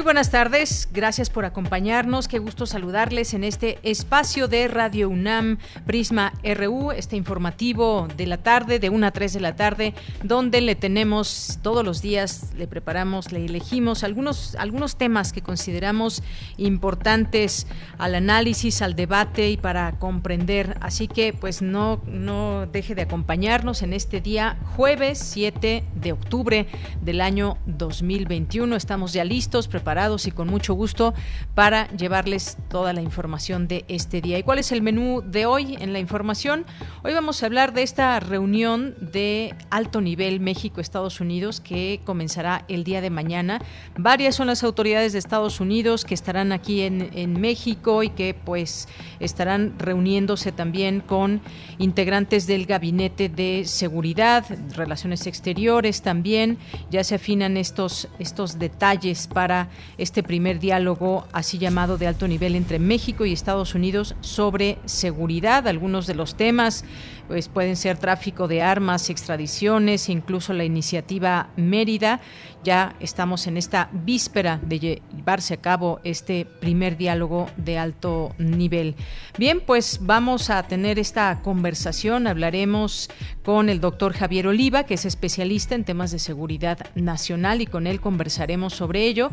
[0.00, 5.58] Muy buenas tardes, gracias por acompañarnos, qué gusto saludarles en este espacio de Radio UNAM
[5.84, 9.92] Prisma RU, este informativo de la tarde, de 1 a 3 de la tarde,
[10.22, 16.22] donde le tenemos todos los días, le preparamos, le elegimos algunos, algunos temas que consideramos
[16.56, 17.66] importantes
[17.98, 20.78] al análisis, al debate y para comprender.
[20.80, 26.66] Así que pues no, no deje de acompañarnos en este día jueves 7 de octubre
[27.02, 28.76] del año 2021.
[28.76, 31.14] Estamos ya listos, preparados y con mucho gusto
[31.56, 34.38] para llevarles toda la información de este día.
[34.38, 36.64] ¿Y cuál es el menú de hoy en la información?
[37.02, 42.84] Hoy vamos a hablar de esta reunión de alto nivel México-Estados Unidos que comenzará el
[42.84, 43.60] día de mañana.
[43.96, 48.34] Varias son las autoridades de Estados Unidos que estarán aquí en, en México y que
[48.34, 48.86] pues
[49.20, 51.40] estarán reuniéndose también con
[51.78, 56.58] integrantes del Gabinete de Seguridad, Relaciones Exteriores también.
[56.90, 62.54] Ya se afinan estos, estos detalles para este primer diálogo así llamado de alto nivel
[62.54, 65.68] entre México y Estados Unidos sobre seguridad.
[65.68, 66.84] Algunos de los temas
[67.28, 72.20] pues pueden ser tráfico de armas, extradiciones, incluso la iniciativa Mérida.
[72.62, 78.96] Ya estamos en esta víspera de llevarse a cabo este primer diálogo de alto nivel.
[79.38, 82.26] Bien, pues vamos a tener esta conversación.
[82.26, 83.08] Hablaremos
[83.42, 87.86] con el doctor Javier Oliva, que es especialista en temas de seguridad nacional, y con
[87.86, 89.30] él conversaremos sobre ello.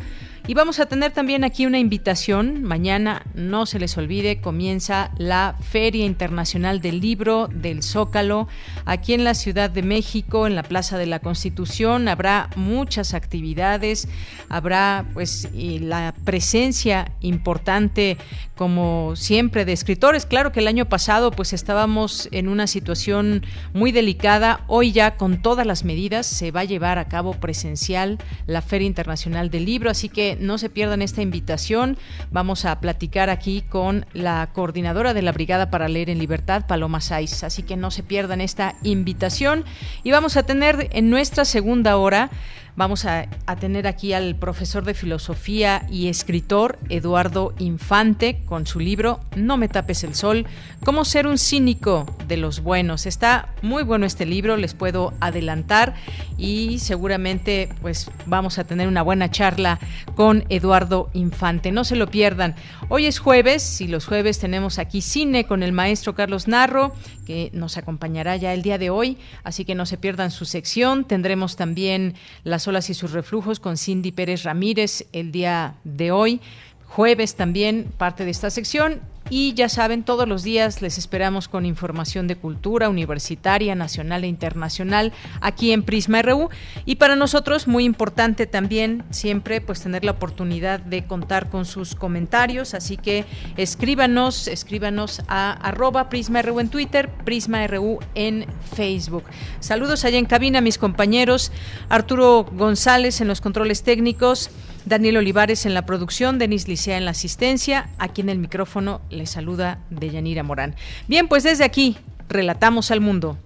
[0.47, 2.63] Y vamos a tener también aquí una invitación.
[2.63, 8.47] Mañana, no se les olvide, comienza la Feria Internacional del Libro del Zócalo,
[8.85, 12.07] aquí en la Ciudad de México, en la Plaza de la Constitución.
[12.07, 14.07] Habrá muchas actividades,
[14.49, 18.17] habrá pues la presencia importante,
[18.55, 20.25] como siempre, de escritores.
[20.25, 24.61] Claro que el año pasado pues estábamos en una situación muy delicada.
[24.67, 28.87] Hoy ya con todas las medidas se va a llevar a cabo presencial la Feria
[28.87, 31.97] Internacional del Libro, así que no se pierdan esta invitación.
[32.31, 37.01] Vamos a platicar aquí con la coordinadora de la Brigada para Leer en Libertad, Paloma
[37.01, 37.43] Saiz.
[37.43, 39.65] Así que no se pierdan esta invitación.
[40.03, 42.29] Y vamos a tener en nuestra segunda hora
[42.77, 43.27] Vamos a,
[43.59, 49.67] tener aquí al profesor de filosofía y escritor Eduardo Infante con su libro No me
[49.67, 50.45] tapes el sol,
[50.85, 53.07] cómo ser un cínico de los buenos.
[53.07, 55.95] Está muy bueno este libro, les puedo adelantar
[56.37, 59.79] y seguramente pues vamos a tener una buena charla
[60.15, 61.71] con Eduardo Infante.
[61.71, 62.53] No se lo pierdan.
[62.89, 66.93] Hoy es jueves y los jueves tenemos aquí cine con el maestro Carlos Narro
[67.27, 71.03] que nos acompañará ya el día de hoy, así que no se pierdan su sección.
[71.03, 72.15] Tendremos también
[72.45, 76.39] las olas y sus reflujos con Cindy Pérez Ramírez el día de hoy.
[76.87, 81.65] Jueves también parte de esta sección y ya saben, todos los días les esperamos con
[81.65, 85.11] información de cultura universitaria, nacional e internacional
[85.41, 86.49] aquí en Prisma RU.
[86.85, 91.93] Y para nosotros muy importante también siempre pues tener la oportunidad de contar con sus
[91.93, 92.73] comentarios.
[92.73, 93.25] Así que
[93.57, 98.45] escríbanos, escríbanos a arroba Prisma RU en Twitter, Prisma RU en
[98.75, 99.23] Facebook.
[99.59, 101.51] Saludos allá en cabina mis compañeros
[101.89, 104.51] Arturo González en los controles técnicos.
[104.87, 107.89] Daniel Olivares en la producción, Denis Licea en la asistencia.
[107.99, 110.75] Aquí en el micrófono le saluda Deyanira Morán.
[111.07, 111.97] Bien, pues desde aquí,
[112.29, 113.37] relatamos al mundo.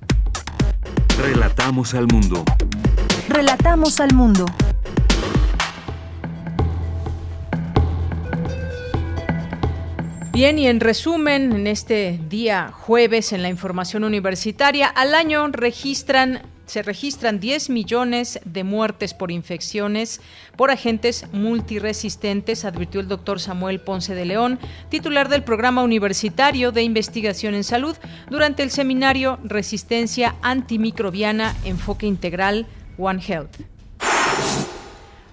[1.20, 2.46] Relatamos al mundo.
[3.28, 4.46] Relatamos al mundo.
[10.32, 16.42] Bien, y en resumen, en este día jueves en la información universitaria, al año registran
[16.72, 20.22] se registran 10 millones de muertes por infecciones
[20.56, 24.58] por agentes multiresistentes, advirtió el doctor Samuel Ponce de León,
[24.88, 27.98] titular del Programa Universitario de Investigación en Salud,
[28.30, 32.66] durante el seminario Resistencia Antimicrobiana, Enfoque Integral
[32.98, 33.58] One Health.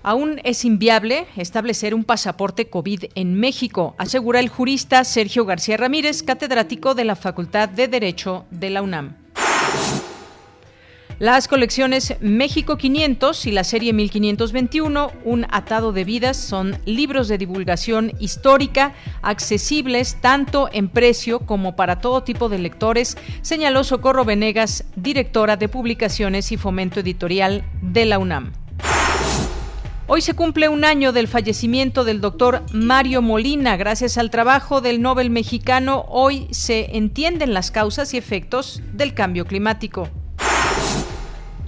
[0.02, 6.24] Aún es inviable establecer un pasaporte COVID en México, asegura el jurista Sergio García Ramírez,
[6.24, 9.27] catedrático de la Facultad de Derecho de la UNAM.
[11.18, 17.38] Las colecciones México 500 y la serie 1521, Un atado de vidas, son libros de
[17.38, 24.84] divulgación histórica accesibles tanto en precio como para todo tipo de lectores, señaló Socorro Venegas,
[24.94, 28.52] directora de publicaciones y fomento editorial de la UNAM.
[30.06, 33.76] Hoy se cumple un año del fallecimiento del doctor Mario Molina.
[33.76, 39.46] Gracias al trabajo del Nobel mexicano, hoy se entienden las causas y efectos del cambio
[39.46, 40.08] climático.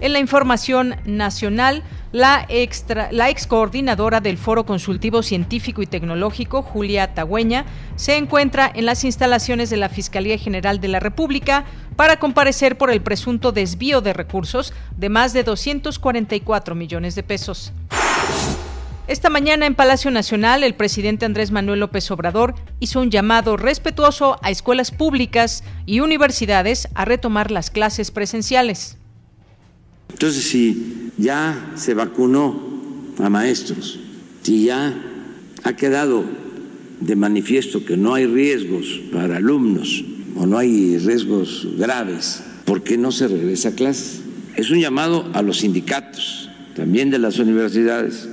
[0.00, 6.62] En la información nacional, la, extra, la ex coordinadora del Foro Consultivo Científico y Tecnológico,
[6.62, 7.66] Julia Tagüeña,
[7.96, 11.66] se encuentra en las instalaciones de la Fiscalía General de la República
[11.96, 17.74] para comparecer por el presunto desvío de recursos de más de 244 millones de pesos.
[19.06, 24.38] Esta mañana en Palacio Nacional, el presidente Andrés Manuel López Obrador hizo un llamado respetuoso
[24.40, 28.96] a escuelas públicas y universidades a retomar las clases presenciales.
[30.12, 32.60] Entonces, si ya se vacunó
[33.18, 33.98] a maestros,
[34.42, 34.94] si ya
[35.62, 36.24] ha quedado
[37.00, 40.04] de manifiesto que no hay riesgos para alumnos
[40.36, 44.20] o no hay riesgos graves, ¿por qué no se regresa a clases?
[44.56, 48.28] Es un llamado a los sindicatos, también de las universidades,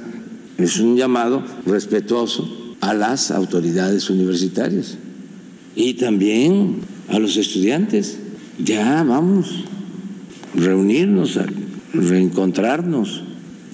[0.58, 4.98] es un llamado respetuoso a las autoridades universitarias
[5.76, 8.18] y también a los estudiantes.
[8.58, 9.64] Ya vamos,
[10.56, 11.38] reunirnos
[11.94, 13.24] reencontrarnos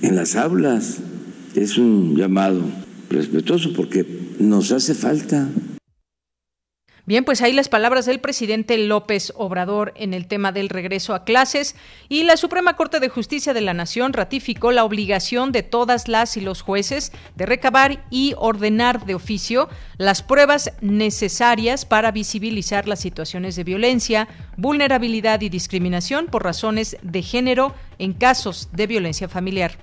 [0.01, 0.97] en las aulas.
[1.55, 2.61] Es un llamado
[3.09, 4.05] respetuoso porque
[4.39, 5.47] nos hace falta.
[7.05, 11.25] Bien, pues ahí las palabras del presidente López Obrador en el tema del regreso a
[11.25, 11.75] clases.
[12.07, 16.37] Y la Suprema Corte de Justicia de la Nación ratificó la obligación de todas las
[16.37, 19.67] y los jueces de recabar y ordenar de oficio
[19.97, 27.21] las pruebas necesarias para visibilizar las situaciones de violencia, vulnerabilidad y discriminación por razones de
[27.21, 29.77] género en casos de violencia familiar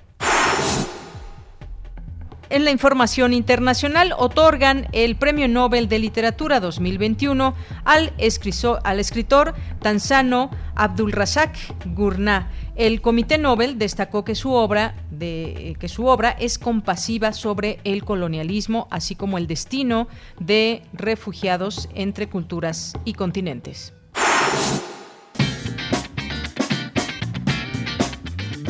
[2.51, 7.55] en la información internacional otorgan el Premio Nobel de Literatura 2021
[7.85, 11.55] al, escritor, tanzano Abdulrazak
[11.95, 12.51] Gurnah.
[12.75, 18.03] El Comité Nobel destacó que su obra de, que su obra es compasiva sobre el
[18.03, 20.07] colonialismo, así como el destino
[20.39, 23.93] de refugiados entre culturas y continentes.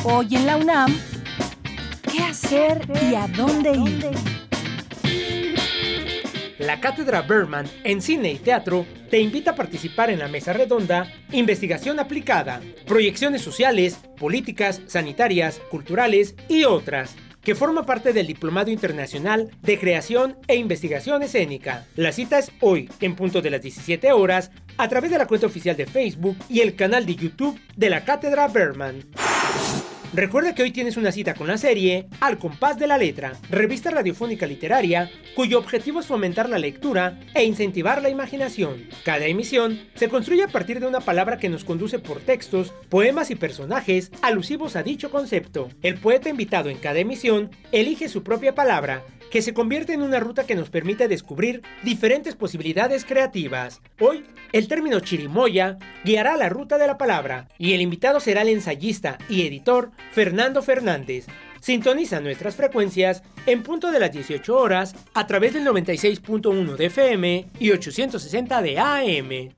[0.04, 1.21] Hoy en la UNAM ¿Qué
[2.52, 3.72] y a dónde?
[6.60, 11.08] La Cátedra Berman en Cine y Teatro te invita a participar en la mesa redonda
[11.32, 19.50] Investigación aplicada, proyecciones sociales, políticas, sanitarias, culturales y otras que forma parte del Diplomado Internacional
[19.62, 21.88] de Creación e Investigación Escénica.
[21.96, 25.48] La cita es hoy, en punto de las 17 horas, a través de la cuenta
[25.48, 29.06] oficial de Facebook y el canal de YouTube de la Cátedra Berman.
[30.14, 33.92] Recuerda que hoy tienes una cita con la serie Al compás de la letra, revista
[33.92, 38.90] radiofónica literaria cuyo objetivo es fomentar la lectura e incentivar la imaginación.
[39.06, 43.32] Cada emisión se construye a partir de una palabra que nos conduce por textos, poemas
[43.32, 45.70] y personajes alusivos a dicho concepto.
[45.82, 50.20] El poeta invitado en cada emisión elige su propia palabra que se convierte en una
[50.20, 53.82] ruta que nos permite descubrir diferentes posibilidades creativas.
[54.00, 58.50] Hoy, el término chirimoya guiará la ruta de la palabra y el invitado será el
[58.50, 61.26] ensayista y editor Fernando Fernández.
[61.60, 67.48] Sintoniza nuestras frecuencias en punto de las 18 horas a través del 96.1 de FM
[67.60, 69.54] y 860 de AM.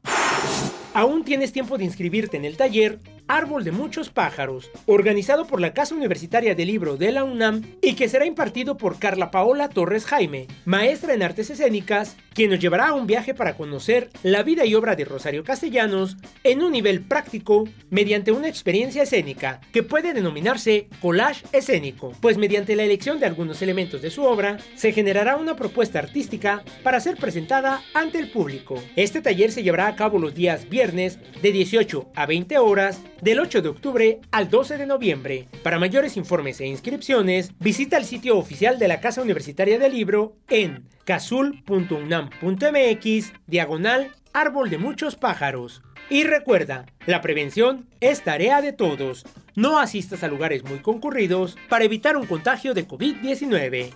[0.94, 5.74] Aún tienes tiempo de inscribirte en el taller Árbol de Muchos Pájaros, organizado por la
[5.74, 10.06] Casa Universitaria del Libro de la UNAM y que será impartido por Carla Paola Torres
[10.06, 14.66] Jaime, maestra en artes escénicas, quien nos llevará a un viaje para conocer la vida
[14.66, 20.14] y obra de Rosario Castellanos en un nivel práctico mediante una experiencia escénica que puede
[20.14, 25.38] denominarse collage escénico, pues mediante la elección de algunos elementos de su obra se generará
[25.38, 28.82] una propuesta artística para ser presentada ante el público.
[28.96, 33.40] Este taller se llevará a cabo los días viernes de 18 a 20 horas del
[33.40, 35.48] 8 de octubre al 12 de noviembre.
[35.64, 40.36] Para mayores informes e inscripciones, visita el sitio oficial de la Casa Universitaria del Libro
[40.50, 45.82] en casul.unam.mx, diagonal árbol de muchos pájaros.
[46.10, 49.26] Y recuerda, la prevención es tarea de todos.
[49.56, 53.94] No asistas a lugares muy concurridos para evitar un contagio de COVID-19.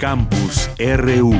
[0.00, 1.32] Campus RU.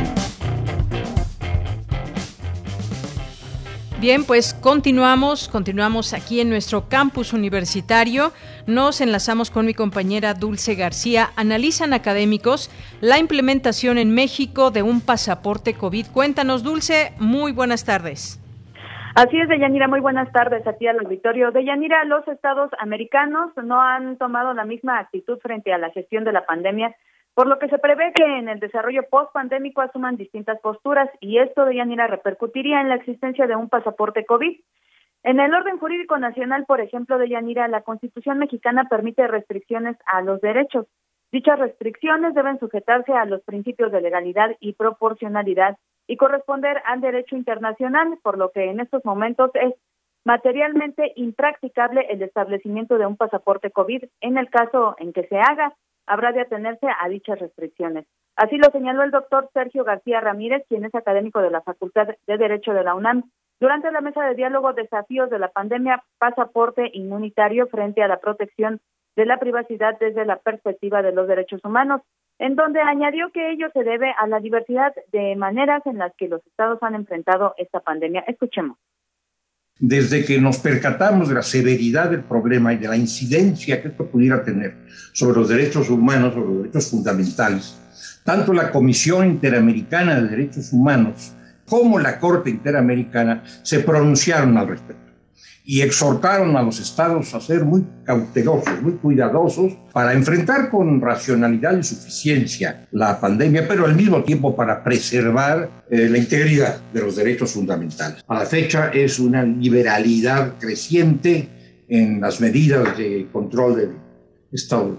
[4.01, 8.33] Bien, pues continuamos, continuamos aquí en nuestro campus universitario.
[8.67, 11.29] nos enlazamos con mi compañera Dulce García.
[11.37, 12.69] Analizan académicos
[13.01, 16.07] la implementación en México de un pasaporte COVID.
[16.13, 18.43] Cuéntanos, Dulce, muy buenas tardes.
[19.15, 21.53] Así es, Deyanira, muy buenas tardes a ti al auditorio.
[21.53, 26.33] Deyanira, los estados americanos no han tomado la misma actitud frente a la gestión de
[26.33, 26.95] la pandemia,
[27.39, 31.67] por lo que se prevé que en el desarrollo post-pandémico asuman distintas posturas y esto,
[31.67, 34.59] Deyanira, repercutiría en la existencia de un pasaporte COVID.
[35.23, 40.21] En el orden jurídico nacional, por ejemplo, de Yanira, la Constitución mexicana permite restricciones a
[40.23, 40.87] los derechos.
[41.31, 45.77] Dichas restricciones deben sujetarse a los principios de legalidad y proporcionalidad
[46.09, 49.75] y corresponder al derecho internacional, por lo que en estos momentos es
[50.25, 54.07] materialmente impracticable el establecimiento de un pasaporte COVID.
[54.23, 55.77] En el caso en que se haga,
[56.09, 58.07] habrá de atenerse a dichas restricciones.
[58.37, 62.39] Así lo señaló el doctor Sergio García Ramírez, quien es académico de la Facultad de
[62.39, 63.25] Derecho de la UNAM,
[63.61, 68.81] durante la mesa de diálogo Desafíos de la Pandemia, Pasaporte Inmunitario frente a la protección
[69.17, 72.03] de la privacidad desde la perspectiva de los derechos humanos,
[72.39, 76.29] en donde añadió que ello se debe a la diversidad de maneras en las que
[76.29, 78.21] los estados han enfrentado esta pandemia.
[78.29, 78.79] Escuchemos.
[79.81, 84.07] Desde que nos percatamos de la severidad del problema y de la incidencia que esto
[84.07, 84.75] pudiera tener
[85.13, 87.77] sobre los derechos humanos, sobre los derechos fundamentales,
[88.25, 91.33] tanto la Comisión Interamericana de Derechos Humanos
[91.65, 95.08] como la Corte Interamericana se pronunciaron al respecto
[95.71, 101.77] y exhortaron a los estados a ser muy cautelosos, muy cuidadosos para enfrentar con racionalidad
[101.77, 107.17] y suficiencia la pandemia, pero al mismo tiempo para preservar eh, la integridad de los
[107.17, 108.25] derechos fundamentales.
[108.27, 113.91] A la fecha es una liberalidad creciente en las medidas de control del
[114.51, 114.97] estado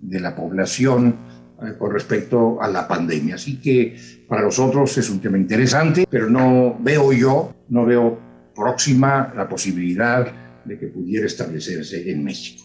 [0.00, 1.14] de la población
[1.62, 3.36] eh, con respecto a la pandemia.
[3.36, 3.96] Así que
[4.28, 8.27] para nosotros es un tema interesante, pero no veo yo, no veo
[8.58, 10.26] próxima la posibilidad
[10.64, 12.64] de que pudiera establecerse en México.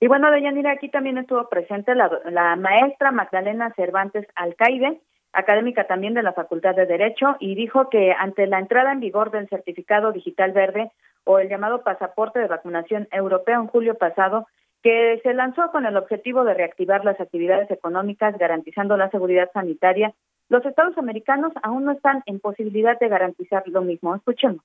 [0.00, 5.00] Y bueno, Deyanira, aquí también estuvo presente la, la maestra Magdalena Cervantes Alcaide,
[5.32, 9.30] académica también de la Facultad de Derecho, y dijo que ante la entrada en vigor
[9.30, 10.90] del certificado digital verde
[11.24, 14.46] o el llamado pasaporte de vacunación europeo en julio pasado,
[14.82, 20.14] que se lanzó con el objetivo de reactivar las actividades económicas garantizando la seguridad sanitaria,
[20.48, 24.14] los estados americanos aún no están en posibilidad de garantizar lo mismo.
[24.14, 24.62] Escuchemos.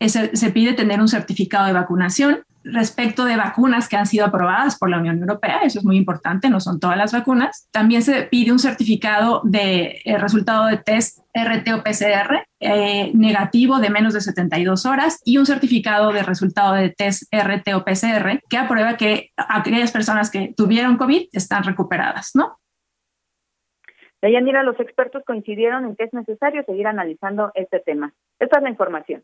[0.00, 4.88] Se, pide tener un certificado de vacunación respecto de vacunas que han sido aprobadas por
[4.88, 7.68] la Unión Europea, eso es muy importante, no son todas las vacunas.
[7.70, 13.78] También se pide un certificado de eh, resultado de test RT o PCR eh, negativo
[13.80, 18.40] de menos de 72 horas y un certificado de resultado de test RT o PCR
[18.48, 22.58] que aprueba que aquellas personas que tuvieron COVID están recuperadas, ¿no?
[24.24, 28.14] Deyanira, los expertos coincidieron en que es necesario seguir analizando este tema.
[28.38, 29.22] Esta es la información.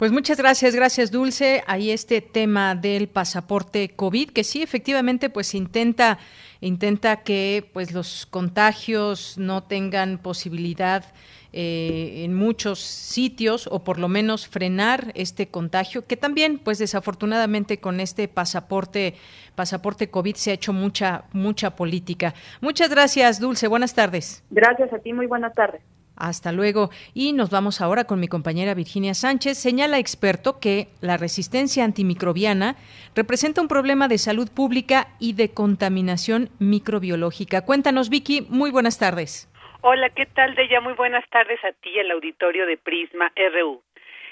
[0.00, 1.62] Pues muchas gracias, gracias Dulce.
[1.66, 6.16] Ahí este tema del pasaporte COVID, que sí, efectivamente, pues intenta,
[6.62, 11.04] intenta que pues los contagios no tengan posibilidad
[11.52, 17.78] eh, en muchos sitios o por lo menos frenar este contagio, que también, pues desafortunadamente
[17.78, 19.16] con este pasaporte,
[19.54, 22.32] pasaporte COVID se ha hecho mucha, mucha política.
[22.62, 23.68] Muchas gracias, Dulce.
[23.68, 24.42] Buenas tardes.
[24.48, 25.82] Gracias a ti, muy buenas tardes.
[26.20, 26.90] Hasta luego.
[27.14, 29.58] Y nos vamos ahora con mi compañera Virginia Sánchez.
[29.58, 32.76] Señala experto que la resistencia antimicrobiana
[33.16, 37.64] representa un problema de salud pública y de contaminación microbiológica.
[37.64, 38.46] Cuéntanos, Vicky.
[38.50, 39.48] Muy buenas tardes.
[39.80, 40.80] Hola, ¿qué tal, Deya?
[40.82, 43.80] Muy buenas tardes a ti y al auditorio de Prisma RU.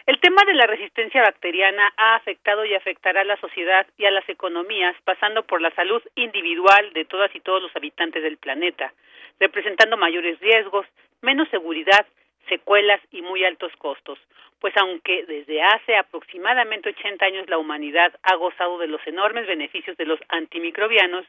[0.08, 4.10] El tema de la resistencia bacteriana ha afectado y afectará a la sociedad y a
[4.10, 8.92] las economías, pasando por la salud individual de todas y todos los habitantes del planeta,
[9.38, 10.86] representando mayores riesgos,
[11.22, 12.06] menos seguridad,
[12.48, 14.18] secuelas y muy altos costos,
[14.60, 19.96] pues aunque desde hace aproximadamente 80 años la humanidad ha gozado de los enormes beneficios
[19.96, 21.26] de los antimicrobianos,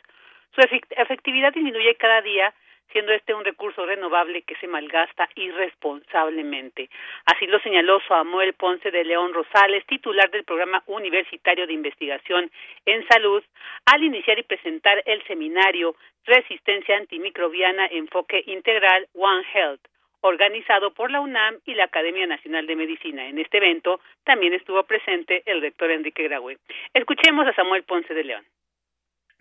[0.55, 2.53] su efectividad disminuye cada día,
[2.91, 6.89] siendo este un recurso renovable que se malgasta irresponsablemente.
[7.25, 12.51] Así lo señaló Samuel Ponce de León Rosales, titular del Programa Universitario de Investigación
[12.85, 13.43] en Salud,
[13.85, 19.81] al iniciar y presentar el seminario Resistencia Antimicrobiana Enfoque Integral One Health,
[20.21, 23.27] organizado por la UNAM y la Academia Nacional de Medicina.
[23.27, 26.57] En este evento también estuvo presente el rector Enrique Graue.
[26.93, 28.45] Escuchemos a Samuel Ponce de León.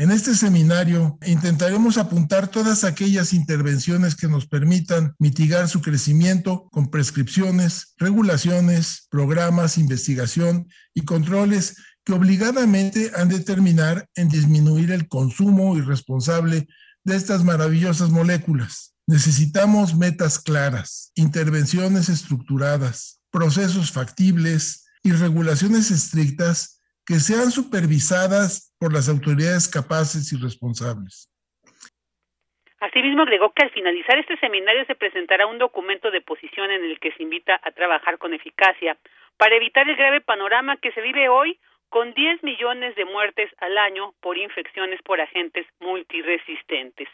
[0.01, 6.89] En este seminario intentaremos apuntar todas aquellas intervenciones que nos permitan mitigar su crecimiento con
[6.89, 15.77] prescripciones, regulaciones, programas, investigación y controles que obligadamente han de terminar en disminuir el consumo
[15.77, 16.69] irresponsable
[17.03, 18.95] de estas maravillosas moléculas.
[19.09, 26.78] Necesitamos metas claras, intervenciones estructuradas, procesos factibles y regulaciones estrictas
[27.09, 31.33] que sean supervisadas por las autoridades capaces y responsables.
[32.81, 37.01] Asimismo, agregó que al finalizar este seminario se presentará un documento de posición en el
[37.01, 38.99] que se invita a trabajar con eficacia
[39.39, 43.79] para evitar el grave panorama que se vive hoy con 10 millones de muertes al
[43.79, 47.09] año por infecciones por agentes multiresistentes.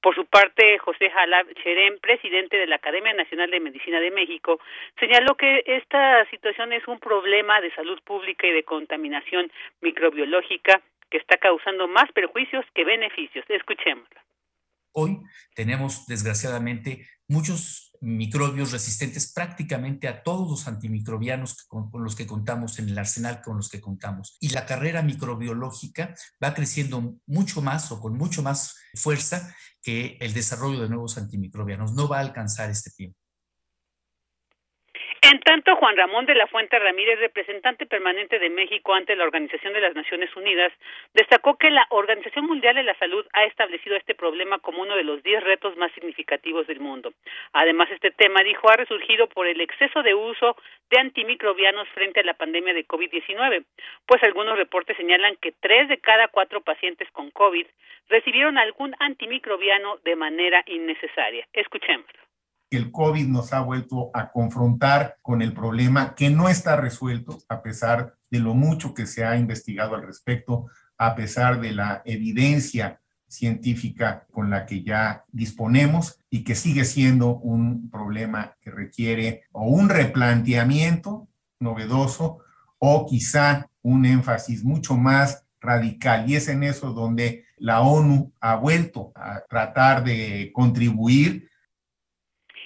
[0.00, 4.60] Por su parte, José Jalab Cherem, presidente de la Academia Nacional de Medicina de México,
[4.98, 9.50] señaló que esta situación es un problema de salud pública y de contaminación
[9.80, 13.44] microbiológica que está causando más perjuicios que beneficios.
[13.48, 14.22] Escuchémosla.
[14.92, 15.18] Hoy
[15.54, 22.88] tenemos, desgraciadamente, muchos microbios resistentes prácticamente a todos los antimicrobianos con, los que contamos en
[22.88, 24.36] el arsenal con los que contamos.
[24.40, 30.34] Y la carrera microbiológica va creciendo mucho más o con mucho más fuerza que el
[30.34, 31.92] desarrollo de nuevos antimicrobianos.
[31.92, 33.21] No va a alcanzar este tiempo.
[35.24, 39.72] En tanto, Juan Ramón de la Fuente Ramírez, representante permanente de México ante la Organización
[39.72, 40.72] de las Naciones Unidas,
[41.14, 45.04] destacó que la Organización Mundial de la Salud ha establecido este problema como uno de
[45.04, 47.12] los diez retos más significativos del mundo.
[47.52, 50.56] Además, este tema, dijo, ha resurgido por el exceso de uso
[50.90, 53.64] de antimicrobianos frente a la pandemia de COVID-19,
[54.06, 57.66] pues algunos reportes señalan que tres de cada cuatro pacientes con COVID
[58.08, 61.46] recibieron algún antimicrobiano de manera innecesaria.
[61.52, 62.31] Escuchémoslo
[62.76, 67.62] el COVID nos ha vuelto a confrontar con el problema que no está resuelto, a
[67.62, 70.66] pesar de lo mucho que se ha investigado al respecto,
[70.98, 77.36] a pesar de la evidencia científica con la que ya disponemos y que sigue siendo
[77.36, 82.38] un problema que requiere o un replanteamiento novedoso
[82.78, 86.28] o quizá un énfasis mucho más radical.
[86.28, 91.48] Y es en eso donde la ONU ha vuelto a tratar de contribuir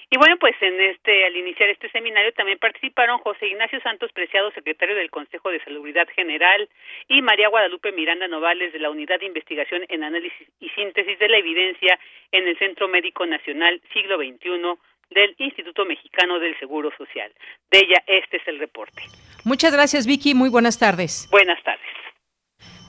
[0.09, 4.51] y bueno, pues en este al iniciar este seminario también participaron José Ignacio Santos Preciado,
[4.51, 6.69] secretario del Consejo de Salubridad General,
[7.09, 11.27] y María Guadalupe Miranda Novales de la Unidad de Investigación en Análisis y Síntesis de
[11.27, 11.99] la Evidencia
[12.31, 17.31] en el Centro Médico Nacional Siglo XXI del Instituto Mexicano del Seguro Social.
[17.71, 19.01] De ella, este es el reporte.
[19.45, 20.33] Muchas gracias, Vicky.
[20.33, 21.27] Muy buenas tardes.
[21.31, 21.86] Buenas tardes.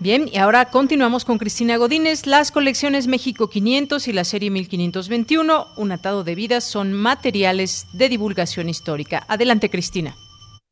[0.01, 2.25] Bien, y ahora continuamos con Cristina Godínez.
[2.27, 8.09] Las colecciones México 500 y la serie 1521, Un atado de vidas, son materiales de
[8.09, 9.25] divulgación histórica.
[9.29, 10.15] Adelante, Cristina.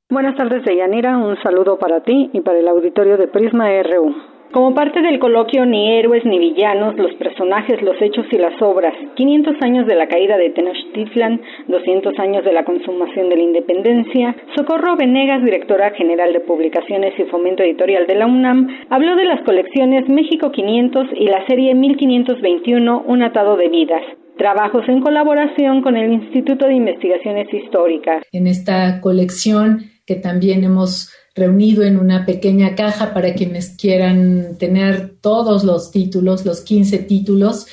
[0.08, 1.18] Buenas tardes, Deyanira.
[1.18, 4.35] Un saludo para ti y para el auditorio de Prisma RU.
[4.56, 8.94] Como parte del coloquio Ni héroes ni villanos, los personajes, los hechos y las obras,
[9.14, 14.34] 500 años de la caída de Tenochtitlan, 200 años de la consumación de la independencia,
[14.56, 19.42] Socorro Venegas, directora general de Publicaciones y Fomento Editorial de la UNAM, habló de las
[19.42, 24.04] colecciones México 500 y la serie 1521, Un atado de vidas,
[24.38, 28.22] trabajos en colaboración con el Instituto de Investigaciones Históricas.
[28.32, 35.16] En esta colección que también hemos reunido en una pequeña caja para quienes quieran tener
[35.20, 37.66] todos los títulos, los 15 títulos,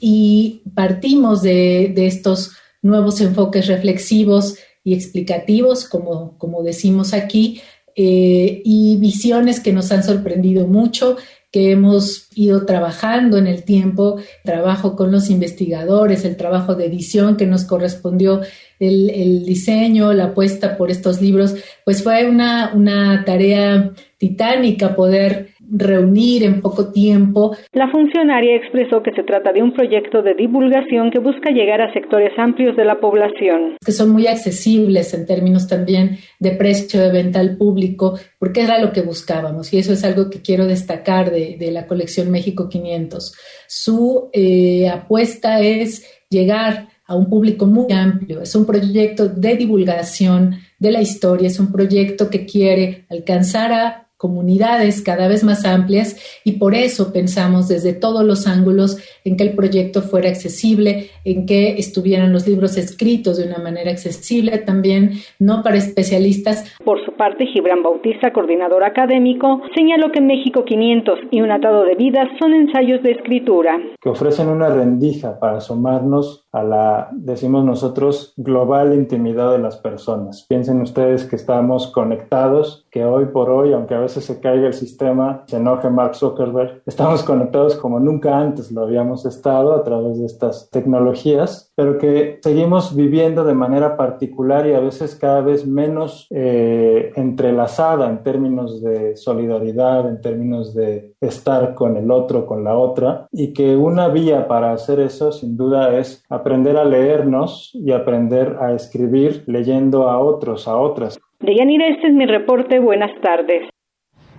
[0.00, 2.52] y partimos de, estos
[2.82, 7.62] nuevos enfoques reflexivos y explicativos, como, como decimos aquí,
[7.96, 11.16] eh, y visiones que nos han sorprendido mucho,
[11.50, 17.36] que hemos ido trabajando en el tiempo, trabajo con los investigadores, el trabajo de edición
[17.36, 18.42] que nos correspondió
[18.78, 21.54] el, diseño, la apuesta por estos libros,
[21.84, 27.56] pues fue una, una tarea titánica poder reunir en poco tiempo.
[27.72, 31.92] La funcionaria expresó que se trata de un proyecto de divulgación que busca llegar a
[31.92, 33.76] sectores amplios de la población.
[33.84, 38.80] Que son muy accesibles en términos también de precio de venta al público, porque era
[38.80, 43.34] lo que buscábamos y eso es algo que quiero destacar de, la colección México 500.
[43.66, 48.40] Su eh, apuesta es llegar a un público muy amplio.
[48.42, 54.05] Es un proyecto de divulgación de la historia, es un proyecto que quiere alcanzar a
[54.16, 59.44] comunidades cada vez más amplias y por eso pensamos desde todos los ángulos en que
[59.44, 65.12] el proyecto fuera accesible, en que estuvieran los libros escritos de una manera accesible también,
[65.38, 66.76] no para especialistas.
[66.84, 71.94] Por su parte, Gibran Bautista, coordinador académico, señaló que México 500 y un atado de
[71.94, 73.78] vidas son ensayos de escritura.
[74.00, 80.46] Que ofrecen una rendija para asomarnos a la, decimos nosotros, global intimidad de las personas.
[80.48, 84.72] Piensen ustedes que estamos conectados, que hoy por hoy, aunque a veces se caiga el
[84.72, 90.18] sistema, se enoje Mark Zuckerberg, estamos conectados como nunca antes lo habíamos estado a través
[90.18, 95.66] de estas tecnologías, pero que seguimos viviendo de manera particular y a veces cada vez
[95.66, 102.64] menos eh, entrelazada en términos de solidaridad, en términos de estar con el otro, con
[102.64, 107.70] la otra, y que una vía para hacer eso sin duda es aprender a leernos
[107.74, 111.18] y aprender a escribir leyendo a otros, a otras.
[111.40, 112.78] Deyanira, este es mi reporte.
[112.78, 113.68] Buenas tardes.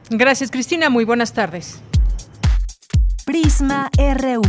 [0.10, 0.90] Gracias, Cristina.
[0.90, 1.84] Muy buenas tardes.
[3.26, 4.42] Prisma RU.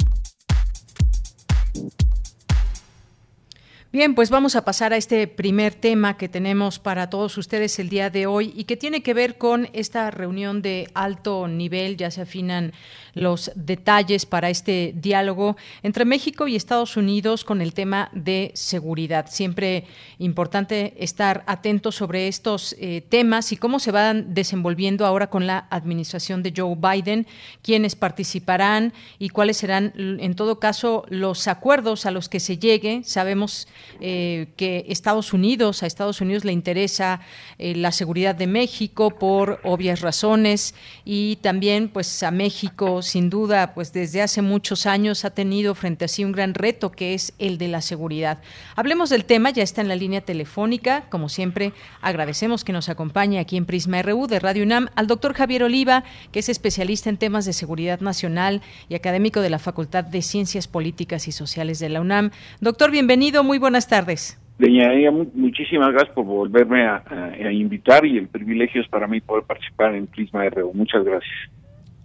[3.91, 7.89] Bien, pues vamos a pasar a este primer tema que tenemos para todos ustedes el
[7.89, 11.97] día de hoy y que tiene que ver con esta reunión de alto nivel.
[11.97, 12.75] Ya se afinan
[13.19, 19.27] los detalles para este diálogo entre México y Estados Unidos con el tema de seguridad.
[19.29, 19.85] Siempre
[20.19, 25.67] importante estar atentos sobre estos eh, temas y cómo se van desenvolviendo ahora con la
[25.71, 27.27] administración de Joe Biden,
[27.63, 33.03] quiénes participarán y cuáles serán, en todo caso, los acuerdos a los que se llegue.
[33.05, 33.69] Sabemos
[34.01, 37.21] eh, que Estados Unidos, a Estados Unidos le interesa
[37.59, 43.75] eh, la seguridad de México por obvias razones y también pues a México sin duda
[43.75, 47.35] pues desde hace muchos años ha tenido frente a sí un gran reto que es
[47.39, 48.39] el de la seguridad.
[48.77, 53.39] Hablemos del tema, ya está en la línea telefónica, como siempre agradecemos que nos acompañe
[53.39, 57.17] aquí en Prisma RU de Radio UNAM al doctor Javier Oliva, que es especialista en
[57.17, 61.89] temas de seguridad nacional y académico de la Facultad de Ciencias Políticas y Sociales de
[61.89, 62.31] la UNAM.
[62.61, 64.39] Doctor, bienvenido, muy buenas tardes.
[64.59, 64.91] Doña
[65.35, 67.03] muchísimas gracias por volverme a,
[67.53, 70.73] invitar y el privilegio es para mí poder participar en Prisma RU.
[70.75, 71.33] Muchas gracias.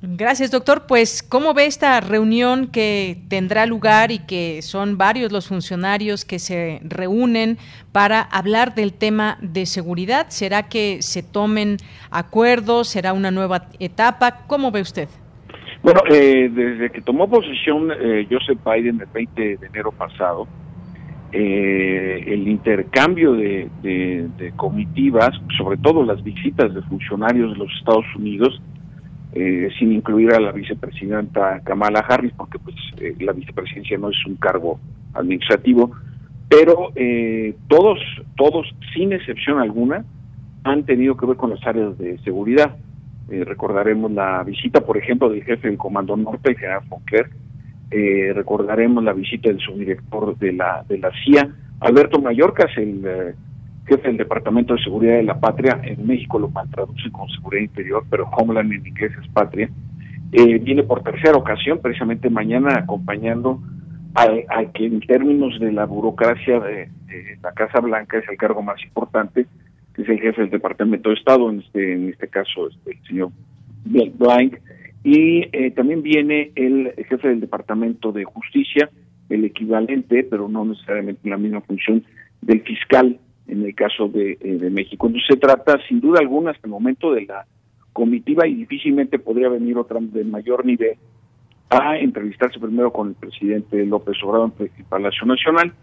[0.05, 0.83] Gracias, doctor.
[0.85, 6.39] Pues, ¿cómo ve esta reunión que tendrá lugar y que son varios los funcionarios que
[6.39, 7.57] se reúnen
[7.93, 10.25] para hablar del tema de seguridad?
[10.27, 11.77] ¿Será que se tomen
[12.11, 12.89] acuerdos?
[12.89, 14.39] ¿Será una nueva etapa?
[14.45, 15.07] ¿Cómo ve usted?
[15.81, 20.49] Bueno, eh, desde que tomó posesión eh, Joseph Biden el 20 de enero pasado,
[21.31, 28.61] eh, el intercambio de, comitivas, sobre todo las visitas de funcionarios de los Estados Unidos,
[29.35, 34.25] eh, sin incluir a la vicepresidenta Kamala Harris, porque pues eh, la vicepresidencia no es
[34.25, 34.79] un cargo
[35.13, 35.91] administrativo,
[36.49, 36.91] pero
[37.67, 37.99] todos,
[38.37, 40.05] todos, sin excepción alguna,
[40.63, 42.75] han tenido que ver con las áreas de seguridad.
[43.27, 47.31] recordaremos la visita, por ejemplo, del jefe del Comando Norte, el general Fonker,
[47.95, 51.47] eh, recordaremos la visita del subdirector de la, de la CIA,
[51.79, 53.35] Alberto Mallorcas, el eh,
[53.85, 58.03] jefe del Departamento de Seguridad de la Patria, en México lo traducen como Seguridad Interior,
[58.09, 59.69] pero Homeland en inglés es Patria,
[60.31, 63.61] eh, viene por tercera ocasión, precisamente mañana acompañando
[64.15, 66.89] al que en términos de la burocracia de,
[67.41, 69.45] la Casa Blanca es el cargo más importante,
[69.93, 73.07] que es el jefe del Departamento de Estado, en este, en este caso este, el
[73.07, 73.29] señor
[73.85, 74.59] Blank,
[75.03, 78.89] y eh, también viene el jefe del Departamento de Justicia,
[79.29, 82.03] el equivalente, pero no necesariamente la misma función,
[82.41, 85.07] del fiscal en el caso de, eh, de México.
[85.07, 87.45] Entonces se trata, sin duda alguna, hasta el momento de la
[87.91, 90.97] comitiva y difícilmente podría venir otra de mayor nivel
[91.69, 95.73] a entrevistarse primero con el presidente López Obrador en el Palacio Nacional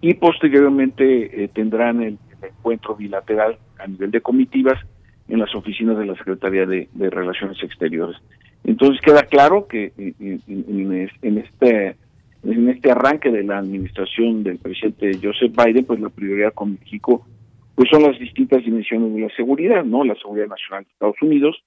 [0.00, 4.80] y posteriormente eh, tendrán el, encuentro bilateral a nivel de comitivas
[5.28, 8.16] en las oficinas de la Secretaría de Relaciones Exteriores.
[8.64, 11.96] Entonces queda claro que en este
[12.42, 17.26] en este arranque de la administración del presidente Joseph Biden, pues la prioridad con México
[17.74, 20.04] pues son las distintas dimensiones de la seguridad, ¿no?
[20.04, 21.64] La seguridad nacional de Estados Unidos,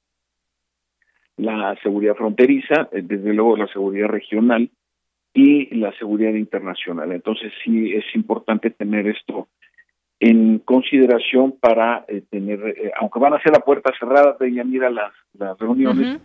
[1.37, 4.69] la seguridad fronteriza, eh, desde luego la seguridad regional
[5.33, 7.11] y la seguridad internacional.
[7.11, 9.47] Entonces sí es importante tener esto
[10.19, 14.83] en consideración para eh, tener, eh, aunque van a ser a puerta cerrada, de ir
[14.83, 16.21] a las, las reuniones,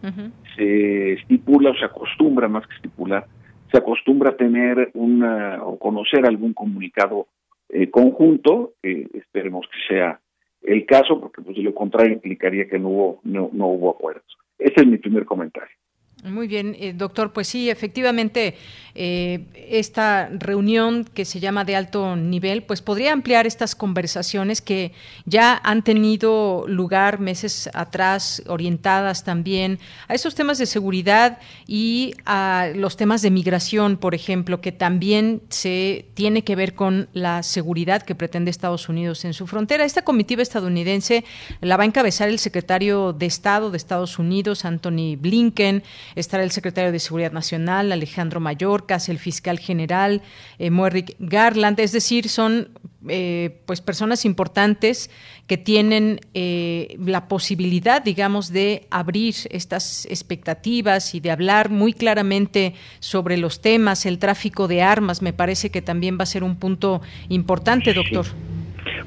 [0.55, 3.27] se estipula o se acostumbra, más que estipular,
[3.71, 7.27] se acostumbra a tener una o conocer algún comunicado
[7.69, 10.21] eh, conjunto, que esperemos que sea
[10.63, 14.39] el caso, porque pues de lo contrario implicaría que no hubo, no, no hubo acuerdos.
[14.59, 15.77] Ese es mi primer comentario.
[16.25, 17.33] Muy bien, eh, doctor.
[17.33, 18.57] Pues sí, efectivamente,
[18.97, 24.91] eh, esta reunión que se llama de alto nivel, pues podría ampliar estas conversaciones que
[25.27, 29.79] ya han tenido lugar meses atrás, orientadas también
[30.09, 35.43] a esos temas de seguridad y a los temas de migración, por ejemplo, que también
[35.51, 39.85] se tiene que ver con la seguridad que pretende Estados Unidos en su frontera.
[39.85, 41.25] Esta comitiva estadounidense
[41.61, 46.51] la va a encabezar el secretario de Estado de Estados Unidos, Anthony Blinken estará el
[46.51, 50.23] secretario de Seguridad Nacional, Alejandro Mayorkas, el fiscal general,
[50.59, 50.71] eh,
[51.19, 52.69] Garland, es decir, son
[53.09, 55.09] eh, pues personas importantes
[55.47, 62.75] que tienen eh, la posibilidad, digamos, de abrir estas expectativas y de hablar muy claramente
[62.99, 66.59] sobre los temas, el tráfico de armas, me parece que también va a ser un
[66.59, 68.27] punto importante, doctor.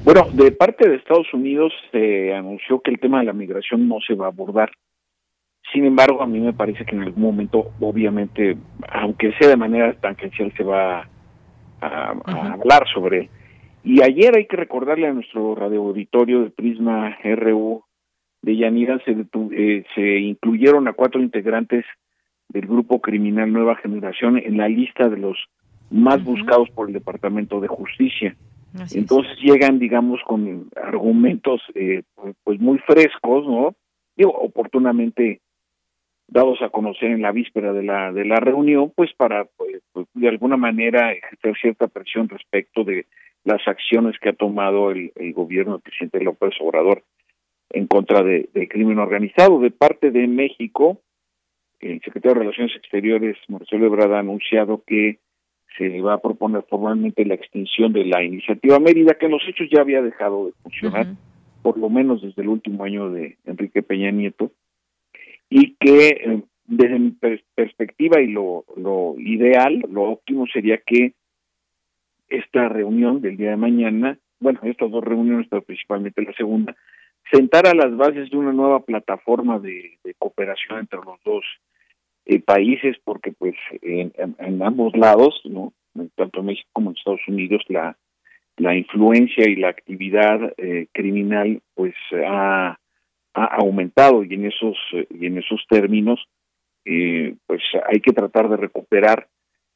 [0.04, 3.98] Bueno, de parte de Estados Unidos se anunció que el tema de la migración no
[4.06, 4.70] se va a abordar.
[5.72, 8.56] Sin embargo, a mí me parece que en algún momento, obviamente,
[8.88, 11.08] aunque sea de manera tangencial, se va
[11.80, 12.10] a,
[12.52, 13.28] hablar sobre él.
[13.84, 17.82] Y ayer hay que recordarle a nuestro radio auditorio de Prisma RU
[18.42, 19.12] de Yanira, se,
[19.52, 21.84] eh, se incluyeron a cuatro integrantes
[22.48, 25.38] del grupo criminal Nueva Generación en la lista de los
[25.90, 28.36] más buscados por el Departamento de Justicia.
[28.94, 33.74] Entonces llegan, digamos, con argumentos eh, pues, pues muy frescos, ¿no?
[34.16, 35.40] Digo, oportunamente
[36.32, 40.06] dados a conocer en la víspera de la de la reunión, pues para pues, pues,
[40.14, 43.06] de alguna manera ejercer cierta presión respecto de
[43.44, 47.02] las acciones que ha tomado el, gobierno del presidente López Obrador
[47.70, 49.58] en contra de, del crimen organizado.
[49.58, 51.00] De parte de México,
[51.80, 55.18] el secretario de Relaciones Exteriores, Marcelo Ebrard, ha anunciado que
[55.76, 59.68] se va a proponer formalmente la extinción de la iniciativa Mérida, que en los hechos
[59.70, 61.06] ya había dejado de funcionar,
[61.62, 64.52] por lo menos desde el último año de Enrique Peña Nieto,
[65.54, 67.10] y que eh, desde mi
[67.54, 71.12] perspectiva y lo, lo ideal, lo óptimo sería que
[72.28, 76.74] esta reunión del día de mañana, bueno, estas dos reuniones, pero principalmente la segunda,
[77.30, 81.44] sentara las bases de una nueva plataforma de cooperación entre los dos
[82.24, 84.12] eh, países porque pues en,
[84.62, 85.72] ambos lados, no
[86.14, 87.98] tanto en México como en Estados Unidos, la,
[88.56, 92.78] la influencia y la actividad eh, criminal pues ha,
[93.34, 94.76] ha, aumentado y en esos
[95.10, 96.20] y en esos términos
[96.84, 99.28] eh, pues hay que tratar de recuperar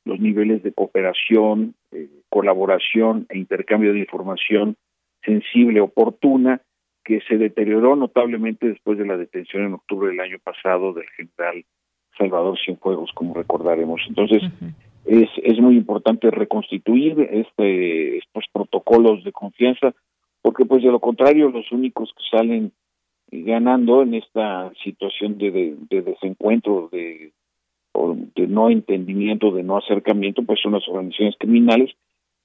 [0.05, 1.75] los niveles de cooperación,
[2.29, 4.77] colaboración e intercambio de información
[5.25, 6.63] sensible, oportuna,
[7.05, 11.65] que se deterioró notablemente después de la detención en octubre del año pasado del general
[12.17, 14.01] Salvador Cienfuegos, como recordaremos.
[14.09, 14.43] Entonces,
[15.05, 19.95] es, es muy importante reconstituir este, estos protocolos de confianza,
[20.43, 22.73] porque pues de lo contrario, los únicos que salen
[23.31, 27.33] ganando en esta situación de, de, desencuentro, de,
[28.35, 31.91] de no entendimiento, de no acercamiento, pues son las organizaciones criminales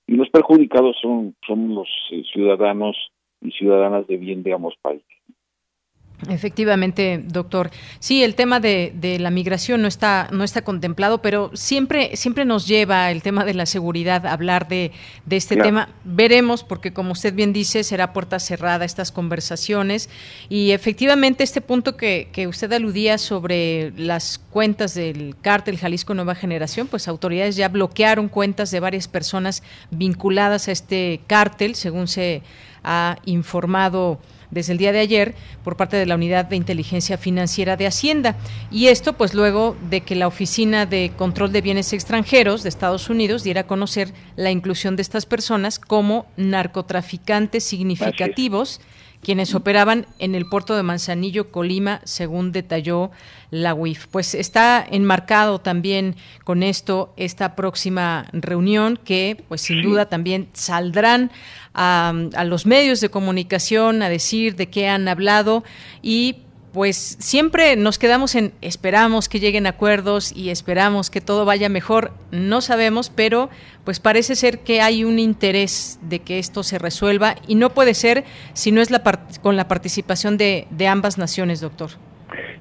[0.08, 2.98] y los perjudicados son, son los eh, ciudadanos
[3.41, 5.08] y ciudadanas de bien de ambos países.
[6.29, 7.71] Efectivamente, doctor.
[7.99, 12.67] Sí, el tema de, la migración no está, no está contemplado, pero siempre, siempre nos
[12.67, 14.91] lleva el tema de la seguridad a hablar de,
[15.29, 15.89] este tema.
[16.03, 20.10] Veremos, porque como usted bien dice, será puerta cerrada estas conversaciones.
[20.49, 26.36] Y efectivamente, este punto que, que usted aludía sobre las cuentas del cártel Jalisco Nueva
[26.36, 32.43] Generación, pues autoridades ya bloquearon cuentas de varias personas vinculadas a este cártel, según se
[32.84, 34.19] ha informado
[34.51, 38.35] desde el día de ayer por parte de la Unidad de Inteligencia Financiera de Hacienda.
[38.69, 43.09] Y esto pues luego de que la Oficina de Control de Bienes Extranjeros de Estados
[43.09, 48.81] Unidos diera a conocer la inclusión de estas personas como narcotraficantes significativos
[49.21, 53.12] quienes operaban en el puerto de Manzanillo, Colima, según detalló
[53.51, 54.07] la UIF.
[54.07, 61.31] Pues está enmarcado también con esto esta próxima reunión que, pues sin duda, también saldrán
[61.73, 65.63] a, a los medios de comunicación a decir de qué han hablado
[66.01, 66.38] y
[66.73, 72.12] pues siempre nos quedamos en esperamos que lleguen acuerdos y esperamos que todo vaya mejor.
[72.31, 73.49] No sabemos, pero
[73.84, 77.93] pues parece ser que hay un interés de que esto se resuelva y no puede
[77.93, 79.01] ser si no es la
[79.41, 81.89] con la participación de, ambas naciones, doctor.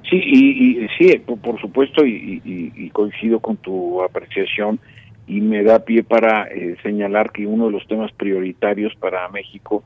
[0.09, 4.79] Sí, y, sí, por, supuesto, y, coincido con tu apreciación
[5.27, 9.83] y me da pie para eh, señalar que uno de los temas prioritarios para México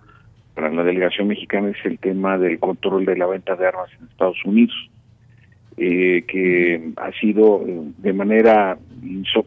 [0.55, 4.07] para la delegación mexicana es el tema del control de la venta de armas en
[4.07, 4.73] Estados Unidos,
[5.77, 8.77] eh, que ha sido eh, de manera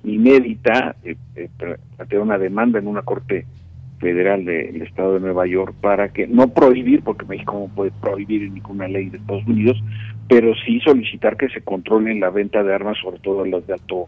[0.04, 3.46] inédita eh, eh una demanda en una corte
[3.98, 8.50] federal del estado de Nueva York para que no prohibir, porque México no puede prohibir
[8.52, 9.82] ninguna ley de Estados Unidos,
[10.28, 14.06] pero sí solicitar que se controlen la venta de armas, sobre todo las de alto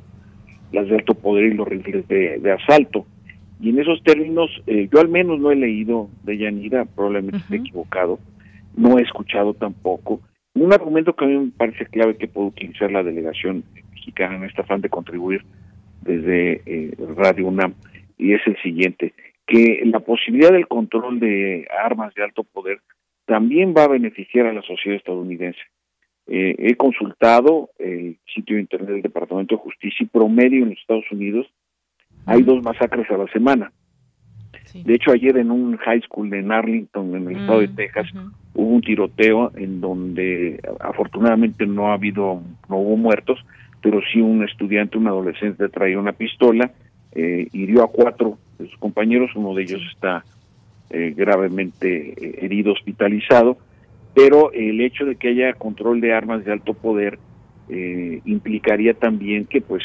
[0.70, 3.04] las de alto poder y los rifles de asalto.
[3.61, 7.57] Y en esos términos, eh, yo al menos no he leído de Yanira, probablemente esté
[7.57, 8.18] equivocado,
[8.75, 10.20] no he escuchado tampoco.
[10.55, 14.44] Un argumento que a mí me parece clave que puede utilizar la delegación mexicana en
[14.44, 15.44] esta afán de contribuir
[16.01, 17.75] desde eh, Radio UNAM,
[18.16, 19.12] y es el siguiente,
[19.46, 22.81] que la posibilidad del control de armas de alto poder
[23.27, 25.61] también va a beneficiar a la sociedad estadounidense.
[26.27, 30.79] Eh, he consultado el sitio de internet del Departamento de Justicia y promedio en los
[30.79, 31.46] Estados Unidos
[32.26, 33.72] hay dos masacres a la semana.
[34.72, 38.06] De hecho, ayer en un high school en Arlington, en el estado de mm, Texas,
[38.54, 43.38] hubo un tiroteo en donde afortunadamente no ha habido, no hubo muertos,
[43.83, 46.70] pero sí un estudiante, un adolescente traía una pistola,
[47.12, 50.24] eh, hirió a cuatro de sus compañeros, uno de ellos está
[50.90, 53.59] eh, gravemente eh, herido, hospitalizado,
[54.14, 57.18] pero el hecho de que haya control de armas de alto poder
[57.70, 59.83] eh, implicaría también que pues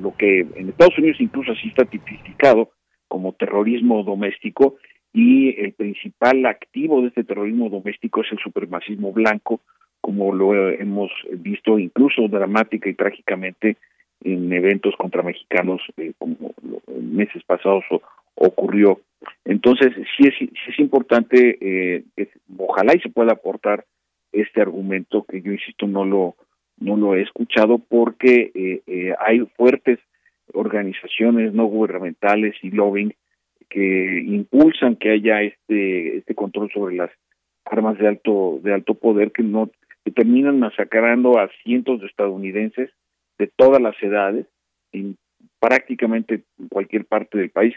[0.00, 2.70] lo que en Estados Unidos incluso así está tipificado
[3.08, 4.76] como terrorismo doméstico
[5.12, 9.60] y el principal activo de este terrorismo doméstico es el supremacismo blanco,
[10.00, 13.76] como lo hemos visto incluso dramática y trágicamente
[14.22, 15.80] en eventos contra mexicanos
[16.18, 16.54] como
[17.00, 17.84] meses pasados
[18.34, 19.00] ocurrió.
[19.44, 22.04] Entonces, sí es, sí es importante, eh,
[22.56, 23.84] ojalá y se pueda aportar
[24.32, 26.36] este argumento que yo insisto no lo
[26.80, 29.98] no lo he escuchado porque eh, eh, hay fuertes
[30.52, 33.14] organizaciones no gubernamentales y lobbying
[33.68, 37.10] que impulsan que haya este este control sobre las
[37.64, 39.70] armas de alto de alto poder que no
[40.04, 42.90] que terminan masacrando a cientos de estadounidenses
[43.38, 44.46] de todas las edades
[44.92, 45.16] en
[45.60, 47.74] prácticamente cualquier parte del país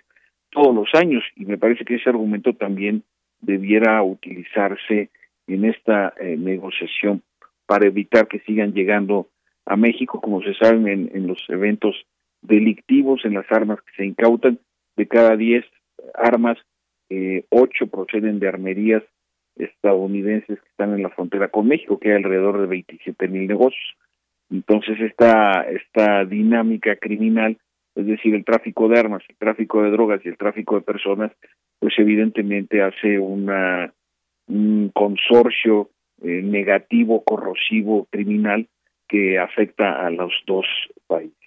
[0.50, 1.24] todos los años.
[1.36, 3.04] Y me parece que ese argumento también
[3.42, 5.10] debiera utilizarse
[5.48, 7.22] en esta eh, negociación
[7.74, 9.30] para evitar que sigan llegando
[9.66, 11.96] a México, como se sabe en, los eventos
[12.44, 14.60] delictivos, en las armas que se incautan,
[14.96, 15.66] de cada 10
[16.14, 16.60] armas,
[17.10, 19.02] eh, 8 proceden de armerías
[19.56, 23.96] estadounidenses que están en la frontera con México, que hay alrededor de 27 mil negocios.
[24.52, 27.58] Entonces esta, esta dinámica criminal
[27.96, 31.32] es decir, el tráfico de armas, el tráfico de drogas y el tráfico de personas,
[31.80, 35.90] pues evidentemente hace un consorcio
[36.24, 38.68] eh, negativo, corrosivo, criminal
[39.08, 40.66] que afecta a los dos
[41.08, 41.44] países.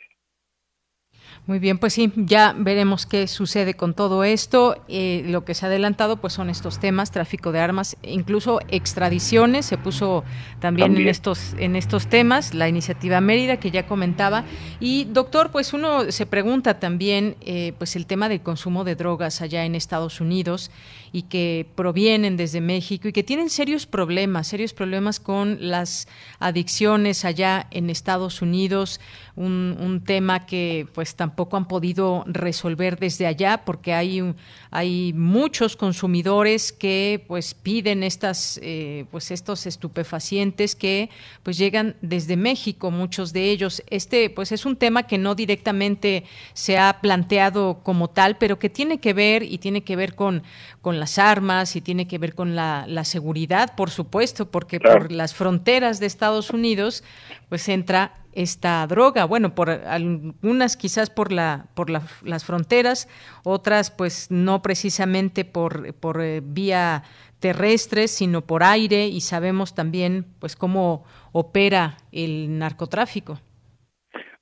[1.47, 4.83] Muy bien, pues sí, ya veremos qué sucede con todo esto.
[4.89, 9.65] Eh, lo que se ha adelantado, pues son estos temas, tráfico de armas, incluso extradiciones,
[9.65, 10.25] se puso
[10.59, 14.45] también, en estos en estos temas, la iniciativa Mérida que ya comentaba.
[14.81, 19.41] Y doctor, pues uno se pregunta también, eh, pues el tema del consumo de drogas
[19.41, 20.73] allá en Estados Unidos
[21.17, 26.09] y que provienen desde México y que tienen serios problemas, serios problemas con las
[26.41, 29.01] adicciones allá en Estados Unidos,
[29.35, 34.35] un, un tema que pues tampoco han podido resolver desde allá porque hay,
[34.77, 41.09] hay muchos consumidores que pues piden estas eh, pues estos estupefacientes que
[41.43, 43.83] pues llegan desde México muchos de ellos.
[43.89, 48.69] Este pues es un tema que no directamente se ha planteado como tal pero que
[48.69, 50.43] tiene que ver y tiene que ver con
[50.83, 55.33] con las armas y tiene que ver con la, seguridad por supuesto porque por las
[55.33, 57.03] fronteras de Estados Unidos
[57.49, 59.25] pues entra esta droga.
[59.25, 63.09] Bueno, por algunas quizás por la por las fronteras,
[63.45, 67.03] otras pues no precisamente por por eh, vía
[67.41, 73.41] terrestre, sino por aire y sabemos también pues cómo opera el narcotráfico.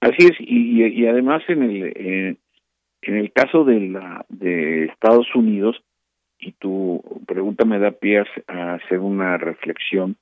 [0.00, 2.36] Así es y, además en el eh,
[3.02, 5.76] en el caso de la de Estados Unidos
[6.40, 10.16] y tu pregunta me da pie a hacer una reflexión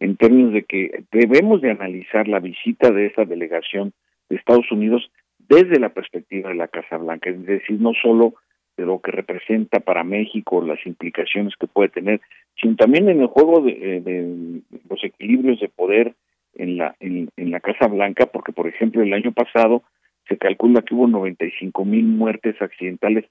[0.00, 3.92] en términos de que debemos de analizar la visita de esa delegación
[4.28, 5.10] de Estados Unidos
[5.48, 8.34] desde la perspectiva de la Casa Blanca, es decir, no solo
[8.76, 12.20] de lo que representa para México, las implicaciones que puede tener,
[12.60, 16.14] sino también en el juego de, eh, los equilibrios de poder
[16.54, 19.82] en la, en, la Casa Blanca, porque por ejemplo el año pasado
[20.28, 23.24] se calcula que hubo 95 mil muertes accidentales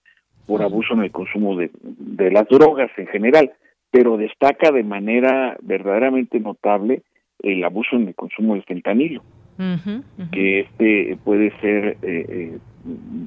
[0.47, 3.51] por abuso en el consumo de, de las drogas en general
[3.95, 7.03] pero destaca de manera verdaderamente notable
[7.39, 9.23] el abuso en el consumo del fentanilo,
[10.33, 12.57] que este puede ser eh, eh,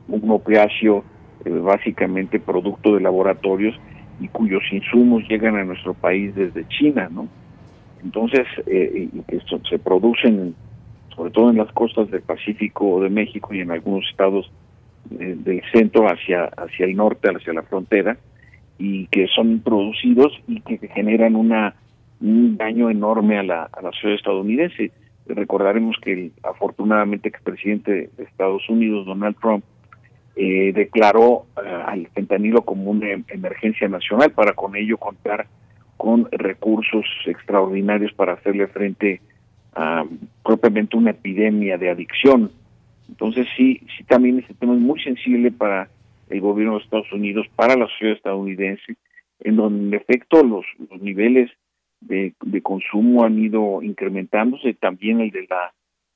[0.09, 1.05] un opiáceo
[1.47, 3.81] eh, básicamente producto de laboratorios
[4.21, 7.29] y cuyos insumos llegan a nuestro país desde China, ¿no?
[8.05, 10.55] Entonces, eh, esto se producen
[11.17, 14.53] sobre todo en las costas del Pacífico de México y en algunos estados
[15.09, 18.19] del centro hacia hacia el norte, hacia la frontera,
[18.79, 21.75] y que son producidos y que generan una
[22.21, 24.91] un daño enorme a la, a la sociedad estadounidense.
[25.27, 29.65] Recordaremos que el afortunadamente expresidente de Estados Unidos, Donald Trump,
[30.35, 35.47] eh, declaró eh, al fentanilo como una emergencia nacional para con ello contar
[35.97, 39.21] con recursos extraordinarios para hacerle frente
[39.75, 40.05] a
[40.45, 42.53] propiamente una epidemia de adicción.
[43.09, 45.89] Entonces sí, sí también este tema es muy sensible para
[46.31, 48.97] el gobierno de Estados Unidos para la sociedad estadounidense,
[49.41, 50.65] en donde en efecto los,
[51.01, 51.51] niveles
[52.01, 55.73] de, consumo han ido incrementándose, también el de la,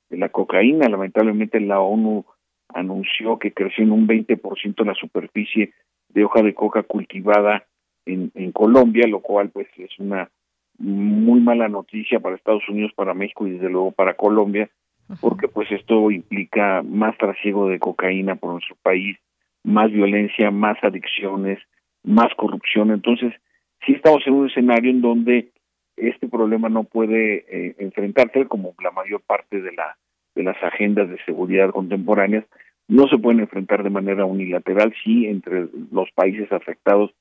[0.09, 2.25] de la cocaína, lamentablemente la ONU
[2.69, 5.73] anunció que creció en un 20% la superficie
[6.09, 7.65] de hoja de coca cultivada
[8.05, 10.29] en, en Colombia, lo cual pues es una
[10.77, 14.69] muy mala noticia para Estados Unidos, para México y desde luego para Colombia,
[15.21, 19.17] porque pues esto implica más trasiego de cocaína por nuestro país,
[19.63, 21.59] más violencia, más adicciones,
[22.03, 22.91] más corrupción.
[22.91, 23.33] Entonces,
[23.85, 25.51] sí estamos en un escenario en donde
[25.97, 29.97] este problema no puede eh, enfrentarse como la mayor parte de la
[30.35, 32.43] de las agendas de seguridad contemporáneas
[32.87, 37.11] no se pueden enfrentar de manera unilateral si entre los países afectados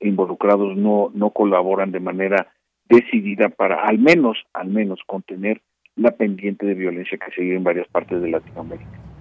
[0.00, 2.52] e involucrados no no colaboran de manera
[2.88, 5.60] decidida para al menos al menos contener
[5.96, 9.11] la pendiente de violencia que se vive en varias partes de Latinoamérica.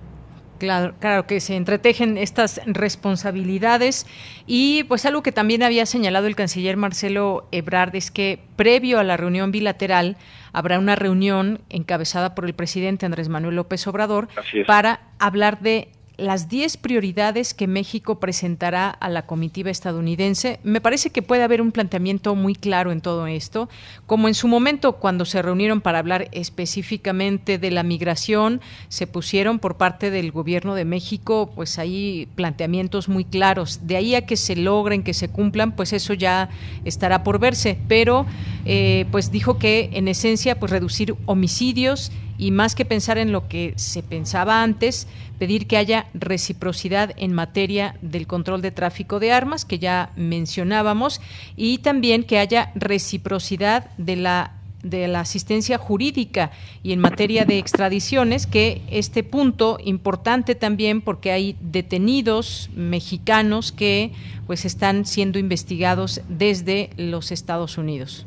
[0.62, 4.06] Claro, claro que se entretejen estas responsabilidades.
[4.46, 9.04] Y pues algo que también había señalado el canciller Marcelo Ebrard es que previo a
[9.04, 10.18] la reunión bilateral
[10.54, 14.28] habrá una reunión encabezada por el presidente Andrés Manuel López Obrador
[14.68, 15.90] para hablar de
[16.22, 20.60] las 10 prioridades que México presentará a la comitiva estadounidense.
[20.64, 23.70] Me parece que puede haber un planteamiento muy claro en todo esto,
[24.06, 29.58] como en su momento cuando se reunieron para hablar específicamente de la migración, se pusieron
[29.58, 33.88] por parte del gobierno de México, pues ahí planteamientos muy claros.
[33.88, 36.50] De ahí a que se logren, que se cumplan, pues eso ya
[36.86, 37.80] estará por verse.
[37.88, 38.28] Pero,
[38.66, 42.12] eh, pues dijo que en esencia, pues reducir homicidios
[42.42, 47.34] y más que pensar en lo que se pensaba antes, pedir que haya reciprocidad en
[47.34, 51.22] materia del control de tráfico de armas, que ya mencionábamos,
[51.56, 56.50] y también que haya reciprocidad de la de la asistencia jurídica
[56.82, 64.10] y en materia de extradiciones, que este punto importante también porque hay detenidos mexicanos que
[64.48, 68.26] pues están siendo investigados desde los Estados Unidos.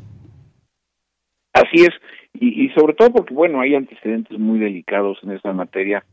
[1.51, 1.91] Así es,
[2.39, 6.03] y, sobre todo porque, bueno, hay antecedentes muy delicados en esta materia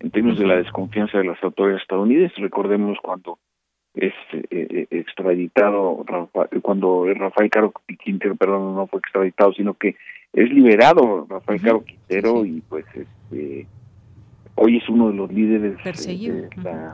[0.00, 2.38] en términos de la desconfianza de las autoridades estadounidenses.
[2.38, 3.38] Recordemos cuando
[3.94, 6.04] es eh, eh, extraditado,
[6.62, 9.96] cuando Rafael Caro Quintero, perdón, no fue extraditado, sino que
[10.32, 13.66] es liberado Rafael Caro Quintero y pues este,
[14.54, 16.92] hoy es uno de los líderes de,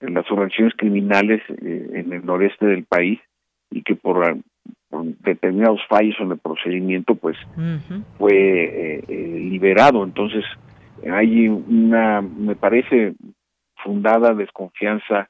[0.00, 3.20] las organizaciones criminales eh, en el noreste del país
[3.70, 4.40] y que por
[5.02, 7.36] determinados fallos en el procedimiento, pues
[8.18, 10.04] fue eh, eh, liberado.
[10.04, 10.44] Entonces,
[11.10, 13.14] hay una, me parece,
[13.82, 15.28] fundada desconfianza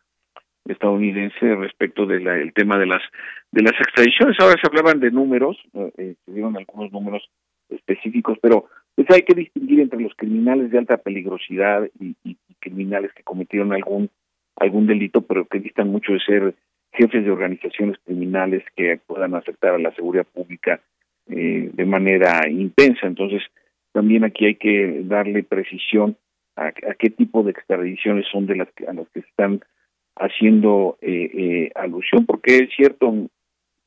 [0.66, 3.02] estadounidense respecto del tema de las
[3.50, 4.36] de las extradiciones.
[4.38, 5.56] Ahora se hablaban de números,
[5.96, 7.28] eh, se dieron algunos números
[7.68, 13.12] específicos, pero pues hay que distinguir entre los criminales de alta peligrosidad y, y criminales
[13.14, 14.10] que cometieron algún
[14.56, 16.54] algún delito, pero que distan mucho de ser
[16.92, 20.80] jefes de organizaciones criminales que puedan afectar a la seguridad pública
[21.28, 23.06] eh, de manera intensa.
[23.06, 23.42] Entonces,
[23.92, 26.16] también aquí hay que darle precisión
[26.56, 29.60] a, qué tipo de extradiciones son de las que, a las que están
[30.16, 33.14] haciendo eh, eh, alusión, porque es cierto,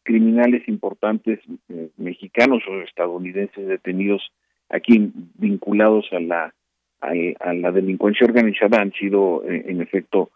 [0.04, 1.39] criminales importantes
[1.97, 4.32] mexicanos o estadounidenses detenidos
[4.70, 6.54] aquí vinculados a la
[7.01, 10.32] a, la delincuencia organizada han sido en efecto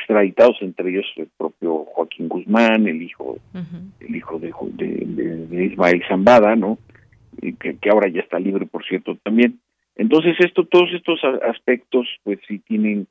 [0.00, 3.38] extraditados, entre ellos el propio Joaquín Guzmán, el hijo,
[4.00, 4.52] el hijo de,
[5.50, 6.78] de, Ismael Zambada, ¿no?
[7.40, 9.60] Y que, ahora ya está libre, por cierto, también.
[9.96, 13.06] Entonces, esto, todos estos aspectos, pues sí tienen,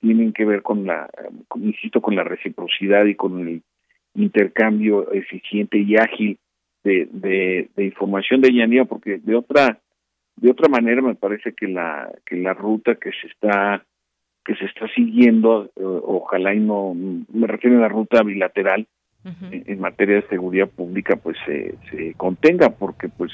[0.00, 1.10] tienen que ver con la,
[1.56, 3.62] insisto, con la reciprocidad y con el
[4.14, 6.38] intercambio eficiente y ágil
[6.84, 9.80] de, de, de información de Yanía, porque de otra,
[10.36, 13.84] de otra manera me parece que la, que la ruta que se está
[14.48, 18.88] que se está siguiendo, eh, ojalá y no, me refiero a la ruta bilateral
[19.50, 23.30] en, materia de seguridad pública, pues se, se contenga, porque pues,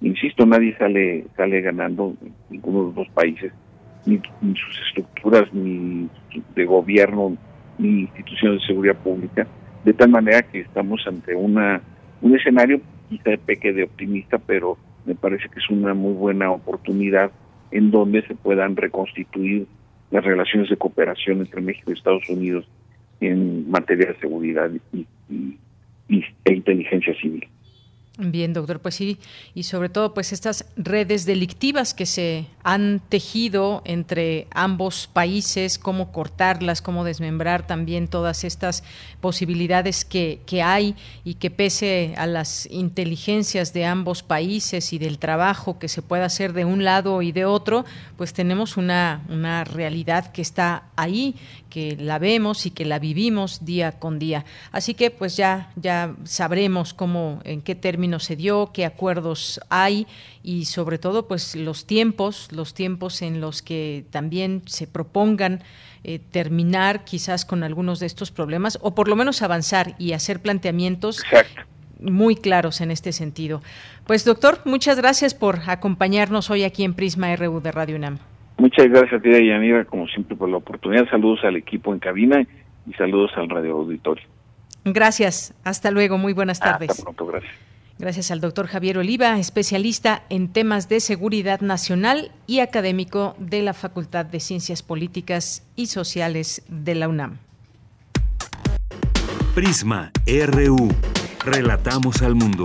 [0.00, 2.16] insisto, nadie sale, sale ganando,
[2.50, 3.52] ninguno de los dos países,
[4.04, 4.20] ni,
[4.56, 6.08] sus estructuras, ni
[6.56, 7.36] de gobierno,
[7.78, 9.46] ni instituciones de seguridad pública,
[9.84, 11.80] de tal manera que estamos ante una
[12.20, 16.50] un escenario quizá de peque de optimista, pero me parece que es una muy buena
[16.50, 17.30] oportunidad
[17.70, 19.68] en donde se puedan reconstituir
[20.10, 22.66] las relaciones de cooperación entre México y Estados Unidos
[23.20, 25.06] en materia de seguridad y,
[26.44, 27.46] e inteligencia civil.
[28.20, 29.20] Bien, doctor, pues sí,
[29.54, 36.10] y sobre todo pues estas redes delictivas que se han tejido entre ambos países, cómo
[36.10, 38.82] cortarlas, cómo desmembrar también todas estas
[39.20, 45.20] posibilidades que, que hay y que pese a las inteligencias de ambos países y del
[45.20, 47.84] trabajo que se pueda hacer de un lado y de otro,
[48.16, 51.36] pues tenemos una, una realidad que está ahí,
[51.68, 54.44] que la vemos y que la vivimos día con día.
[54.72, 60.06] Así que pues ya, ya sabremos cómo, en qué términos se dio, qué acuerdos hay
[60.42, 65.62] y sobre todo pues los tiempos, los tiempos en los que también se propongan
[66.04, 70.40] eh, terminar quizás con algunos de estos problemas o por lo menos avanzar y hacer
[70.40, 71.22] planteamientos
[72.00, 73.62] muy claros en este sentido.
[74.06, 78.18] Pues doctor, muchas gracias por acompañarnos hoy aquí en Prisma RU de Radio UNAM.
[78.58, 81.08] Muchas gracias a ti, Yanira, como siempre, por la oportunidad.
[81.08, 82.44] Saludos al equipo en cabina
[82.86, 84.24] y saludos al radio auditorio.
[84.84, 85.54] Gracias.
[85.64, 86.18] Hasta luego.
[86.18, 86.90] Muy buenas tardes.
[86.90, 87.26] Hasta pronto.
[87.26, 87.52] Gracias.
[87.98, 93.74] Gracias al doctor Javier Oliva, especialista en temas de seguridad nacional y académico de la
[93.74, 97.38] Facultad de Ciencias Políticas y Sociales de la UNAM.
[99.54, 100.88] Prisma RU.
[101.44, 102.64] Relatamos al mundo.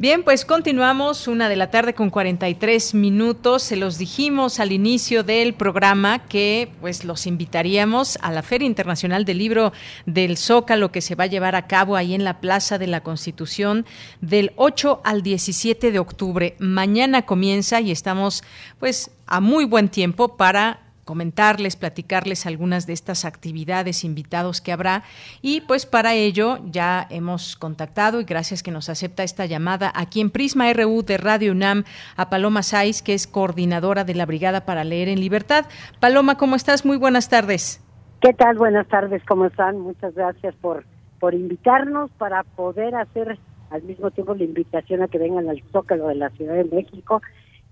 [0.00, 3.64] Bien, pues continuamos una de la tarde con 43 minutos.
[3.64, 9.24] Se los dijimos al inicio del programa que pues los invitaríamos a la Feria Internacional
[9.24, 9.72] del Libro
[10.06, 13.02] del Zócalo que se va a llevar a cabo ahí en la Plaza de la
[13.02, 13.86] Constitución
[14.20, 16.54] del 8 al 17 de octubre.
[16.60, 18.44] Mañana comienza y estamos
[18.78, 25.04] pues a muy buen tiempo para comentarles, platicarles algunas de estas actividades, invitados que habrá.
[25.40, 30.20] Y pues para ello ya hemos contactado y gracias que nos acepta esta llamada aquí
[30.20, 31.84] en Prisma RU de Radio UNAM
[32.14, 35.64] a Paloma Saiz, que es coordinadora de la Brigada para Leer en Libertad.
[35.98, 36.84] Paloma, ¿cómo estás?
[36.84, 37.82] Muy buenas tardes.
[38.20, 38.58] ¿Qué tal?
[38.58, 39.80] Buenas tardes, ¿cómo están?
[39.80, 40.84] Muchas gracias por,
[41.20, 43.38] por invitarnos para poder hacer
[43.70, 47.22] al mismo tiempo la invitación a que vengan al Zócalo de la Ciudad de México,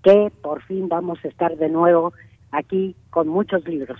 [0.01, 2.13] que por fin vamos a estar de nuevo
[2.51, 3.99] aquí con muchos libros.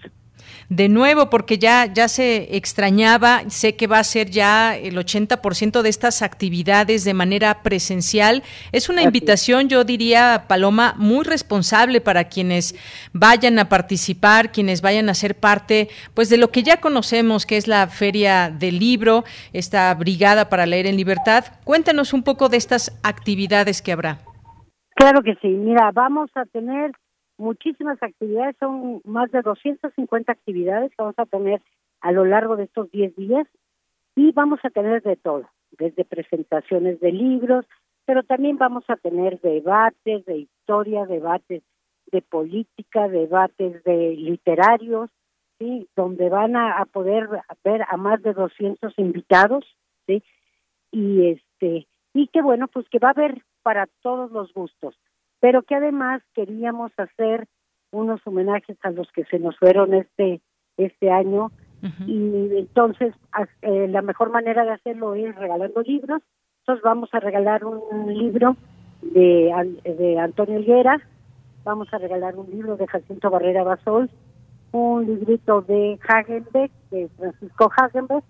[0.69, 5.81] De nuevo, porque ya, ya se extrañaba, sé que va a ser ya el 80%
[5.81, 8.43] de estas actividades de manera presencial.
[8.71, 12.75] Es una invitación, yo diría, Paloma, muy responsable para quienes
[13.13, 17.57] vayan a participar, quienes vayan a ser parte, pues de lo que ya conocemos, que
[17.57, 19.23] es la Feria del Libro,
[19.53, 21.45] esta brigada para leer en libertad.
[21.63, 24.19] Cuéntanos un poco de estas actividades que habrá.
[24.95, 26.91] Claro que sí, mira, vamos a tener
[27.37, 31.61] muchísimas actividades, son más de 250 actividades que vamos a tener
[32.01, 33.47] a lo largo de estos 10 días
[34.15, 37.65] y vamos a tener de todo, desde presentaciones de libros,
[38.05, 41.63] pero también vamos a tener debates de historia, debates
[42.11, 45.09] de política, debates de literarios,
[45.59, 47.27] sí, donde van a, poder
[47.63, 49.65] ver a más de 200 invitados,
[50.07, 50.23] sí,
[50.91, 54.95] y este y que bueno, pues que va a haber para todos los gustos
[55.39, 57.47] pero que además queríamos hacer
[57.91, 60.41] unos homenajes a los que se nos fueron este
[60.77, 61.51] este año.
[62.07, 63.13] Y entonces
[63.61, 66.21] eh, la mejor manera de hacerlo es regalando libros.
[66.61, 68.57] Entonces vamos a regalar un libro
[69.01, 70.99] de, de Antonio Higuera
[71.63, 74.09] vamos a regalar un libro de Jacinto Barrera Basol
[74.71, 78.23] un librito de Hagenbeck de Francisco Hagenbeck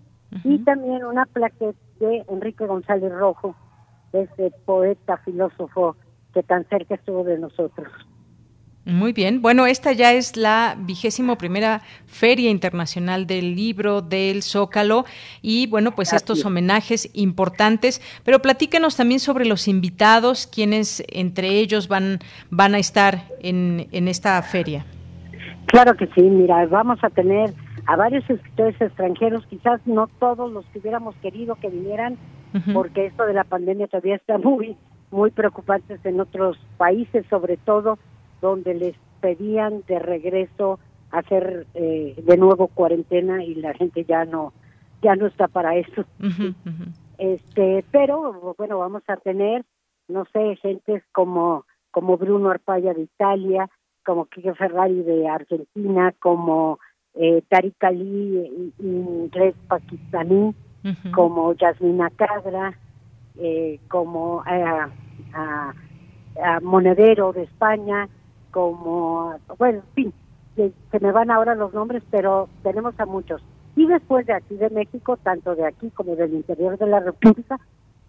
[0.44, 3.54] y también una plaqueta de Enrique González Rojo
[4.12, 5.96] ese poeta filósofo
[6.38, 7.88] que tan cerca estuvo de nosotros.
[8.84, 9.42] Muy bien.
[9.42, 15.04] Bueno, esta ya es la vigésimo primera Feria Internacional del Libro del Zócalo
[15.42, 18.00] y bueno, pues estos homenajes importantes.
[18.24, 22.20] Pero platícanos también sobre los invitados, quienes entre ellos van,
[22.50, 24.86] van a estar en, en esta feria.
[25.66, 27.52] Claro que sí, mira, vamos a tener
[27.86, 32.16] a varios escritores extranjeros, quizás no todos los que hubiéramos querido que vinieran,
[32.72, 34.76] porque esto de la pandemia todavía está muy
[35.10, 37.98] muy preocupantes en otros países, sobre todo
[38.40, 40.78] donde les pedían de regreso
[41.10, 44.52] hacer eh, de nuevo cuarentena y la gente ya no
[45.00, 46.04] ya no está para eso.
[47.18, 49.64] Este, pero bueno, vamos a tener
[50.08, 53.68] no sé, gentes como como Bruno Arpaya de Italia,
[54.04, 56.78] como Kike Ferrari de Argentina, como
[57.14, 60.54] eh, Tariq Ali, inglés pakistaní,
[61.14, 62.78] como Yasmina Cadra,
[63.38, 64.64] eh, como eh,
[65.34, 65.74] a,
[66.62, 68.08] Monedero de España,
[68.52, 70.12] como, bueno, en fin,
[70.54, 73.42] se, me van ahora los nombres, pero tenemos a muchos.
[73.74, 77.58] Y después de aquí de México, tanto de aquí como del interior de la República,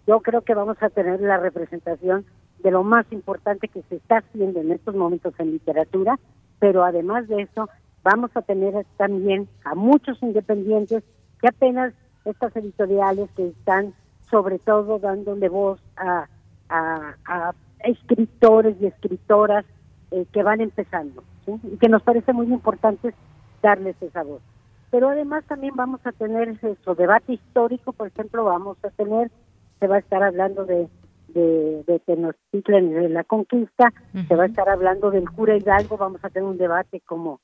[0.06, 2.24] yo creo que vamos a tener la representación
[2.62, 6.18] de lo más importante que se está haciendo en estos momentos en literatura,
[6.58, 7.68] pero además de eso,
[8.02, 11.02] vamos a tener también a muchos independientes
[11.40, 13.94] que apenas estas editoriales que están
[14.30, 16.28] sobre todo dándole voz a,
[16.68, 19.64] a, escritores y escritoras
[20.10, 23.14] eh, que van empezando y que nos parece muy importante
[23.62, 24.42] darles esa voz.
[24.90, 29.30] Pero además también vamos a tener eso, debate histórico, por ejemplo, vamos a tener,
[29.78, 30.88] se va a estar hablando de,
[31.28, 33.92] de, de Tenochtitlan y de la conquista,
[34.28, 37.40] se va a estar hablando del cura Hidalgo, vamos a tener un debate como,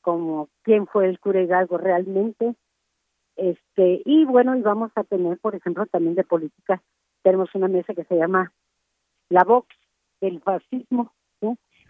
[0.00, 2.54] como quién fue el cura Hidalgo realmente,
[3.36, 6.82] este y bueno y vamos a tener por ejemplo también de política
[7.22, 8.52] tenemos una mesa que se llama
[9.28, 9.68] la Vox
[10.20, 11.12] del fascismo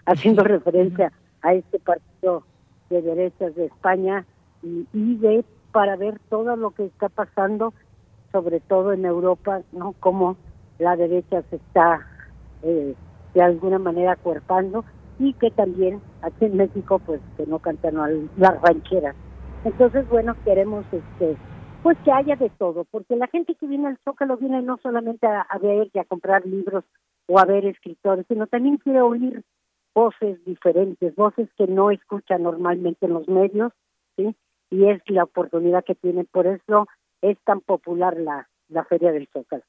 [0.06, 2.44] haciendo referencia a este partido
[2.90, 4.24] de derechas de España
[4.62, 7.74] y, de para ver todo lo que está pasando
[8.32, 9.94] sobre todo en Europa, ¿no?
[10.00, 10.36] Cómo
[10.78, 12.06] la derecha se está
[12.62, 12.94] eh,
[13.34, 14.84] de alguna manera acuerpando
[15.18, 19.14] y que también aquí en México pues que no cantan las rancheras.
[19.66, 21.36] Entonces, bueno, queremos este
[21.82, 25.26] pues que haya de todo, porque la gente que viene al Zócalo viene no solamente
[25.26, 26.84] a, ver y a comprar libros
[27.26, 29.42] o a ver escritores, sino también quiere oír
[29.92, 33.72] voces diferentes, voces que no escucha normalmente en los medios,
[34.16, 34.36] ¿sí?
[34.70, 36.86] Y es la oportunidad que tienen, por eso
[37.20, 39.64] es tan popular la, la Feria del Zócalo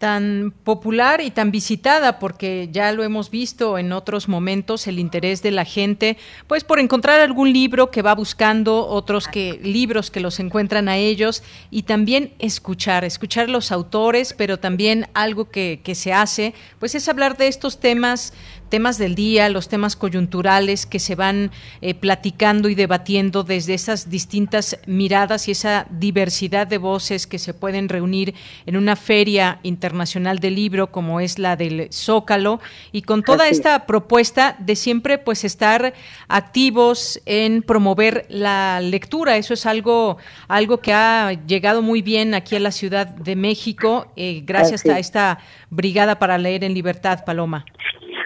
[0.00, 5.42] tan popular y tan visitada porque ya lo hemos visto en otros momentos el interés
[5.42, 10.20] de la gente pues por encontrar algún libro que va buscando otros que libros que
[10.20, 15.94] los encuentran a ellos y también escuchar escuchar los autores pero también algo que, que
[15.94, 18.32] se hace pues es hablar de estos temas
[18.70, 21.50] temas del día, los temas coyunturales que se van
[21.82, 27.52] eh, platicando y debatiendo desde esas distintas miradas y esa diversidad de voces que se
[27.52, 32.60] pueden reunir en una feria internacional del libro como es la del Zócalo
[32.92, 35.92] y con toda esta propuesta de siempre pues estar
[36.28, 39.36] activos en promover la lectura.
[39.36, 40.16] Eso es algo,
[40.48, 44.98] algo que ha llegado muy bien aquí a la Ciudad de México eh, gracias a
[44.98, 45.38] esta
[45.70, 47.64] Brigada para Leer en Libertad, Paloma.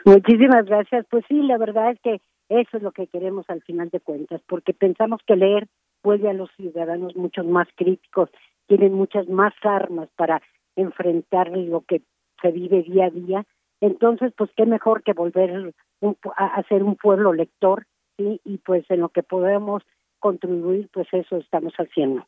[0.05, 1.07] Muchísimas gracias.
[1.11, 4.40] Pues sí, la verdad es que eso es lo que queremos al final de cuentas,
[4.46, 5.66] porque pensamos que leer
[6.02, 8.28] vuelve a los ciudadanos muchos más críticos,
[8.66, 10.42] tienen muchas más armas para
[10.76, 12.02] enfrentar lo que
[12.42, 13.44] se vive día a día.
[13.80, 15.72] Entonces, pues qué mejor que volver
[16.36, 17.86] a, ser un pueblo lector,
[18.18, 18.40] ¿sí?
[18.44, 19.82] Y pues en lo que podemos
[20.18, 22.26] contribuir, pues eso estamos haciendo.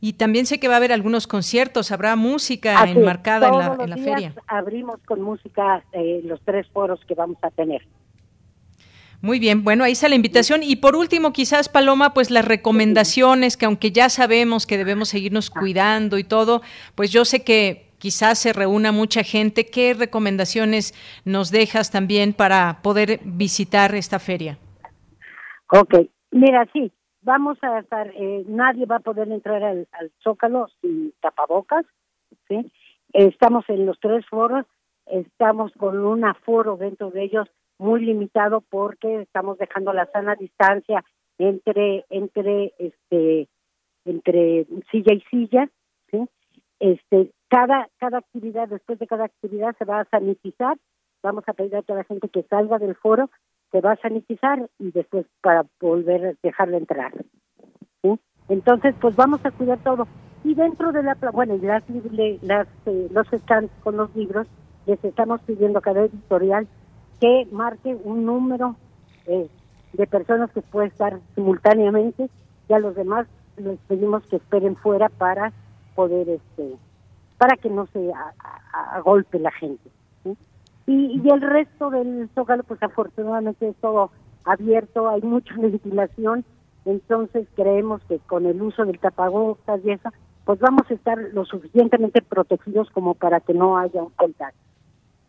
[0.00, 3.90] Y también sé que va a haber algunos conciertos, habrá música enmarcada en la, en
[3.90, 4.34] la feria.
[4.46, 7.82] Abrimos con música eh, los tres foros que vamos a tener.
[9.20, 10.62] Muy bien, bueno, ahí está la invitación.
[10.62, 15.50] Y por último, quizás, Paloma, pues las recomendaciones, que aunque ya sabemos que debemos seguirnos
[15.50, 16.62] cuidando y todo,
[16.94, 19.66] pues yo sé que quizás se reúna mucha gente.
[19.66, 20.94] ¿Qué recomendaciones
[21.24, 24.56] nos dejas también para poder visitar esta feria?
[25.72, 25.94] Ok,
[26.30, 26.92] mira, sí,
[27.28, 29.86] vamos a estar, eh, nadie va a poder entrar al,
[30.24, 31.84] Zócalo sin tapabocas,
[32.48, 32.72] ¿sí?
[33.12, 34.64] Estamos en los tres foros,
[35.04, 37.46] estamos con un aforo dentro de ellos
[37.78, 41.04] muy limitado porque estamos dejando la sana distancia
[41.36, 43.48] entre entre este
[44.06, 45.68] entre silla y silla,
[46.10, 46.26] ¿sí?
[46.80, 50.78] Este, cada cada actividad después de cada actividad se va a sanitizar.
[51.22, 53.28] Vamos a pedir a toda la gente que salga del foro
[53.70, 57.12] se va a sanitizar y después para volver a dejarla entrar.
[58.48, 60.06] Entonces, pues vamos a cuidar todo.
[60.42, 61.82] Y dentro de la, bueno, las,
[62.42, 64.46] las, eh, los stands con los libros,
[64.86, 66.66] les estamos pidiendo a cada editorial
[67.20, 68.76] que marque un número
[69.26, 69.48] eh,
[69.92, 72.30] de personas que puede estar simultáneamente
[72.68, 75.52] y a los demás les pedimos que esperen fuera para
[75.94, 76.76] poder, este,
[77.36, 78.10] para que no se
[78.94, 79.90] agolpe la gente.
[80.88, 84.10] Y, y el resto del zócalo, pues afortunadamente es todo
[84.44, 86.46] abierto, hay mucha ventilación,
[86.86, 90.08] entonces creemos que con el uso del tapabocas y eso,
[90.46, 94.58] pues vamos a estar lo suficientemente protegidos como para que no haya un contacto.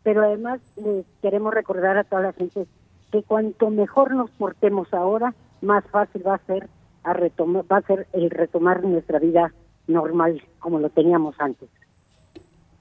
[0.02, 2.66] Pero además les queremos recordar a toda la gente
[3.12, 6.70] que cuanto mejor nos portemos ahora, más fácil va a ser
[7.04, 9.54] a retomar, va a ser el retomar nuestra vida
[9.88, 11.70] normal como lo teníamos antes.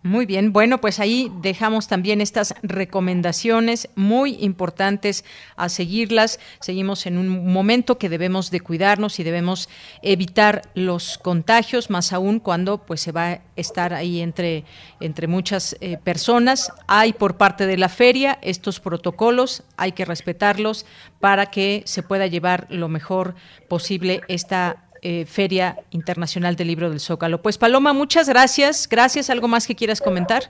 [0.09, 5.23] Muy bien, bueno, pues ahí dejamos también estas recomendaciones muy importantes
[5.55, 6.41] a seguirlas.
[6.61, 9.69] Seguimos en un momento que debemos de cuidarnos y debemos
[10.01, 14.65] evitar los contagios, más aún cuando pues se va a estar ahí entre,
[14.99, 16.73] entre muchas eh, personas.
[16.87, 20.87] Hay por parte de la feria estos protocolos, hay que respetarlos
[21.21, 23.35] para que se pueda llevar lo mejor
[23.69, 27.43] posible esta eh, Feria Internacional del Libro del Zócalo.
[27.43, 28.89] Pues Paloma, muchas gracias.
[28.89, 29.31] Gracias.
[29.31, 30.43] ¿Algo más que quieras comentar?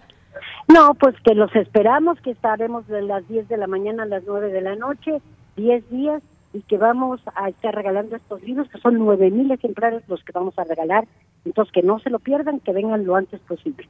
[0.68, 4.22] No, pues que los esperamos, que estaremos de las 10 de la mañana a las
[4.26, 5.22] 9 de la noche,
[5.56, 6.22] 10 días,
[6.52, 10.32] y que vamos a estar regalando estos libros, que son nueve mil ejemplares los que
[10.32, 11.06] vamos a regalar.
[11.44, 13.88] Entonces, que no se lo pierdan, que vengan lo antes posible.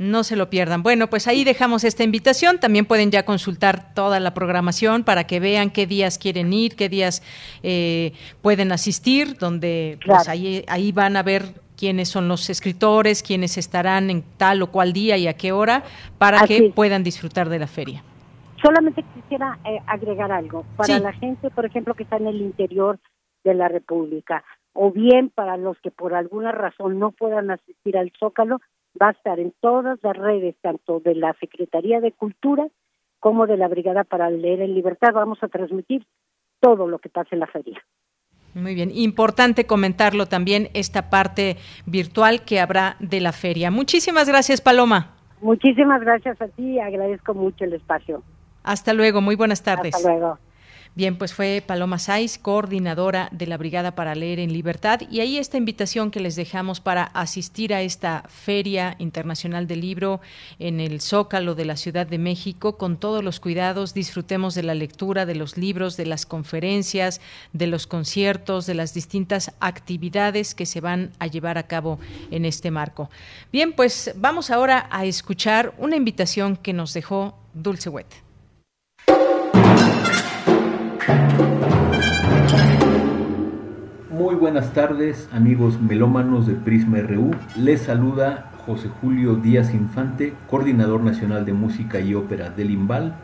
[0.00, 0.82] No se lo pierdan.
[0.82, 2.58] Bueno, pues ahí dejamos esta invitación.
[2.58, 6.88] También pueden ya consultar toda la programación para que vean qué días quieren ir, qué
[6.88, 7.22] días
[7.62, 11.42] eh, pueden asistir, donde pues ahí, ahí van a ver
[11.76, 15.84] quiénes son los escritores, quiénes estarán en tal o cual día y a qué hora,
[16.16, 18.02] para que puedan disfrutar de la feria.
[18.62, 20.64] Solamente quisiera eh, agregar algo.
[20.76, 22.98] Para la gente, por ejemplo, que está en el interior
[23.44, 28.10] de la República, o bien para los que por alguna razón no puedan asistir al
[28.18, 28.60] Zócalo,
[29.00, 32.68] va a estar en todas las redes, tanto de la Secretaría de Cultura
[33.18, 35.12] como de la Brigada para Leer en Libertad.
[35.12, 36.06] Vamos a transmitir
[36.60, 37.82] todo lo que pasa en la feria.
[38.54, 43.70] Muy bien, importante comentarlo también, esta parte virtual que habrá de la feria.
[43.70, 45.14] Muchísimas gracias, Paloma.
[45.40, 48.22] Muchísimas gracias a ti, agradezco mucho el espacio.
[48.62, 49.94] Hasta luego, muy buenas tardes.
[49.94, 50.38] Hasta luego.
[50.96, 55.38] Bien, pues fue Paloma Saiz, coordinadora de la Brigada para Leer en Libertad, y ahí
[55.38, 60.20] esta invitación que les dejamos para asistir a esta Feria Internacional del Libro
[60.58, 64.74] en el Zócalo de la Ciudad de México, con todos los cuidados, disfrutemos de la
[64.74, 67.20] lectura, de los libros, de las conferencias,
[67.52, 72.00] de los conciertos, de las distintas actividades que se van a llevar a cabo
[72.32, 73.10] en este marco.
[73.52, 78.29] Bien, pues vamos ahora a escuchar una invitación que nos dejó Dulce Wet.
[84.10, 87.30] Muy buenas tardes, amigos melómanos de Prisma RU.
[87.56, 93.14] Les saluda José Julio Díaz Infante, coordinador nacional de música y ópera del IMBAL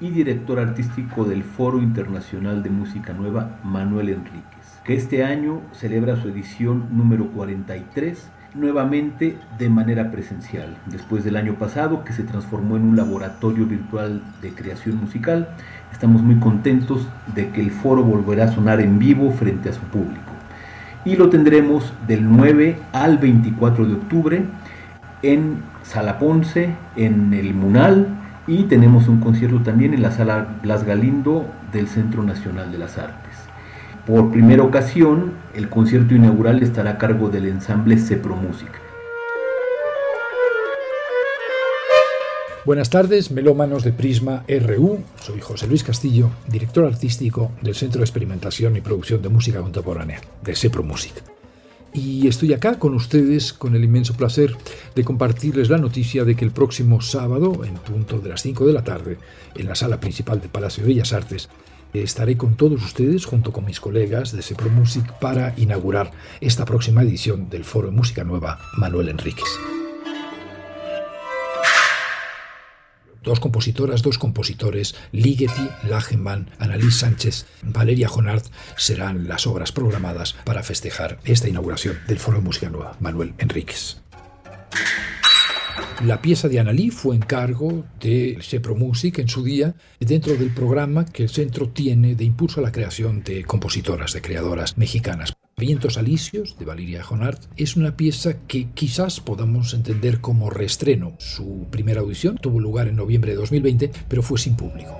[0.00, 6.16] y director artístico del Foro Internacional de Música Nueva Manuel Enríquez, que este año celebra
[6.16, 12.76] su edición número 43 nuevamente de manera presencial, después del año pasado que se transformó
[12.76, 15.48] en un laboratorio virtual de creación musical.
[15.92, 19.82] Estamos muy contentos de que el foro volverá a sonar en vivo frente a su
[19.82, 20.32] público
[21.04, 24.44] y lo tendremos del 9 al 24 de octubre
[25.22, 28.08] en Sala Ponce, en el Munal
[28.46, 32.98] y tenemos un concierto también en la Sala Blas Galindo del Centro Nacional de las
[32.98, 33.36] Artes.
[34.06, 38.81] Por primera ocasión, el concierto inaugural estará a cargo del ensamble Cepro Música.
[42.64, 45.02] Buenas tardes, melómanos de Prisma RU.
[45.20, 50.20] Soy José Luis Castillo, director artístico del Centro de Experimentación y Producción de Música Contemporánea,
[50.44, 51.12] de Sepro Music.
[51.92, 54.56] Y estoy acá con ustedes con el inmenso placer
[54.94, 58.72] de compartirles la noticia de que el próximo sábado, en punto de las 5 de
[58.72, 59.18] la tarde,
[59.56, 61.48] en la sala principal de Palacio de Bellas Artes,
[61.92, 67.02] estaré con todos ustedes junto con mis colegas de Sepro Music para inaugurar esta próxima
[67.02, 69.48] edición del Foro de Música Nueva Manuel Enríquez.
[73.22, 78.42] Dos compositoras, dos compositores, Ligeti, Lagemann, Annalise Sánchez, Valeria Jonard,
[78.76, 83.98] serán las obras programadas para festejar esta inauguración del Foro de Música Nueva, Manuel Enríquez.
[86.04, 91.04] La pieza de Analí fue encargo de Sepro Music en su día, dentro del programa
[91.04, 95.32] que el centro tiene de impulso a la creación de compositoras, de creadoras mexicanas.
[95.62, 101.14] Vientos Alicios, de Valeria Jonard, es una pieza que quizás podamos entender como reestreno.
[101.20, 104.92] Su primera audición tuvo lugar en noviembre de 2020, pero fue sin público.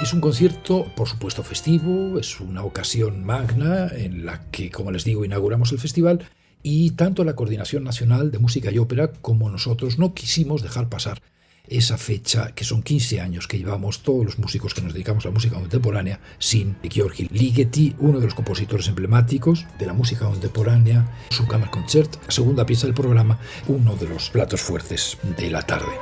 [0.00, 5.04] Es un concierto, por supuesto, festivo, es una ocasión magna en la que, como les
[5.04, 6.26] digo, inauguramos el festival
[6.62, 11.20] y tanto la Coordinación Nacional de Música y Ópera como nosotros no quisimos dejar pasar
[11.68, 15.28] esa fecha, que son 15 años que llevamos todos los músicos que nos dedicamos a
[15.28, 21.10] la música contemporánea, sin Georgi Ligeti, uno de los compositores emblemáticos de la música contemporánea,
[21.30, 23.38] su Kammerkonzert, la segunda pieza del programa,
[23.68, 25.92] uno de los platos fuertes de la tarde.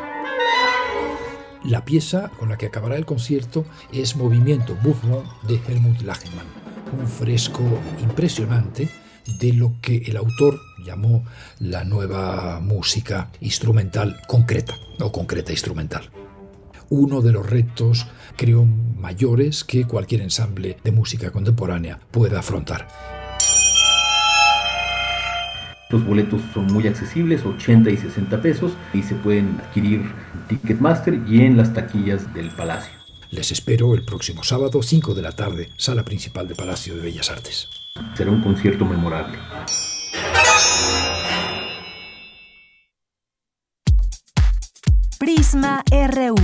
[1.65, 6.47] La pieza con la que acabará el concierto es Movimiento Mouvement de Helmut Lachenmann,
[6.99, 7.62] un fresco
[8.03, 8.91] impresionante
[9.39, 11.24] de lo que el autor llamó
[11.59, 16.11] la nueva música instrumental concreta o concreta instrumental.
[16.91, 18.07] Uno de los retos,
[18.37, 22.87] creo, mayores que cualquier ensamble de música contemporánea pueda afrontar.
[25.91, 31.20] Los boletos son muy accesibles, 80 y 60 pesos, y se pueden adquirir en Ticketmaster
[31.28, 32.93] y en las taquillas del Palacio.
[33.30, 37.30] Les espero el próximo sábado, 5 de la tarde, sala principal de Palacio de Bellas
[37.30, 37.68] Artes.
[38.16, 39.39] Será un concierto memorable.
[45.19, 46.35] Prisma RU.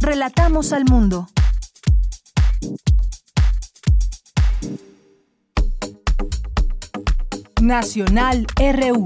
[0.00, 1.28] Relatamos al mundo.
[7.60, 9.04] Nacional RU.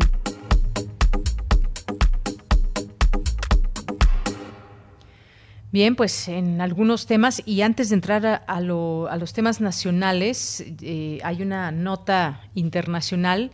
[5.70, 11.42] Bien, pues en algunos temas, y antes de entrar a, los temas nacionales, eh, hay
[11.42, 13.50] una nota internacional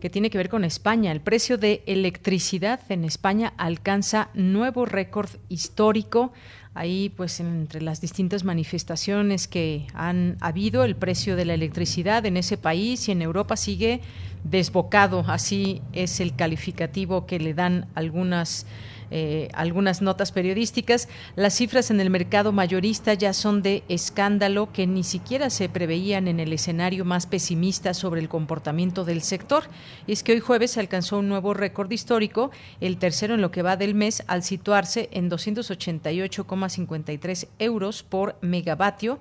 [0.00, 1.12] que tiene que ver con España.
[1.12, 6.32] El precio de electricidad en España alcanza nuevo récord histórico.
[6.74, 12.36] Ahí, pues, entre las distintas manifestaciones que han habido, el precio de la electricidad en
[12.36, 14.02] ese país y en Europa sigue
[14.44, 15.24] desbocado.
[15.26, 18.66] Así es el calificativo que le dan algunas
[19.10, 21.08] eh, algunas notas periodísticas.
[21.36, 26.28] Las cifras en el mercado mayorista ya son de escándalo que ni siquiera se preveían
[26.28, 29.64] en el escenario más pesimista sobre el comportamiento del sector.
[30.06, 32.50] Y es que hoy jueves se alcanzó un nuevo récord histórico,
[32.80, 39.20] el tercero en lo que va del mes, al situarse en 288,53 euros por megavatio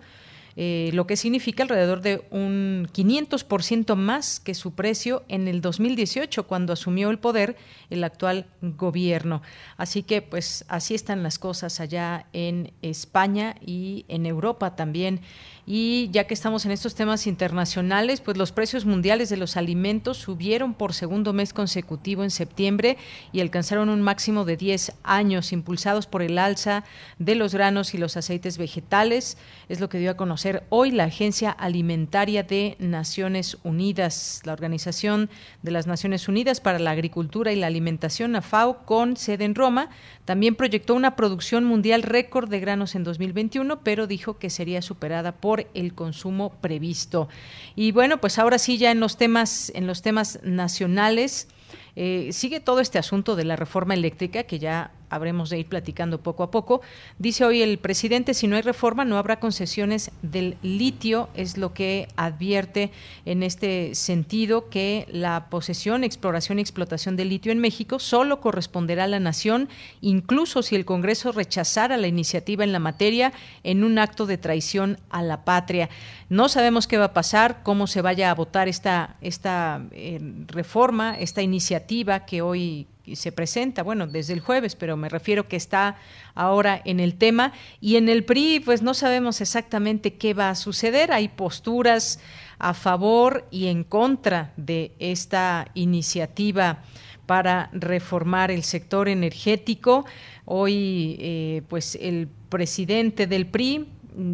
[0.58, 6.48] eh, lo que significa alrededor de un 500% más que su precio en el 2018,
[6.48, 7.58] cuando asumió el poder
[7.90, 9.42] el actual gobierno.
[9.76, 15.22] Así que, pues, así están las cosas allá en España y en Europa también.
[15.68, 20.18] Y ya que estamos en estos temas internacionales, pues los precios mundiales de los alimentos
[20.18, 22.98] subieron por segundo mes consecutivo en septiembre
[23.32, 26.84] y alcanzaron un máximo de 10 años, impulsados por el alza
[27.18, 29.38] de los granos y los aceites vegetales.
[29.68, 35.32] Es lo que dio a conocer hoy la Agencia Alimentaria de Naciones Unidas, la Organización
[35.64, 39.90] de las Naciones Unidas para la Agricultura y la Alimentación, AFAO, con sede en Roma.
[40.26, 45.32] También proyectó una producción mundial récord de granos en 2021, pero dijo que sería superada
[45.32, 47.30] por el consumo previsto.
[47.76, 51.48] Y bueno, pues ahora sí ya en los temas, en los temas nacionales,
[51.96, 56.22] eh, sigue todo este asunto de la reforma eléctrica que ya habremos de ir platicando
[56.22, 56.82] poco a poco.
[57.20, 61.74] Dice hoy el presidente, si no hay reforma no habrá concesiones del litio, es lo
[61.74, 62.92] que advierte
[63.26, 69.06] en este sentido que la posesión, exploración y explotación del litio en México solo corresponderá
[69.06, 69.70] a la nación,
[70.02, 73.34] incluso si el Congreso rechazara la iniciativa en la materia
[73.64, 75.90] en un acto de traición a la patria.
[76.30, 81.18] No sabemos qué va a pasar, cómo se vaya a votar esta, esta eh, reforma,
[81.20, 85.98] esta iniciativa que hoy se presenta, bueno, desde el jueves, pero me refiero que está
[86.34, 87.54] ahora en el tema.
[87.80, 91.12] Y en el PRI, pues no sabemos exactamente qué va a suceder.
[91.12, 92.20] Hay posturas
[92.58, 96.84] a favor y en contra de esta iniciativa
[97.26, 100.06] para reformar el sector energético.
[100.46, 103.88] Hoy, eh, pues el presidente del PRI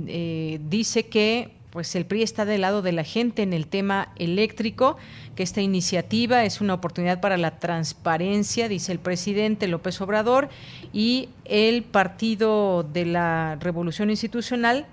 [0.08, 4.10] eh, dice que pues el PRI está del lado de la gente en el tema
[4.18, 4.98] eléctrico,
[5.36, 10.50] que esta iniciativa es una oportunidad para la transparencia, dice el presidente López Obrador,
[10.94, 14.86] y el Partido de la Revolución Institucional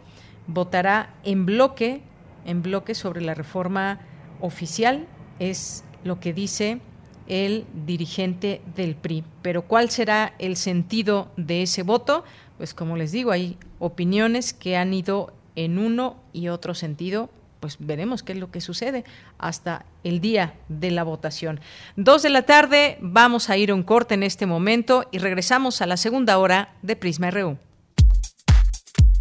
[0.47, 2.01] votará en bloque,
[2.47, 4.01] en bloque sobre la reforma
[4.41, 5.07] oficial,
[5.41, 6.81] es lo que dice
[7.27, 9.25] el dirigente del PRI.
[9.43, 12.25] Pero ¿cuál será el sentido de ese voto?
[12.57, 17.79] Pues como les digo, hay opiniones que han ido en uno y otro sentido, pues
[17.81, 19.05] veremos qué es lo que sucede
[19.39, 21.59] hasta el día de la votación.
[21.97, 25.83] Dos de la tarde, vamos a ir a un corte en este momento y regresamos
[25.83, 27.59] a la segunda hora de Prisma RU.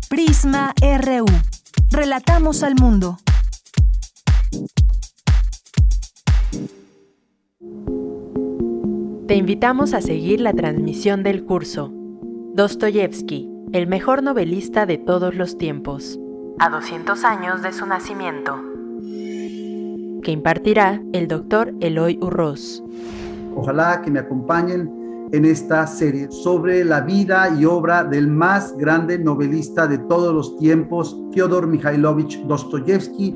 [0.10, 1.26] Prisma RU.
[1.90, 3.18] Relatamos al mundo.
[9.28, 11.92] Te invitamos a seguir la transmisión del curso
[12.54, 16.20] Dostoyevsky, el mejor novelista de todos los tiempos
[16.60, 18.60] a 200 años de su nacimiento,
[20.24, 22.84] que impartirá el doctor Eloy Urroz.
[23.56, 29.20] Ojalá que me acompañen en esta serie sobre la vida y obra del más grande
[29.20, 33.36] novelista de todos los tiempos, Fyodor Mikhailovich Dostoyevsky.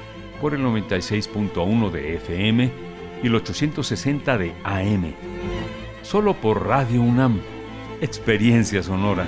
[0.41, 2.71] por el 96.1 de FM
[3.21, 5.13] y el 860 de AM.
[6.01, 7.39] Solo por Radio UNAM.
[8.01, 9.27] Experiencia sonora.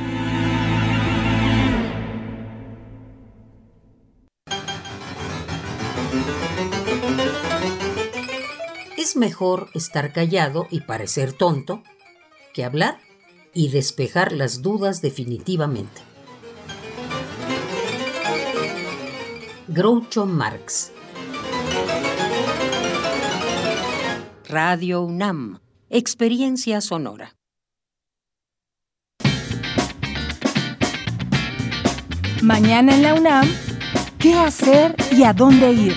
[8.97, 11.84] Es mejor estar callado y parecer tonto
[12.55, 12.97] que hablar
[13.53, 16.01] y despejar las dudas definitivamente.
[19.68, 20.93] Groucho Marx
[24.54, 25.62] Radio UNAM.
[25.89, 27.34] Experiencia Sonora.
[32.43, 33.47] Mañana en la UNAM,
[34.20, 35.95] ¿qué hacer y a dónde ir?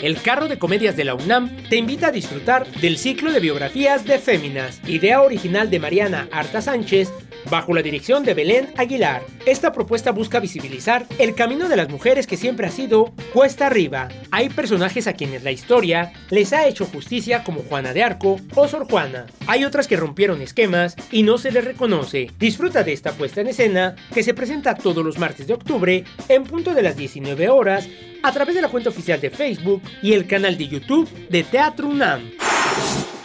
[0.00, 4.06] El carro de comedias de la UNAM te invita a disfrutar del ciclo de biografías
[4.06, 7.12] de Féminas, idea original de Mariana Arta Sánchez,
[7.50, 9.22] bajo la dirección de Belén Aguilar.
[9.46, 14.08] Esta propuesta busca visibilizar el camino de las mujeres que siempre ha sido cuesta arriba.
[14.30, 18.68] Hay personajes a quienes la historia les ha hecho justicia como Juana de Arco o
[18.68, 19.26] Sor Juana.
[19.46, 22.30] Hay otras que rompieron esquemas y no se les reconoce.
[22.38, 26.44] Disfruta de esta puesta en escena que se presenta todos los martes de octubre en
[26.44, 27.88] punto de las 19 horas
[28.22, 31.88] a través de la cuenta oficial de Facebook y el canal de YouTube de Teatro
[31.88, 32.51] UNAM.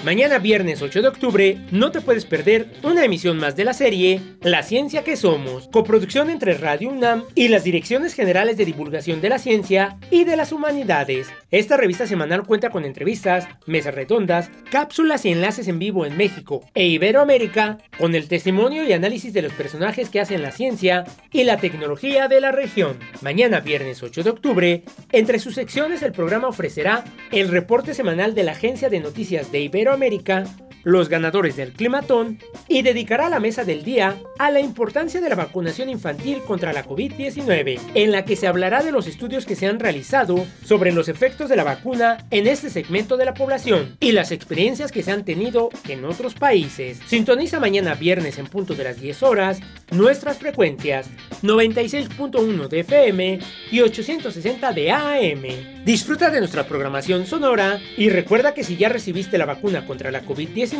[0.03, 4.21] Mañana viernes 8 de octubre no te puedes perder una emisión más de la serie
[4.41, 9.29] La Ciencia que Somos, coproducción entre Radio UNAM y las Direcciones Generales de Divulgación de
[9.29, 11.29] la Ciencia y de las Humanidades.
[11.49, 16.63] Esta revista semanal cuenta con entrevistas, mesas redondas, cápsulas y enlaces en vivo en México
[16.75, 21.43] e Iberoamérica, con el testimonio y análisis de los personajes que hacen la ciencia y
[21.43, 22.99] la tecnología de la región.
[23.21, 28.43] Mañana viernes 8 de octubre, entre sus secciones el programa ofrecerá el reporte semanal de
[28.43, 30.45] la Agencia de Noticias de Iberoamérica América,
[30.87, 35.35] los ganadores del climatón y dedicará la mesa del día a la importancia de la
[35.35, 39.67] vacunación infantil contra la COVID-19, en la que se hablará de los estudios que se
[39.67, 44.13] han realizado sobre los efectos de la vacuna en este segmento de la población y
[44.13, 47.01] las experiencias que se han tenido en otros países.
[47.05, 49.59] Sintoniza mañana viernes en punto de las 10 horas
[49.91, 51.09] nuestras frecuencias
[51.43, 53.39] 96.1 de FM
[53.71, 55.83] y 860 de AM.
[55.83, 60.23] Disfruta de nuestra programación sonora y recuerda que si ya recibiste la vacuna contra la
[60.23, 60.76] COVID-19,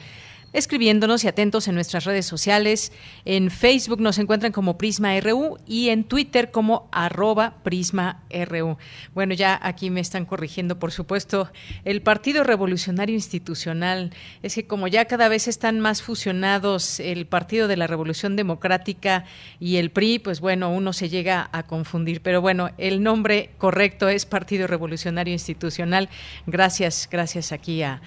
[0.53, 2.93] escribiéndonos y atentos en nuestras redes sociales.
[3.25, 8.79] En Facebook nos encuentran como Prisma RU y en Twitter como arroba Prisma RU.
[9.15, 11.51] Bueno, ya aquí me están corrigiendo, por supuesto,
[11.85, 14.13] el Partido Revolucionario Institucional.
[14.43, 19.25] Es que como ya cada vez están más fusionados el Partido de la Revolución Democrática
[19.61, 22.23] y el PRI, pues bueno, uno se llega a confundir.
[22.23, 26.09] Pero bueno, el nombre correcto es Partido Revolucionario Institucional.
[26.47, 28.01] Gracias, gracias aquí a,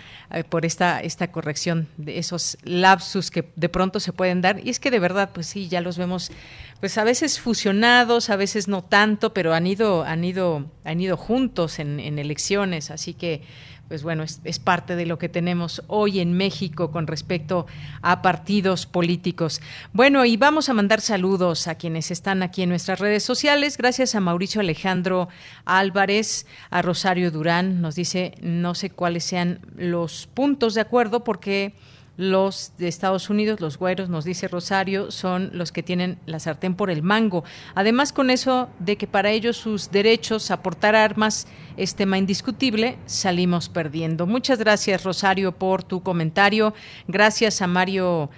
[0.49, 4.65] por esta, esta corrección de eso esos lapsus que de pronto se pueden dar.
[4.65, 6.31] Y es que de verdad, pues sí, ya los vemos,
[6.79, 11.17] pues a veces fusionados, a veces no tanto, pero han ido, han ido, han ido
[11.17, 12.89] juntos en, elecciones.
[12.89, 13.41] Así que,
[13.89, 17.65] pues bueno, es, parte de lo que tenemos hoy en México con respecto
[18.01, 19.61] a partidos políticos.
[19.91, 23.77] Bueno, y vamos a mandar saludos a quienes están aquí en nuestras redes sociales.
[23.77, 25.27] Gracias a Mauricio Alejandro
[25.65, 31.73] Álvarez, a Rosario Durán, nos dice, no sé cuáles sean los puntos de acuerdo porque
[32.17, 36.75] los de Estados Unidos, los güeros, nos dice Rosario, son los que tienen la sartén
[36.75, 37.43] por el mango.
[37.73, 41.47] Además, con eso de que para ellos sus derechos a portar armas
[41.77, 44.27] es tema indiscutible, salimos perdiendo.
[44.27, 46.73] Muchas gracias, Rosario, por tu comentario.
[47.07, 48.29] Gracias a Mario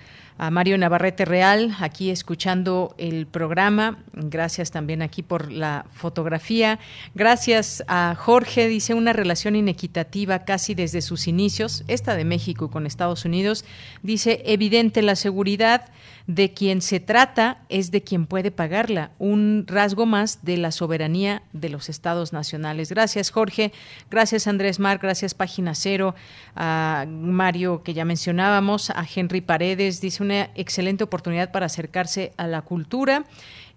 [0.51, 3.99] Mario Navarrete Real, aquí escuchando el programa.
[4.13, 6.79] Gracias también aquí por la fotografía.
[7.15, 12.85] Gracias a Jorge, dice una relación inequitativa casi desde sus inicios, esta de México con
[12.85, 13.65] Estados Unidos.
[14.01, 15.91] Dice, evidente la seguridad
[16.27, 21.43] de quien se trata es de quien puede pagarla, un rasgo más de la soberanía
[21.51, 22.89] de los estados nacionales.
[22.89, 23.73] Gracias, Jorge.
[24.09, 24.99] Gracias, Andrés Mar.
[25.01, 26.15] Gracias, Página Cero.
[26.55, 28.89] A Mario, que ya mencionábamos.
[28.89, 33.25] A Henry Paredes, dice una excelente oportunidad para acercarse a la cultura.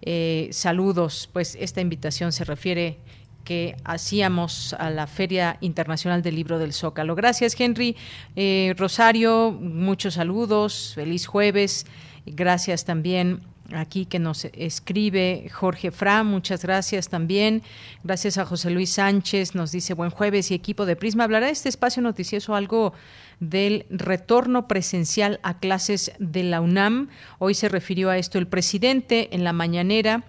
[0.01, 2.99] Eh, saludos, pues esta invitación se refiere
[3.43, 7.15] que hacíamos a la Feria Internacional del Libro del Zócalo.
[7.15, 7.95] Gracias, Henry.
[8.35, 11.85] Eh, Rosario, muchos saludos, feliz jueves.
[12.33, 13.41] Gracias también
[13.73, 17.63] aquí que nos escribe Jorge Fra, muchas gracias también.
[18.03, 21.23] Gracias a José Luis Sánchez, nos dice buen jueves y equipo de Prisma.
[21.23, 22.93] Hablará este espacio noticioso algo
[23.39, 27.09] del retorno presencial a clases de la UNAM.
[27.39, 30.23] Hoy se refirió a esto el presidente en la mañanera.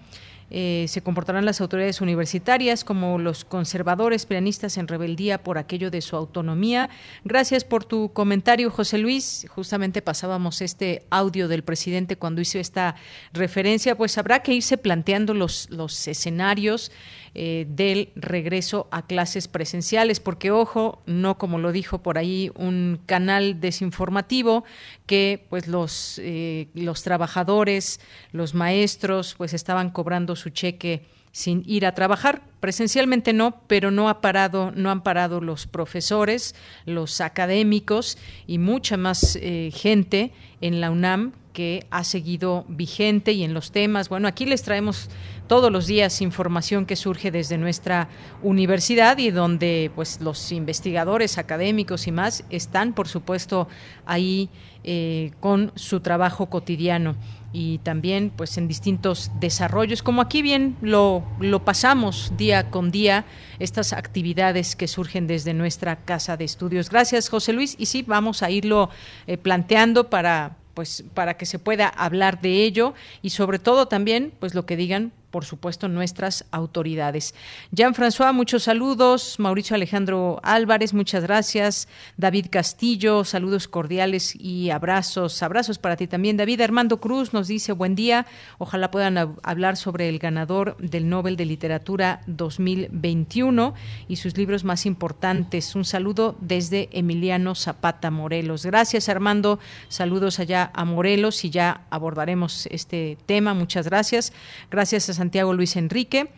[0.50, 6.00] Eh, se comportarán las autoridades universitarias como los conservadores pianistas en rebeldía por aquello de
[6.00, 6.88] su autonomía.
[7.24, 9.46] Gracias por tu comentario, José Luis.
[9.48, 12.96] Justamente pasábamos este audio del presidente cuando hizo esta
[13.32, 13.96] referencia.
[13.96, 16.90] Pues habrá que irse planteando los, los escenarios
[17.34, 23.00] eh, del regreso a clases presenciales, porque ojo, no como lo dijo por ahí un
[23.06, 24.64] canal desinformativo,
[25.06, 28.00] que pues los, eh, los trabajadores,
[28.32, 32.42] los maestros, pues estaban cobrando su cheque sin ir a trabajar.
[32.60, 36.54] Presencialmente no, pero no ha parado, no han parado los profesores,
[36.86, 43.42] los académicos y mucha más eh, gente en la UNAM que ha seguido vigente y
[43.42, 44.08] en los temas.
[44.08, 45.10] Bueno, aquí les traemos
[45.48, 48.08] todos los días información que surge desde nuestra
[48.42, 53.66] universidad y donde pues los investigadores académicos y más están por supuesto
[54.06, 54.50] ahí
[54.84, 57.16] eh, con su trabajo cotidiano
[57.52, 60.02] y también pues en distintos desarrollos.
[60.02, 63.24] Como aquí bien lo, lo pasamos día con día
[63.58, 66.90] estas actividades que surgen desde nuestra casa de estudios.
[66.90, 67.74] Gracias José Luis.
[67.78, 68.90] Y sí vamos a irlo
[69.26, 74.32] eh, planteando para pues para que se pueda hablar de ello y sobre todo también
[74.38, 77.34] pues lo que digan por supuesto, nuestras autoridades.
[77.70, 79.38] Jean-François, muchos saludos.
[79.38, 81.88] Mauricio Alejandro Álvarez, muchas gracias.
[82.16, 85.42] David Castillo, saludos cordiales y abrazos.
[85.42, 86.36] Abrazos para ti también.
[86.36, 88.26] David Armando Cruz nos dice buen día.
[88.58, 93.74] Ojalá puedan hablar sobre el ganador del Nobel de Literatura 2021
[94.08, 95.74] y sus libros más importantes.
[95.74, 98.64] Un saludo desde Emiliano Zapata, Morelos.
[98.64, 99.58] Gracias, Armando.
[99.88, 103.54] Saludos allá a Morelos y ya abordaremos este tema.
[103.54, 104.32] Muchas gracias.
[104.70, 106.30] Gracias a Santiago Luis Enrique.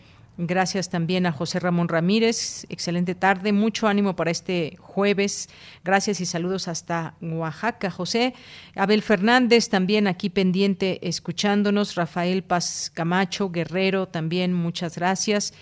[0.42, 2.64] Gracias también a José Ramón Ramírez.
[2.70, 5.50] Excelente tarde, mucho ánimo para este jueves.
[5.84, 8.32] Gracias y saludos hasta Oaxaca, José.
[8.74, 11.94] Abel Fernández también aquí pendiente escuchándonos.
[11.94, 15.52] Rafael Paz Camacho, Guerrero también, muchas gracias.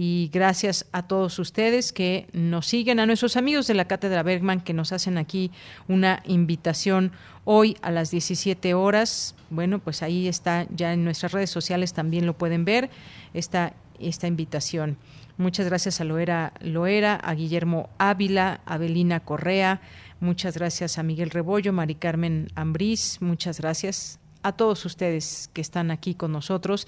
[0.00, 4.60] Y gracias a todos ustedes que nos siguen, a nuestros amigos de la Cátedra Bergman
[4.60, 5.50] que nos hacen aquí
[5.88, 7.10] una invitación
[7.44, 9.34] hoy a las 17 horas.
[9.50, 12.90] Bueno, pues ahí está, ya en nuestras redes sociales también lo pueden ver.
[13.34, 14.98] Esta esta invitación.
[15.36, 19.80] Muchas gracias a Loera, Loera, a Guillermo Ávila, a Belina Correa,
[20.20, 25.90] muchas gracias a Miguel Rebollo, Mari Carmen Ambrís, muchas gracias a todos ustedes que están
[25.90, 26.86] aquí con nosotros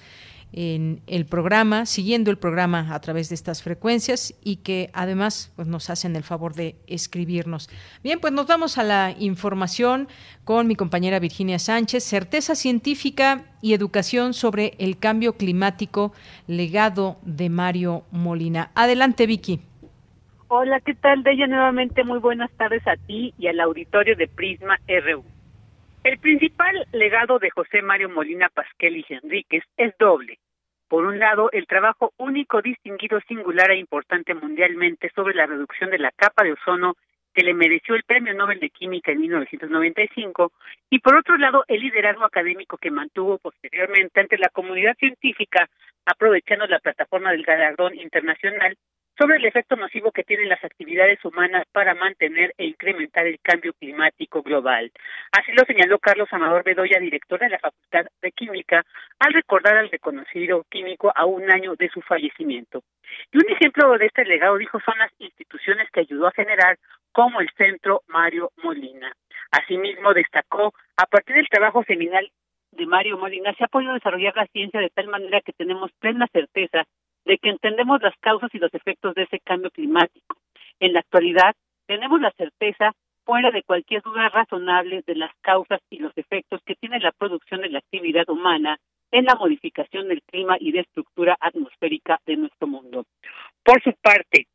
[0.52, 5.68] en el programa, siguiendo el programa a través de estas frecuencias y que además pues,
[5.68, 7.68] nos hacen el favor de escribirnos.
[8.02, 10.08] Bien, pues nos vamos a la información
[10.44, 16.12] con mi compañera Virginia Sánchez, certeza científica y educación sobre el cambio climático,
[16.46, 18.70] legado de Mario Molina.
[18.74, 19.60] Adelante, Vicky.
[20.48, 21.46] Hola, ¿qué tal, Deya?
[21.46, 25.22] Nuevamente muy buenas tardes a ti y al auditorio de Prisma RU.
[26.02, 30.38] El principal legado de José Mario Molina Pasquel y Enríquez es doble.
[30.88, 35.98] Por un lado, el trabajo único, distinguido, singular e importante mundialmente sobre la reducción de
[35.98, 36.94] la capa de ozono
[37.34, 40.52] que le mereció el Premio Nobel de Química en 1995,
[40.88, 45.68] y por otro lado, el liderazgo académico que mantuvo posteriormente ante la comunidad científica,
[46.06, 48.76] aprovechando la plataforma del galardón internacional
[49.20, 53.74] sobre el efecto nocivo que tienen las actividades humanas para mantener e incrementar el cambio
[53.74, 54.90] climático global.
[55.30, 58.82] Así lo señaló Carlos Amador Bedoya, director de la Facultad de Química,
[59.18, 62.82] al recordar al reconocido químico a un año de su fallecimiento.
[63.30, 66.78] Y un ejemplo de este legado, dijo, son las instituciones que ayudó a generar,
[67.12, 69.12] como el Centro Mario Molina.
[69.50, 72.30] Asimismo, destacó, a partir del trabajo seminal
[72.72, 76.26] de Mario Molina, se ha podido desarrollar la ciencia de tal manera que tenemos plena
[76.32, 76.86] certeza
[77.24, 80.36] de que entendemos las causas y los efectos de ese cambio climático.
[80.78, 81.54] En la actualidad,
[81.86, 82.92] tenemos la certeza,
[83.24, 87.60] fuera de cualquier duda razonable, de las causas y los efectos que tiene la producción
[87.60, 88.78] de la actividad humana
[89.12, 93.06] en la modificación del clima y de estructura atmosférica de nuestro mundo.
[93.62, 94.46] Por su parte,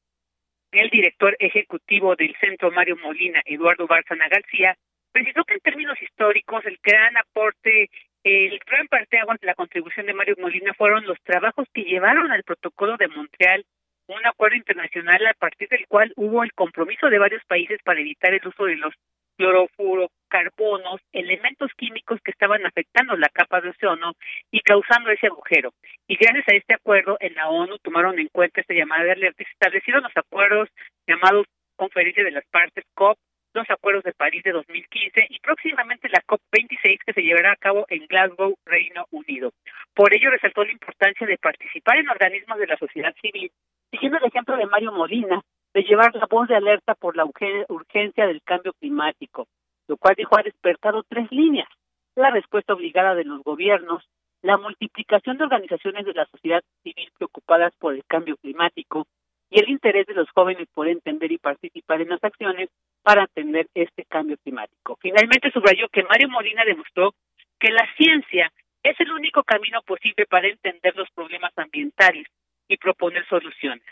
[0.72, 4.76] el director ejecutivo del Centro Mario Molina, Eduardo Bárcena García,
[5.12, 7.90] precisó que en términos históricos el gran aporte
[8.26, 12.44] el gran parte de la contribución de Mario Molina fueron los trabajos que llevaron al
[12.44, 13.64] protocolo de Montreal,
[14.08, 18.34] un acuerdo internacional a partir del cual hubo el compromiso de varios países para evitar
[18.34, 18.96] el uso de los
[19.38, 24.14] clorofurocarbonos elementos químicos que estaban afectando la capa de ozono
[24.50, 25.74] y causando ese agujero.
[26.08, 29.44] Y gracias a este acuerdo, en la ONU tomaron en cuenta esta llamada de alerta
[29.44, 30.70] y se establecieron los acuerdos
[31.06, 31.46] llamados
[31.76, 33.18] Conferencia de las Partes, COP,
[33.56, 37.86] los acuerdos de París de 2015 y próximamente la COP26 que se llevará a cabo
[37.88, 39.52] en Glasgow, Reino Unido.
[39.94, 43.50] Por ello resaltó la importancia de participar en organismos de la sociedad civil,
[43.90, 45.42] siguiendo el ejemplo de Mario Molina,
[45.74, 49.48] de llevar la voz de alerta por la urgencia del cambio climático,
[49.88, 51.70] lo cual dijo ha despertado tres líneas.
[52.16, 54.04] La respuesta obligada de los gobiernos,
[54.42, 59.08] la multiplicación de organizaciones de la sociedad civil preocupadas por el cambio climático
[59.50, 62.70] y el interés de los jóvenes por entender y participar en las acciones
[63.04, 64.98] para atender este cambio climático.
[65.02, 67.14] Finalmente subrayó que Mario Molina demostró
[67.60, 68.52] que la ciencia
[68.84, 72.28] es el único camino posible para entender los problemas ambientales
[72.68, 73.86] y proponer soluciones.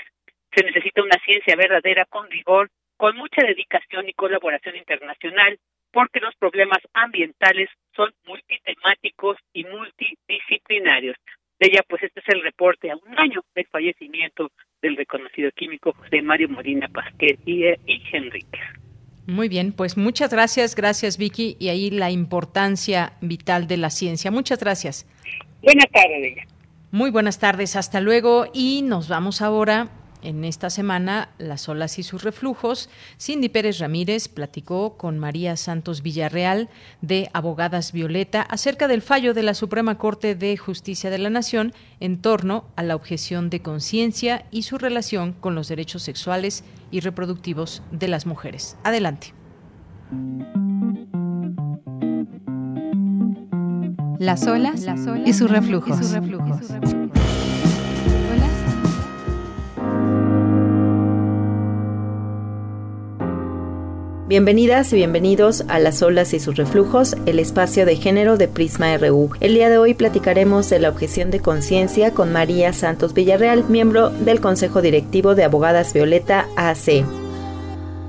[0.55, 5.57] Se necesita una ciencia verdadera con rigor, con mucha dedicación y colaboración internacional,
[5.91, 11.17] porque los problemas ambientales son multitemáticos y multidisciplinarios.
[11.59, 14.51] De ella, pues este es el reporte a un año del fallecimiento
[14.83, 18.59] del reconocido químico José Mario Molina Pasquel y, y Henrique.
[19.25, 24.29] Muy bien, pues muchas gracias, gracias Vicky, y ahí la importancia vital de la ciencia.
[24.29, 25.07] Muchas gracias.
[25.63, 26.45] Buenas tardes.
[26.91, 29.89] Muy buenas tardes, hasta luego y nos vamos ahora
[30.23, 32.89] en esta semana las olas y sus reflujos,
[33.19, 36.69] Cindy Pérez Ramírez platicó con María Santos Villarreal
[37.01, 41.73] de Abogadas Violeta acerca del fallo de la Suprema Corte de Justicia de la Nación
[41.99, 47.01] en torno a la objeción de conciencia y su relación con los derechos sexuales y
[47.01, 48.77] reproductivos de las mujeres.
[48.83, 49.33] Adelante.
[54.19, 54.85] Las olas,
[55.25, 55.99] y sus reflujos.
[64.33, 68.97] Bienvenidas y bienvenidos a Las olas y sus reflujos, el espacio de género de Prisma
[68.97, 69.29] RU.
[69.41, 74.09] El día de hoy platicaremos de la objeción de conciencia con María Santos Villarreal, miembro
[74.09, 77.22] del Consejo Directivo de Abogadas Violeta AC.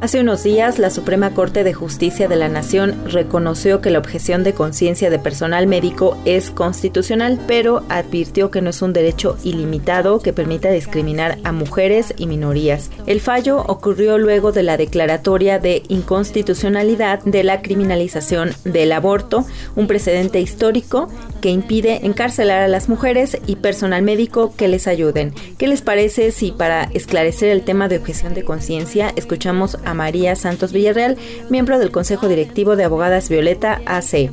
[0.01, 4.45] Hace unos días, la Suprema Corte de Justicia de la Nación reconoció que la objeción
[4.45, 10.19] de conciencia de personal médico es constitucional, pero advirtió que no es un derecho ilimitado
[10.19, 12.91] que permita discriminar a mujeres y minorías.
[13.07, 19.87] El fallo ocurrió luego de la declaratoria de inconstitucionalidad de la criminalización del aborto, un
[19.87, 21.09] precedente histórico
[21.41, 25.33] que impide encarcelar a las mujeres y personal médico que les ayuden.
[25.57, 30.37] ¿Qué les parece si para esclarecer el tema de objeción de conciencia escuchamos a María
[30.37, 31.17] Santos Villarreal,
[31.51, 34.31] miembro del Consejo Directivo de Abogadas Violeta AC.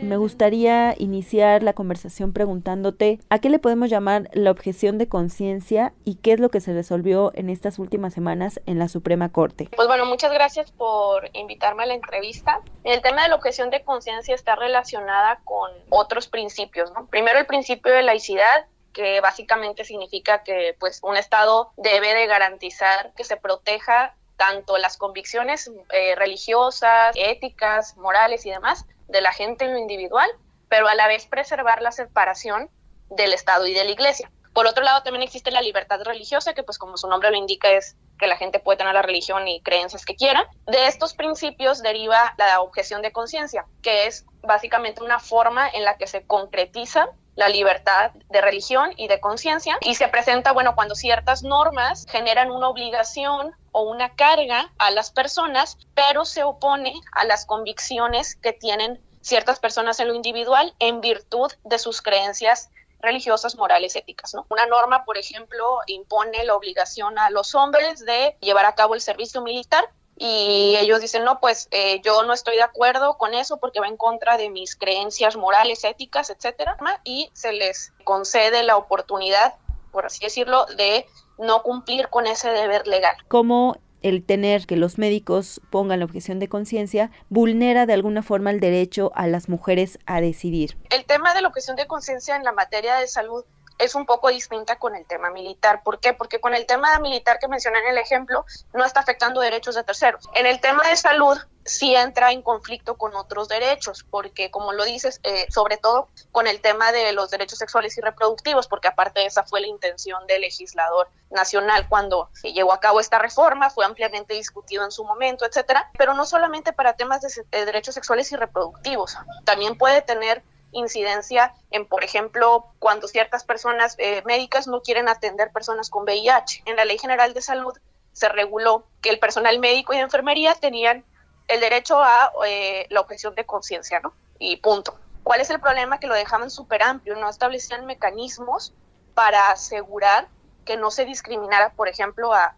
[0.00, 5.92] Me gustaría iniciar la conversación preguntándote a qué le podemos llamar la objeción de conciencia
[6.04, 9.68] y qué es lo que se resolvió en estas últimas semanas en la Suprema Corte.
[9.74, 12.60] Pues bueno, muchas gracias por invitarme a la entrevista.
[12.84, 17.06] El tema de la objeción de conciencia está relacionada con otros principios, ¿no?
[17.06, 18.66] Primero el principio de laicidad
[18.98, 24.96] que básicamente significa que pues un Estado debe de garantizar que se proteja tanto las
[24.96, 30.28] convicciones eh, religiosas, éticas, morales y demás de la gente en lo individual,
[30.68, 32.70] pero a la vez preservar la separación
[33.08, 34.32] del Estado y de la Iglesia.
[34.52, 37.70] Por otro lado, también existe la libertad religiosa, que pues como su nombre lo indica
[37.70, 40.50] es que la gente puede tener la religión y creencias que quiera.
[40.66, 45.96] De estos principios deriva la objeción de conciencia, que es básicamente una forma en la
[45.98, 50.96] que se concretiza la libertad de religión y de conciencia y se presenta, bueno, cuando
[50.96, 57.24] ciertas normas generan una obligación o una carga a las personas, pero se opone a
[57.26, 62.70] las convicciones que tienen ciertas personas en lo individual en virtud de sus creencias
[63.00, 64.34] religiosas, morales, éticas.
[64.34, 64.44] ¿no?
[64.48, 69.00] Una norma, por ejemplo, impone la obligación a los hombres de llevar a cabo el
[69.00, 69.88] servicio militar
[70.18, 73.86] y ellos dicen, no, pues eh, yo no estoy de acuerdo con eso porque va
[73.86, 79.54] en contra de mis creencias morales, éticas, etcétera, y se les concede la oportunidad,
[79.92, 81.06] por así decirlo, de
[81.38, 83.16] no cumplir con ese deber legal.
[83.28, 88.50] ¿Cómo el tener que los médicos pongan la objeción de conciencia vulnera de alguna forma
[88.50, 90.76] el derecho a las mujeres a decidir?
[90.90, 93.44] El tema de la objeción de conciencia en la materia de salud
[93.78, 95.82] es un poco distinta con el tema militar.
[95.82, 96.12] ¿Por qué?
[96.12, 99.84] Porque con el tema militar que mencioné en el ejemplo no está afectando derechos de
[99.84, 100.28] terceros.
[100.34, 104.84] En el tema de salud sí entra en conflicto con otros derechos, porque como lo
[104.84, 109.24] dices, eh, sobre todo con el tema de los derechos sexuales y reproductivos, porque aparte
[109.26, 114.34] esa fue la intención del legislador nacional cuando llevó a cabo esta reforma, fue ampliamente
[114.34, 119.16] discutido en su momento, etcétera, pero no solamente para temas de derechos sexuales y reproductivos,
[119.44, 120.42] también puede tener
[120.72, 126.62] incidencia en, por ejemplo, cuando ciertas personas eh, médicas no quieren atender personas con VIH.
[126.66, 127.76] En la Ley General de Salud
[128.12, 131.04] se reguló que el personal médico y de enfermería tenían
[131.46, 134.12] el derecho a eh, la objeción de conciencia, ¿no?
[134.38, 134.98] Y punto.
[135.22, 135.98] ¿Cuál es el problema?
[135.98, 138.74] Que lo dejaban súper amplio, no establecían mecanismos
[139.14, 140.28] para asegurar
[140.64, 142.54] que no se discriminara, por ejemplo, a,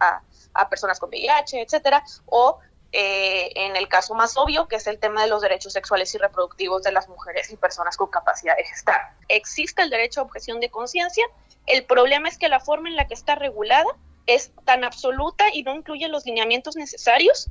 [0.55, 2.59] a, personas con VIH, etcétera, o
[2.93, 6.19] eh, en el caso más obvio, que es el tema de los derechos sexuales y
[6.19, 9.13] reproductivos de las mujeres y personas con capacidad de gestar.
[9.29, 11.25] Existe el derecho a objeción de conciencia,
[11.67, 13.89] el problema es que la forma en la que está regulada
[14.27, 17.49] es tan absoluta y no incluye los lineamientos necesarios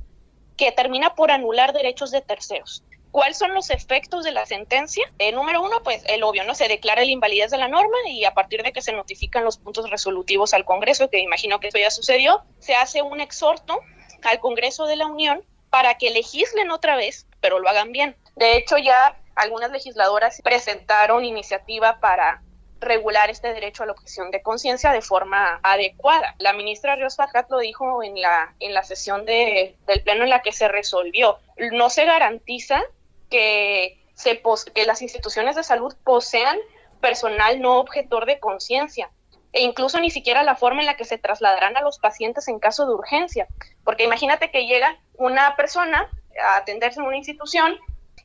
[0.56, 2.84] que termina por anular derechos de terceros.
[3.10, 5.10] ¿Cuáles son los efectos de la sentencia?
[5.18, 6.54] Eh, número uno, pues el obvio, ¿no?
[6.54, 9.58] Se declara la invalidez de la norma y a partir de que se notifican los
[9.58, 13.80] puntos resolutivos al Congreso, que imagino que eso ya sucedió, se hace un exhorto
[14.24, 18.16] al Congreso de la Unión para que legislen otra vez, pero lo hagan bien.
[18.36, 22.42] De hecho, ya algunas legisladoras presentaron iniciativa para
[22.80, 26.34] regular este derecho a la objeción de conciencia de forma adecuada.
[26.38, 30.30] La ministra Ríos Fajat lo dijo en la, en la sesión de, del Pleno en
[30.30, 31.38] la que se resolvió.
[31.72, 32.82] No se garantiza
[33.28, 34.42] que, se
[34.74, 36.58] que las instituciones de salud posean
[37.00, 39.10] personal no objetor de conciencia
[39.52, 42.58] e incluso ni siquiera la forma en la que se trasladarán a los pacientes en
[42.58, 43.48] caso de urgencia.
[43.84, 46.08] Porque imagínate que llega una persona
[46.42, 47.76] a atenderse en una institución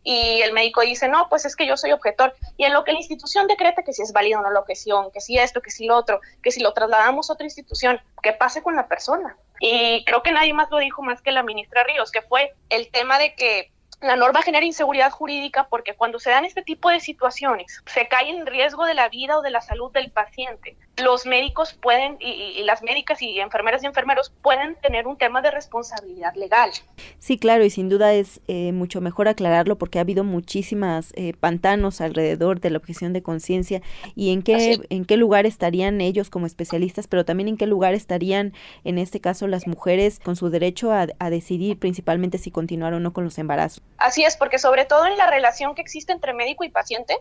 [0.03, 2.35] y el médico dice, no, pues es que yo soy objetor.
[2.57, 5.11] Y en lo que la institución decreta que si es válido o no la objeción,
[5.11, 8.31] que si esto, que si lo otro, que si lo trasladamos a otra institución, ¿qué
[8.31, 9.35] pase con la persona?
[9.59, 12.91] Y creo que nadie más lo dijo más que la ministra Ríos, que fue el
[12.91, 13.71] tema de que
[14.01, 18.29] la norma genera inseguridad jurídica porque cuando se dan este tipo de situaciones, se cae
[18.29, 20.77] en riesgo de la vida o de la salud del paciente.
[20.97, 25.51] Los médicos pueden, y, las médicas y enfermeras y enfermeros pueden tener un tema de
[25.51, 26.71] responsabilidad legal.
[27.19, 31.33] Sí, claro, y sin duda es eh, mucho mejor aclararlo porque ha habido muchísimas eh,
[31.39, 33.81] pantanos alrededor de la objeción de conciencia
[34.15, 37.93] y en qué, en qué lugar estarían ellos como especialistas, pero también en qué lugar
[37.93, 38.53] estarían,
[38.83, 42.99] en este caso, las mujeres con su derecho a, a decidir principalmente si continuar o
[42.99, 43.83] no con los embarazos.
[43.97, 47.17] Así es, porque sobre todo en la relación que existe entre médico y paciente,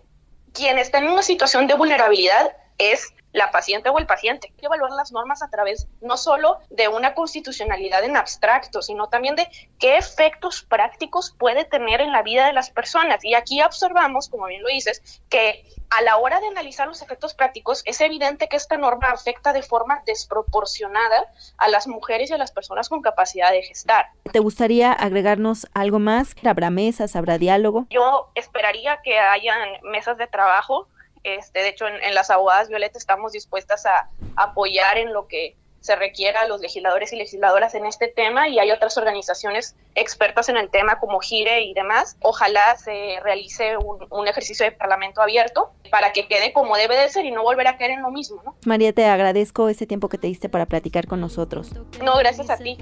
[0.52, 4.48] quien está en una situación de vulnerabilidad es la paciente o el paciente.
[4.48, 9.08] Hay que evaluar las normas a través no solo de una constitucionalidad en abstracto, sino
[9.08, 9.48] también de
[9.78, 13.24] qué efectos prácticos puede tener en la vida de las personas.
[13.24, 17.34] Y aquí observamos, como bien lo dices, que a la hora de analizar los efectos
[17.34, 21.26] prácticos, es evidente que esta norma afecta de forma desproporcionada
[21.58, 24.06] a las mujeres y a las personas con capacidad de gestar.
[24.32, 26.36] ¿Te gustaría agregarnos algo más?
[26.44, 27.16] ¿Habrá mesas?
[27.16, 27.86] ¿Habrá diálogo?
[27.90, 30.88] Yo esperaría que hayan mesas de trabajo
[31.24, 35.96] este, de hecho, en, las abogadas Violeta estamos dispuestas a apoyar en lo que se
[35.96, 40.56] requiera a los legisladores y legisladoras en este tema y hay otras organizaciones expertas en
[40.56, 42.16] el tema como GIRE y demás.
[42.22, 47.26] Ojalá se realice un, ejercicio de parlamento abierto para que quede como debe de ser
[47.26, 48.56] y no volver a caer en lo mismo.
[48.64, 51.70] María, te agradezco ese tiempo que te diste para platicar con nosotros.
[52.02, 52.78] No, gracias a ti.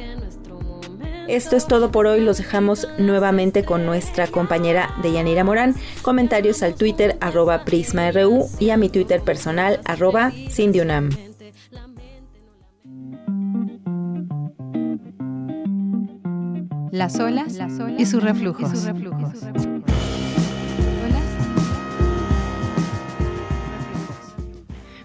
[1.28, 2.20] Esto es todo por hoy.
[2.20, 5.74] Los dejamos nuevamente con nuestra compañera Deyanira Morán.
[6.02, 11.10] Comentarios al Twitter arroba PrismaRU y a mi Twitter personal arroba Cindyunam.
[16.90, 17.58] Las olas,
[17.96, 18.70] y sus reflujos.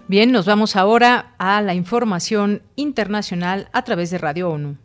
[0.06, 4.76] Bien, nos vamos ahora a la información internacional a través de Radio ONU.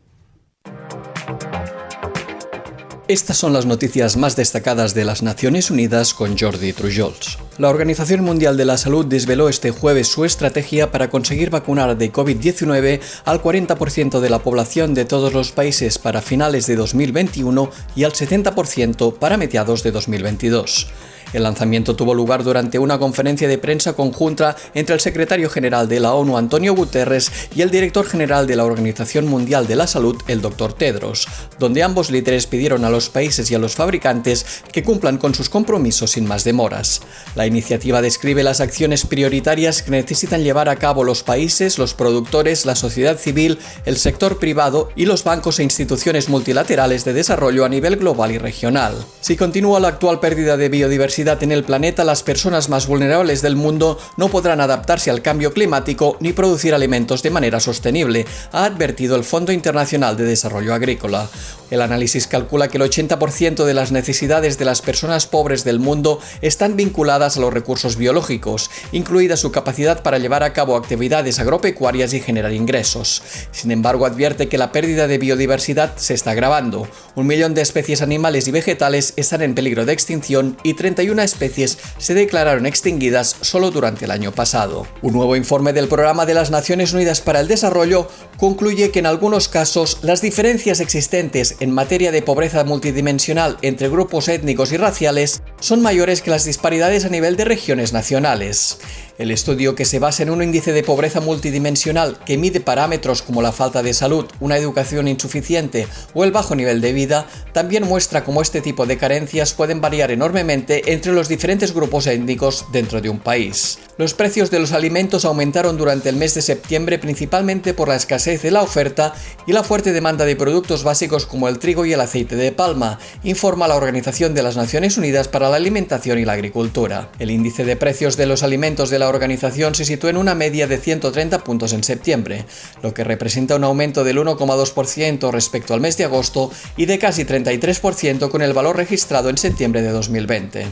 [3.10, 7.38] Estas son las noticias más destacadas de las Naciones Unidas con Jordi Trujols.
[7.58, 12.14] La Organización Mundial de la Salud desveló este jueves su estrategia para conseguir vacunar de
[12.14, 18.06] COVID-19 al 40% de la población de todos los países para finales de 2021 y
[18.06, 20.88] al 70% para mediados de 2022.
[21.34, 26.00] El lanzamiento tuvo lugar durante una conferencia de prensa conjunta entre el secretario general de
[26.00, 30.22] la ONU, Antonio Guterres, y el director general de la Organización Mundial de la Salud,
[30.28, 30.74] el Dr.
[30.74, 31.28] Tedros,
[31.58, 35.50] donde ambos líderes pidieron a los países y a los fabricantes que cumplan con sus
[35.50, 37.02] compromisos sin más demoras.
[37.36, 42.66] La iniciativa describe las acciones prioritarias que necesitan llevar a cabo los países, los productores,
[42.66, 47.70] la sociedad civil, el sector privado y los bancos e instituciones multilaterales de desarrollo a
[47.70, 48.94] nivel global y regional.
[49.22, 53.56] Si continúa la actual pérdida de biodiversidad, en el planeta, las personas más vulnerables del
[53.56, 59.16] mundo no podrán adaptarse al cambio climático ni producir alimentos de manera sostenible, ha advertido
[59.16, 61.30] el Fondo Internacional de Desarrollo Agrícola.
[61.74, 66.20] El análisis calcula que el 80% de las necesidades de las personas pobres del mundo
[66.42, 72.14] están vinculadas a los recursos biológicos, incluida su capacidad para llevar a cabo actividades agropecuarias
[72.14, 73.22] y generar ingresos.
[73.52, 76.88] Sin embargo, advierte que la pérdida de biodiversidad se está agravando.
[77.16, 81.22] Un millón de especies animales y vegetales están en peligro de extinción y 31 61
[81.24, 84.88] especies se declararon extinguidas solo durante el año pasado.
[85.02, 89.08] Un nuevo informe del Programa de las Naciones Unidas para el Desarrollo concluye que en
[89.08, 95.44] algunos casos las diferencias existentes en materia de pobreza multidimensional entre grupos étnicos y raciales
[95.62, 98.80] son mayores que las disparidades a nivel de regiones nacionales.
[99.20, 103.44] El estudio, que se basa en un índice de pobreza multidimensional que mide parámetros como
[103.44, 108.24] la falta de salud, una educación insuficiente o el bajo nivel de vida, también muestra
[108.24, 113.10] cómo este tipo de carencias pueden variar enormemente entre los diferentes grupos étnicos dentro de
[113.10, 113.78] un país.
[114.00, 118.42] Los precios de los alimentos aumentaron durante el mes de septiembre principalmente por la escasez
[118.42, 119.14] de la oferta
[119.46, 122.98] y la fuerte demanda de productos básicos como el trigo y el aceite de palma,
[123.24, 127.10] informa la Organización de las Naciones Unidas para la Alimentación y la Agricultura.
[127.20, 130.66] El índice de precios de los alimentos de la organización se situó en una media
[130.66, 132.46] de 130 puntos en septiembre,
[132.82, 137.26] lo que representa un aumento del 1,2% respecto al mes de agosto y de casi
[137.26, 140.68] 33% con el valor registrado en septiembre de 2020.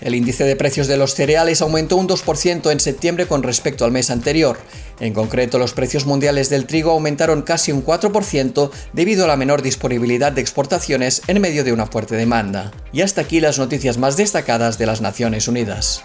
[0.00, 3.92] El índice de precios de los cereales aumentó un 2% en septiembre con respecto al
[3.92, 4.58] mes anterior.
[4.98, 9.62] En concreto, los precios mundiales del trigo aumentaron casi un 4% debido a la menor
[9.62, 12.72] disponibilidad de exportaciones en medio de una fuerte demanda.
[12.92, 16.04] Y hasta aquí las noticias más destacadas de las Naciones Unidas.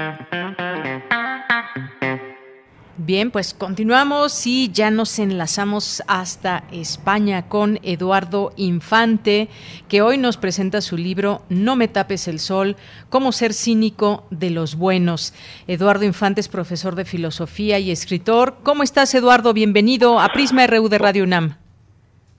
[3.11, 9.49] Bien, pues continuamos y ya nos enlazamos hasta España con Eduardo Infante,
[9.89, 12.77] que hoy nos presenta su libro No me tapes el sol,
[13.09, 15.33] cómo ser cínico de los buenos.
[15.67, 18.55] Eduardo Infante es profesor de filosofía y escritor.
[18.63, 19.51] ¿Cómo estás, Eduardo?
[19.51, 21.57] Bienvenido a Prisma RU de Radio UNAM.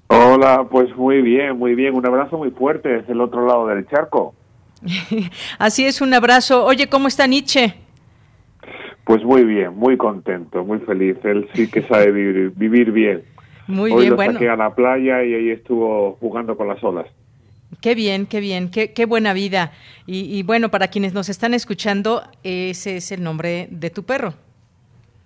[0.06, 1.94] Hola, pues muy bien, muy bien.
[1.94, 4.34] Un abrazo muy fuerte desde el otro lado del charco.
[5.58, 6.64] Así es, un abrazo.
[6.64, 7.81] Oye, ¿cómo está Nietzsche?
[9.04, 11.16] Pues muy bien, muy contento, muy feliz.
[11.24, 13.22] Él sí que sabe vivir, bien.
[13.66, 14.32] Muy Hoy bien, lo bueno.
[14.34, 17.06] saqué a la playa y ahí estuvo jugando con las olas.
[17.80, 19.72] Qué bien, qué bien, qué, qué buena vida.
[20.06, 24.34] Y, y bueno, para quienes nos están escuchando, ese es el nombre de tu perro.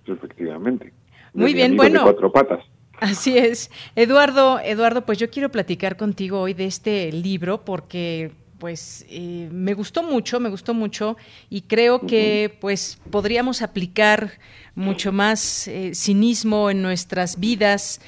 [0.06, 0.92] Efectivamente.
[1.34, 2.04] Muy De bien, amigo de bueno.
[2.04, 2.64] cuatro patas.
[3.00, 3.70] Así es.
[3.94, 9.74] Eduardo, Eduardo, pues yo quiero platicar contigo hoy de este libro porque pues eh, me
[9.74, 11.16] gustó mucho, me gustó mucho
[11.50, 14.38] y creo que pues podríamos aplicar
[14.74, 18.00] mucho más eh, cinismo en nuestras vidas.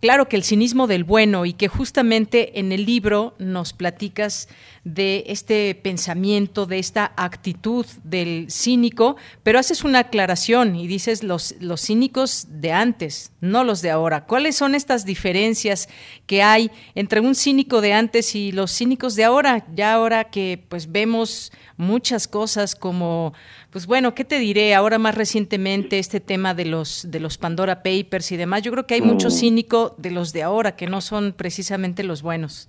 [0.00, 4.48] Claro que el cinismo del bueno y que justamente en el libro nos platicas
[4.86, 11.56] de este pensamiento, de esta actitud del cínico, pero haces una aclaración y dices los,
[11.58, 14.26] los cínicos de antes, no los de ahora.
[14.26, 15.88] ¿Cuáles son estas diferencias
[16.26, 19.66] que hay entre un cínico de antes y los cínicos de ahora?
[19.74, 23.34] Ya ahora que pues vemos muchas cosas como,
[23.70, 24.76] pues bueno, ¿qué te diré?
[24.76, 28.86] Ahora más recientemente este tema de los, de los Pandora Papers y demás, yo creo
[28.86, 29.32] que hay mucho Mm.
[29.32, 32.68] cínico de los de ahora que no son precisamente los buenos.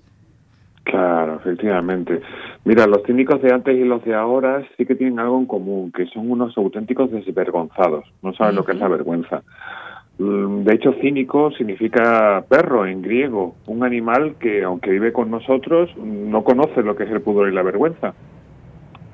[0.87, 2.21] Claro, efectivamente.
[2.63, 5.91] Mira, los cínicos de antes y los de ahora sí que tienen algo en común,
[5.91, 8.05] que son unos auténticos desvergonzados.
[8.21, 9.43] No saben lo que es la vergüenza.
[10.17, 15.89] Mm, De hecho, cínico significa perro en griego, un animal que, aunque vive con nosotros,
[15.97, 18.13] no conoce lo que es el pudor y la vergüenza.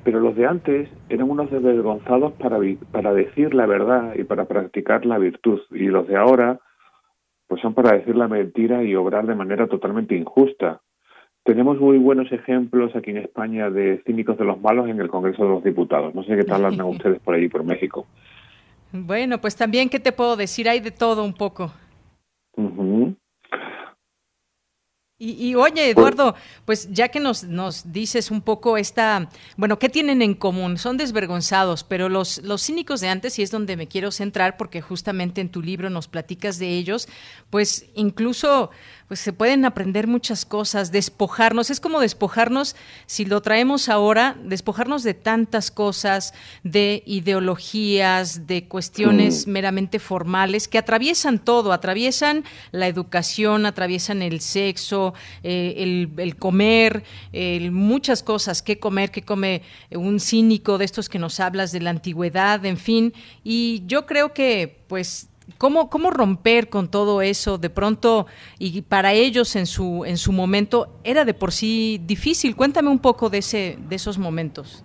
[0.04, 2.60] Pero los de antes eran unos desvergonzados para,
[2.92, 5.60] para decir la verdad y para practicar la virtud.
[5.72, 6.60] Y los de ahora,
[7.48, 10.80] pues son para decir la mentira y obrar de manera totalmente injusta.
[11.44, 15.44] Tenemos muy buenos ejemplos aquí en España de cínicos de los malos en el Congreso
[15.44, 16.14] de los Diputados.
[16.14, 18.06] No sé qué tal andan ustedes por ahí, por México.
[18.92, 20.68] Bueno, pues también, ¿qué te puedo decir?
[20.68, 21.70] Hay de todo un poco.
[25.18, 26.34] Y, y, oye, Eduardo,
[26.64, 30.76] pues ya que nos, nos dices un poco esta, bueno, ¿qué tienen en común?
[30.76, 34.80] Son desvergonzados, pero los, los cínicos de antes, y es donde me quiero centrar, porque
[34.80, 37.08] justamente en tu libro nos platicas de ellos,
[37.50, 38.70] pues incluso
[39.08, 42.74] pues se pueden aprender muchas cosas, despojarnos, es como despojarnos,
[43.06, 46.32] si lo traemos ahora, despojarnos de tantas cosas,
[46.62, 49.50] de ideologías, de cuestiones Mm.
[49.50, 57.04] meramente formales que atraviesan todo, atraviesan la educación, atraviesan el sexo, eh, el, el comer,
[57.70, 61.90] muchas cosas, qué comer, qué come un cínico de estos que nos hablas de la
[61.90, 63.12] antigüedad, en fin.
[63.42, 68.26] Y yo creo que, pues, ¿Cómo, ¿Cómo romper con todo eso de pronto
[68.58, 72.56] y para ellos en su en su momento era de por sí difícil?
[72.56, 74.84] Cuéntame un poco de ese de esos momentos.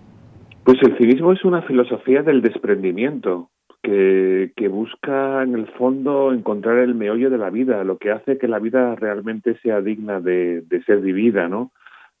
[0.64, 3.48] Pues el cinismo es una filosofía del desprendimiento.
[3.82, 8.36] que, que busca en el fondo encontrar el meollo de la vida, lo que hace
[8.36, 11.72] que la vida realmente sea digna de, de ser vivida, ¿no?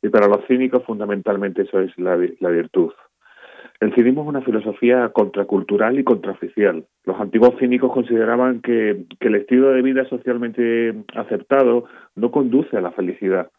[0.02, 2.92] Y para los cínicos fundamentalmente eso es la, la virtud.
[3.80, 6.84] El cinismo es una filosofía contracultural y contraoficial.
[7.06, 12.92] Los antiguos cínicos consideraban que, el estilo de vida socialmente aceptado no conduce a la
[12.92, 13.50] felicidad,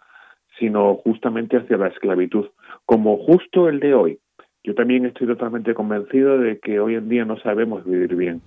[0.59, 2.49] sino justamente hacia la esclavitud,
[2.85, 4.19] como justo el de hoy.
[4.63, 8.41] Yo también estoy totalmente convencido de que hoy en día no sabemos vivir bien,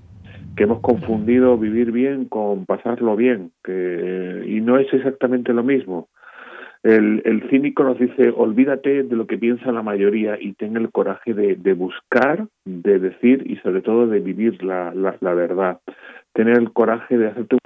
[0.56, 6.08] que hemos confundido vivir bien con pasarlo bien, que, y no es exactamente lo mismo.
[6.84, 10.90] El, el, cínico nos dice, olvídate de lo que piensa la mayoría y ten el
[10.92, 15.80] coraje de, de buscar, de decir y sobre todo de vivir la, la, la verdad.
[16.34, 17.56] Tener el coraje de hacerte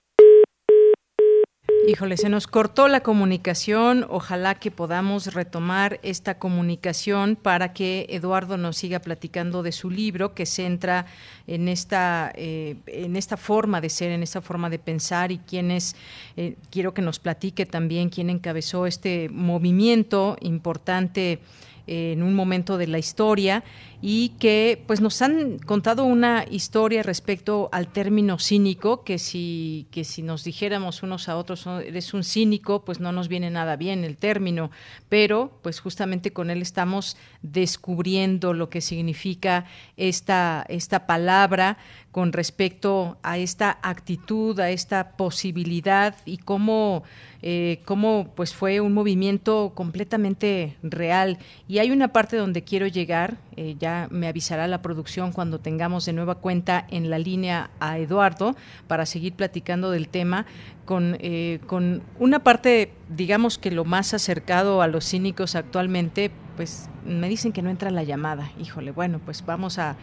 [1.88, 4.04] Híjole, se nos cortó la comunicación.
[4.10, 10.34] Ojalá que podamos retomar esta comunicación para que Eduardo nos siga platicando de su libro
[10.34, 11.06] que centra
[11.46, 15.70] en esta, eh, en esta forma de ser, en esta forma de pensar y quién
[15.70, 15.96] es,
[16.36, 21.40] eh, quiero que nos platique también quién encabezó este movimiento importante
[21.86, 23.64] en un momento de la historia
[24.00, 30.04] y que pues nos han contado una historia respecto al término cínico que si que
[30.04, 34.04] si nos dijéramos unos a otros eres un cínico pues no nos viene nada bien
[34.04, 34.70] el término.
[35.08, 39.64] Pero pues justamente con él estamos descubriendo lo que significa
[39.96, 41.78] esta esta palabra
[42.12, 47.02] con respecto a esta actitud a esta posibilidad y cómo
[47.42, 51.38] eh, cómo pues fue un movimiento completamente real.
[51.68, 56.04] Y hay una parte donde quiero llegar eh, ya me avisará la producción cuando tengamos
[56.04, 58.56] de nueva cuenta en la línea a Eduardo
[58.86, 60.46] para seguir platicando del tema
[60.84, 66.88] con, eh, con una parte, digamos que lo más acercado a los cínicos actualmente, pues
[67.04, 68.50] me dicen que no entra la llamada.
[68.58, 69.96] Híjole, bueno, pues vamos a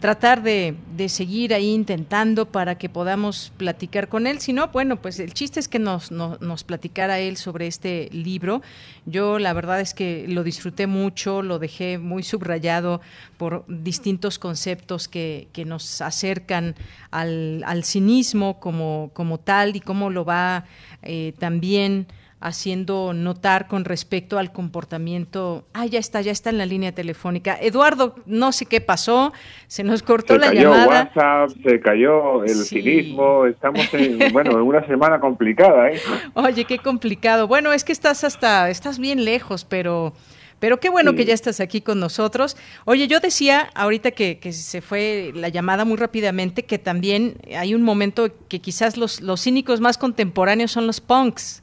[0.00, 4.40] tratar de, de, seguir ahí intentando para que podamos platicar con él.
[4.40, 8.62] Si no, bueno, pues el chiste es que nos, nos, platicara él sobre este libro.
[9.06, 13.00] Yo la verdad es que lo disfruté mucho, lo dejé muy subrayado
[13.38, 16.74] por distintos conceptos que, que nos acercan
[17.10, 20.64] al, al cinismo como, como tal y cómo lo va
[21.02, 22.06] eh, también
[22.46, 25.66] haciendo notar con respecto al comportamiento.
[25.74, 27.56] Ah, ya está, ya está en la línea telefónica.
[27.60, 29.32] Eduardo, no sé qué pasó,
[29.66, 31.10] se nos cortó se la cayó llamada.
[31.14, 32.80] WhatsApp, se cayó el Sí.
[32.82, 36.00] cinismo, estamos en, bueno, en una semana complicada, ¿eh?
[36.34, 37.46] Oye, qué complicado.
[37.48, 40.12] Bueno, es que estás hasta, estás bien lejos, pero,
[40.58, 41.16] pero qué bueno Sí.
[41.18, 42.56] que ya estás aquí con nosotros.
[42.84, 47.74] Oye, yo decía ahorita que, que se fue la llamada muy rápidamente que también hay
[47.74, 51.62] un momento que quizás los, los cínicos más contemporáneos son los punks.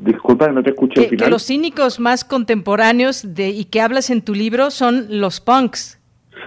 [0.00, 4.22] Disculpa, no te escuché Que, que los cínicos más contemporáneos de, y que hablas en
[4.22, 6.00] tu libro son los punks.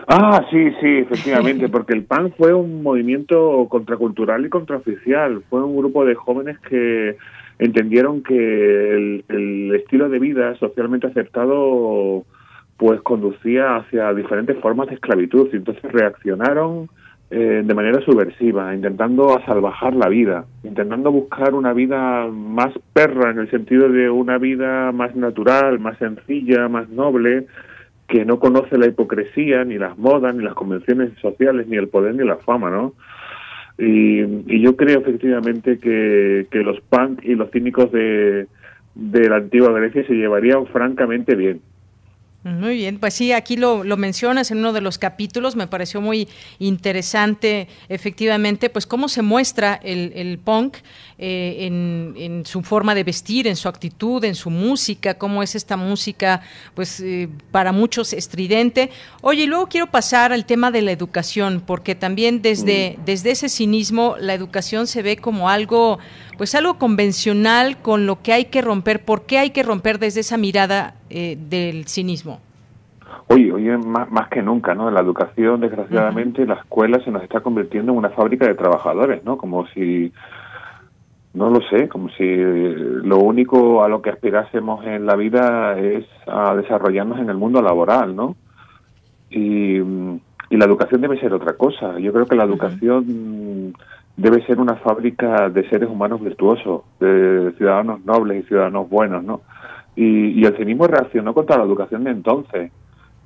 [0.07, 5.43] Ah, sí, sí, efectivamente, porque el PAN fue un movimiento contracultural y contraoficial.
[5.49, 7.17] Fue un grupo de jóvenes que
[7.59, 12.25] entendieron que el, el estilo de vida socialmente aceptado
[12.77, 16.89] pues conducía hacia diferentes formas de esclavitud y entonces reaccionaron
[17.33, 23.39] eh, de manera subversiva, intentando asalvajar la vida, intentando buscar una vida más perra en
[23.39, 27.47] el sentido de una vida más natural, más sencilla, más noble,
[28.09, 32.15] que no conoce la hipocresía, ni las modas, ni las convenciones sociales, ni el poder,
[32.15, 32.95] ni la fama, ¿no?
[33.77, 34.19] Y,
[34.53, 38.47] y yo creo efectivamente que, que los punk y los cínicos de,
[38.93, 41.61] de la antigua Grecia se llevarían francamente bien.
[42.43, 46.01] Muy bien, pues sí, aquí lo, lo mencionas en uno de los capítulos, me pareció
[46.01, 46.27] muy
[46.57, 50.77] interesante, efectivamente, pues cómo se muestra el, el punk
[51.19, 55.53] eh, en, en, su forma de vestir, en su actitud, en su música, cómo es
[55.53, 56.41] esta música,
[56.73, 58.89] pues eh, para muchos estridente.
[59.21, 63.05] Oye, y luego quiero pasar al tema de la educación, porque también desde, mm.
[63.05, 65.99] desde ese cinismo la educación se ve como algo,
[66.41, 69.05] pues algo convencional con lo que hay que romper.
[69.05, 72.39] ¿Por qué hay que romper desde esa mirada eh, del cinismo?
[73.27, 74.89] Oye, oye, más, más, que nunca, ¿no?
[74.89, 76.47] La educación, desgraciadamente, uh -huh.
[76.47, 79.37] la escuela se nos está convirtiendo en una fábrica de trabajadores, ¿no?
[79.37, 80.11] Como si,
[81.35, 86.07] no lo sé, como si lo único a lo que aspirásemos en la vida es
[86.25, 88.35] a desarrollarnos en el mundo laboral, ¿no?
[89.29, 91.99] Y, y la educación debe ser otra cosa.
[91.99, 93.50] Yo creo que la educación uh -huh.
[94.17, 99.41] Debe ser una fábrica de seres humanos virtuosos, de ciudadanos nobles y ciudadanos buenos, ¿no?
[99.95, 102.71] Y, y el cinismo reaccionó contra la educación de entonces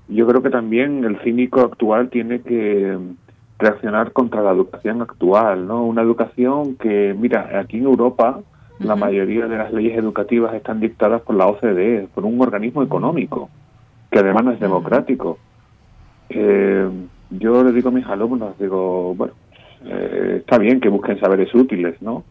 [0.08, 2.98] yo creo que también el cínico actual tiene que
[3.58, 5.84] reaccionar contra la educación actual, ¿no?
[5.84, 8.44] Una educación que, mira, aquí en Europa uh
[8.84, 8.86] -huh.
[8.86, 13.50] la mayoría de las leyes educativas están dictadas por la OCDE, por un organismo económico,
[14.12, 15.40] que además no es democrático.
[16.30, 16.88] Eh,
[17.32, 19.34] yo le digo a mis alumnos, digo, bueno,
[19.86, 22.24] eh, está bien que busquen saberes útiles, ¿no?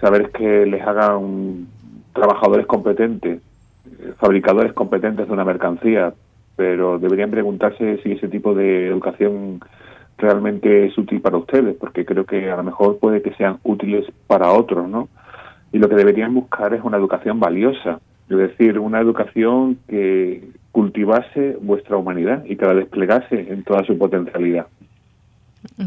[0.00, 1.66] Saberes que les hagan
[2.12, 3.40] trabajadores competentes,
[3.86, 6.14] eh, fabricadores competentes de una mercancía,
[6.54, 9.60] pero deberían preguntarse si ese tipo de educación
[10.18, 14.06] realmente es útil para ustedes, porque creo que a lo mejor puede que sean útiles
[14.26, 15.08] para otros, ¿no?
[15.72, 18.00] Y lo que deberían buscar es una educación valiosa,
[18.30, 23.98] es decir, una educación que cultivase vuestra humanidad y que la desplegase en toda su
[23.98, 24.66] potencialidad.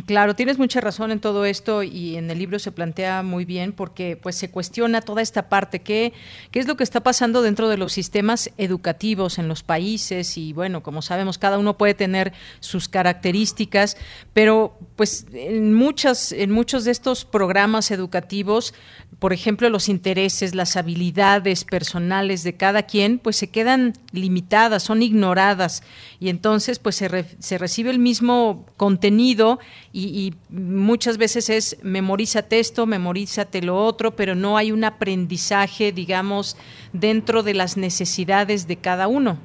[0.06, 3.72] Claro, tienes mucha razón en todo esto y en el libro se plantea muy bien
[3.74, 6.14] porque pues se cuestiona toda esta parte, qué,
[6.52, 10.54] qué es lo que está pasando dentro de los sistemas educativos en los países y
[10.54, 13.98] bueno, como sabemos, cada uno puede tener sus características,
[14.32, 18.76] pero pues en muchas en muchos de estos programas educativos,
[19.18, 25.02] por ejemplo, los intereses, las habilidades personales de cada quien pues se quedan limitadas, son
[25.02, 25.82] ignoradas.
[26.20, 29.58] Y entonces pues se, se recibe el mismo contenido
[29.92, 36.58] y, muchas veces es memorízate esto, memorízate lo otro, pero no hay un aprendizaje, digamos,
[36.94, 39.38] dentro de las necesidades de cada uno.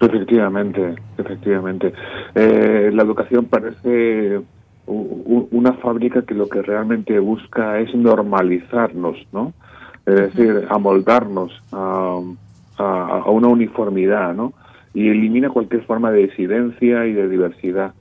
[0.00, 1.92] Efectivamente, efectivamente.
[2.34, 4.40] Eh, la educación parece
[4.86, 9.52] una fábrica que lo que realmente busca es normalizarnos, ¿no?
[10.06, 12.18] Es decir, amoldarnos a,
[12.78, 14.52] a, una uniformidad, ¿no?
[14.94, 17.92] Y elimina cualquier forma de disidencia y de diversidad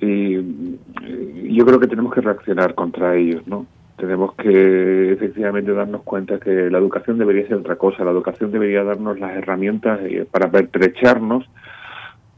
[0.00, 3.66] y yo creo que tenemos que reaccionar contra ellos, ¿no?
[3.96, 8.84] Tenemos que efectivamente darnos cuenta que la educación debería ser otra cosa, la educación debería
[8.84, 11.44] darnos las herramientas eh, para pertrecharnos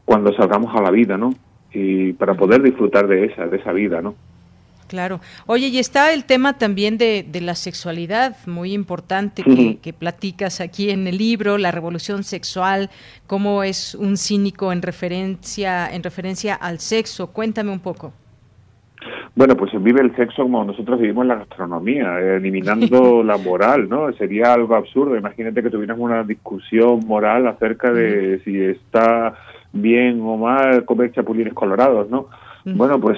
[0.03, 1.35] cuando salgamos a la vida, ¿no?
[1.71, 4.15] Y para poder disfrutar de esa, de esa vida, ¿no?
[4.91, 5.21] Claro.
[5.45, 11.07] Oye, y está el tema también de, la sexualidad, muy importante, que, platicas aquí en
[11.07, 12.89] el libro, la revolución sexual,
[13.25, 17.27] cómo es un cínico en referencia, en referencia al sexo.
[17.27, 18.11] Cuéntame un poco.
[19.33, 24.11] Bueno, pues vive el sexo como nosotros vivimos la gastronomía, eliminando la moral, ¿no?
[24.11, 25.15] Sería algo absurdo.
[25.15, 29.35] Imagínate que tuviéramos una discusión moral acerca de si está
[29.71, 32.27] bien o mal comer chapulines colorados, ¿no?
[32.65, 33.17] Bueno, pues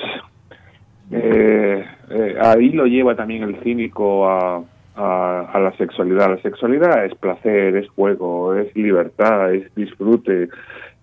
[1.11, 4.63] eh, eh, ahí lo lleva también el cínico a,
[4.95, 6.29] a, la sexualidad.
[6.29, 10.49] La sexualidad es placer, es juego, es libertad, es disfrute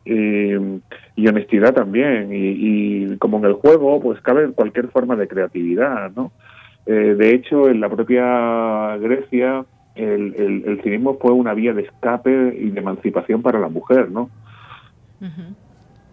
[0.04, 2.30] y, honestidad también.
[2.32, 6.32] Y, como en el juego, pues cabe cualquier forma de creatividad, ¿no?
[6.86, 9.64] Eh, de hecho, en la propia Grecia,
[9.94, 14.30] el, el, cinismo fue una vía de escape y de emancipación para la mujer, ¿no?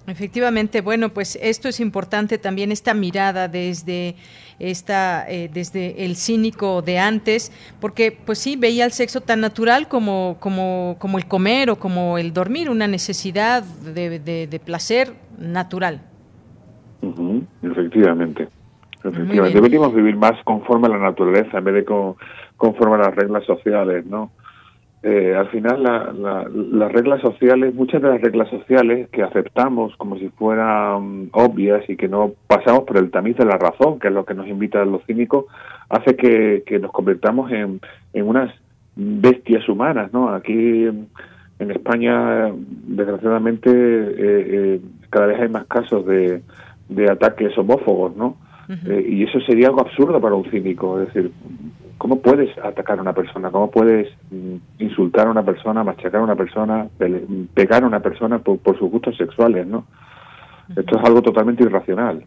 [0.08, 4.16] Efectivamente, bueno, pues esto es importante también esta mirada desde
[4.58, 7.52] esta eh, desde el cínico de antes,
[7.82, 12.18] porque pues sí veía el sexo tan natural como como como el comer o como
[12.18, 16.00] el dormir, una necesidad de, de, placer natural.
[17.62, 18.48] Efectivamente,
[19.04, 19.56] efectivamente.
[19.56, 21.86] Deberíamos vivir más conforme a la naturaleza en vez de
[22.56, 24.32] conforme a las reglas sociales, ¿no?
[25.04, 30.30] Eh, al final las reglas sociales, muchas de las reglas sociales que aceptamos como si
[30.30, 34.26] fueran obvias y que no pasamos por el tamiz de la razón, que es lo
[34.26, 35.46] que nos invita a los cínicos,
[35.90, 37.80] hace que, nos convirtamos en,
[38.14, 38.52] unas
[38.96, 40.30] bestias humanas, ¿no?
[40.30, 42.52] Aquí en España,
[42.88, 46.42] desgraciadamente, eh, eh, cada vez hay más casos de,
[46.90, 48.38] de ataques homófobos, ¿no?
[48.86, 51.32] y eso sería algo absurdo para un cínico, es decir,
[51.98, 53.50] ¿Cómo puedes atacar a una persona?
[53.50, 56.88] ¿Cómo puedes mm, insultar a una persona, machacar a una persona,
[57.54, 59.86] pegar a una persona por, sus gustos sexuales, no?
[60.76, 62.24] Esto es algo totalmente irracional.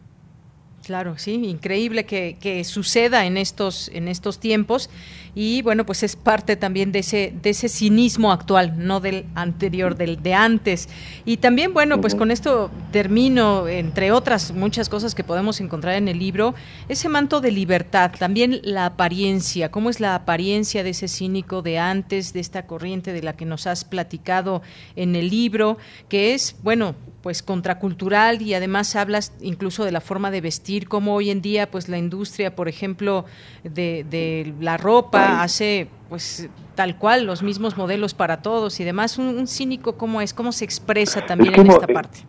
[0.84, 4.90] Claro, sí, increíble que, que, suceda en estos, en estos tiempos
[5.34, 9.96] y bueno, pues es parte también de ese, de ese cinismo actual, no del anterior,
[9.96, 10.88] del de antes.
[11.24, 16.08] Y también, bueno, pues con esto termino, entre otras muchas cosas que podemos encontrar en
[16.08, 16.54] el libro,
[16.88, 21.78] ese manto de libertad, también la apariencia, cómo es la apariencia de ese cínico de
[21.78, 24.62] antes, de esta corriente de la que nos has platicado
[24.96, 25.78] en el libro,
[26.08, 31.14] que es, bueno, pues contracultural y además hablas incluso de la forma de vestir, como
[31.14, 33.24] hoy en día pues la industria, por ejemplo,
[33.62, 39.18] de, la ropa hace pues tal cual los mismos modelos para todos y demás.
[39.18, 42.20] Un, cínico cómo es, cómo se expresa también en esta parte.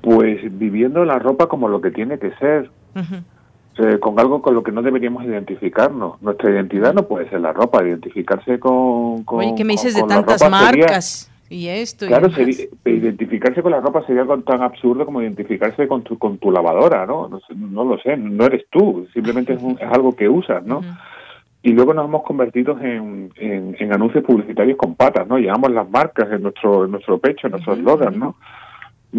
[0.00, 2.70] Pues viviendo la ropa como lo que tiene que ser.
[3.76, 6.22] Eh, con algo con lo que no deberíamos identificarnos.
[6.22, 9.24] Nuestra identidad no puede ser la ropa, identificarse con...
[9.24, 11.30] con Oye, ¿qué me dices de tantas marcas?
[11.50, 12.06] y esto.
[12.06, 12.28] Claro,
[12.84, 17.30] identificarse con la ropa sería tan absurdo como identificarse con tu, con tu lavadora, ¿no?
[17.54, 20.82] No, lo sé, no eres tú, simplemente es, algo que usas, ¿no?
[21.64, 25.38] Y luego nos hemos convertido en, en, anuncios publicitarios con patas, ¿no?
[25.38, 28.36] Llevamos las marcas en nuestro, en nuestro pecho, en nuestros eslogan, ¿no?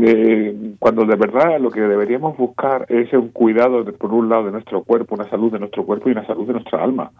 [0.04, 4.46] eh, cuando de verdad lo que deberíamos buscar es un cuidado, de, por un lado,
[4.46, 7.12] de nuestro cuerpo, una salud de nuestro cuerpo y una salud de nuestra alma.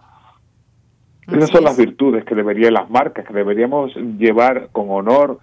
[1.26, 5.40] Esas son las virtudes que deberían, las marcas que deberíamos llevar con honor,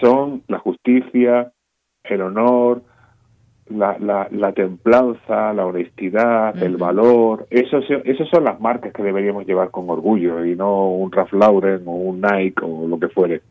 [0.00, 1.52] son la justicia,
[2.04, 2.82] el honor,
[3.70, 9.46] la, la, la templanza, la honestidad, el valor, eso, esas son las marcas que deberíamos
[9.46, 13.42] llevar con orgullo y no un Ralph Lauren o un Nike o lo que fuere.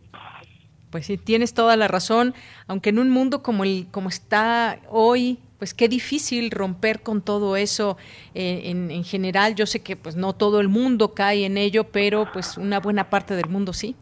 [0.90, 2.34] Pues sí, tienes toda la razón,
[2.68, 7.58] aunque en un mundo como el como está hoy, pues qué difícil romper con todo
[7.58, 7.98] eso
[8.34, 9.56] eh, en, en general.
[9.56, 13.10] Yo sé que pues no todo el mundo cae en ello, pero pues una buena
[13.10, 13.96] parte del mundo sí.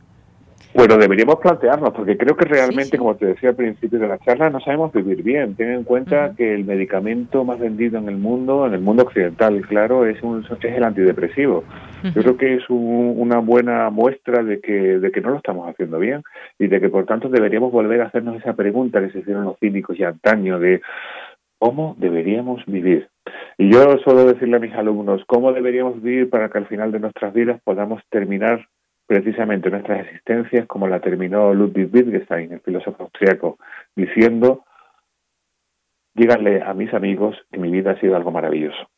[0.76, 4.50] Bueno, deberíamos plantearnos, porque creo que realmente, como te decía al principio de la charla,
[4.50, 5.56] no sabemos vivir bien.
[5.56, 9.66] Ten en cuenta que el medicamento más vendido en el mundo, en el mundo occidental,
[9.70, 11.64] claro, es, un, es el antidepresivo.
[12.04, 15.98] Yo creo que es una buena muestra de que, de que no lo estamos haciendo
[15.98, 16.24] bien
[16.60, 19.58] y de que, por tanto, deberíamos volver a hacernos esa pregunta que se hicieron los
[19.60, 20.82] cínicos ya antaño de
[21.58, 23.08] cómo deberíamos vivir.
[23.58, 27.00] Y yo suelo decirle a mis alumnos, ¿cómo deberíamos vivir para que al final de
[27.00, 28.68] nuestras vidas podamos terminar
[29.08, 33.58] precisamente nuestras existencias, como la terminó Ludwig Wittgenstein, el filósofo austriaco,
[33.96, 34.66] diciendo,
[36.14, 38.90] díganle a mis amigos que mi vida ha sido algo maravilloso.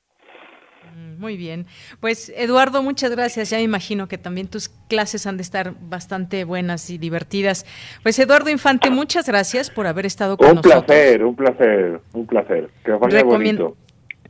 [0.95, 1.65] Mm, muy bien.
[1.99, 3.49] Pues Eduardo, muchas gracias.
[3.49, 7.65] Ya me imagino que también tus clases han de estar bastante buenas y divertidas.
[8.03, 10.75] Pues Eduardo Infante, muchas gracias por haber estado con nosotros.
[10.75, 12.69] Un placer, un placer, un placer.
[12.83, 13.75] Que os vaya bonito.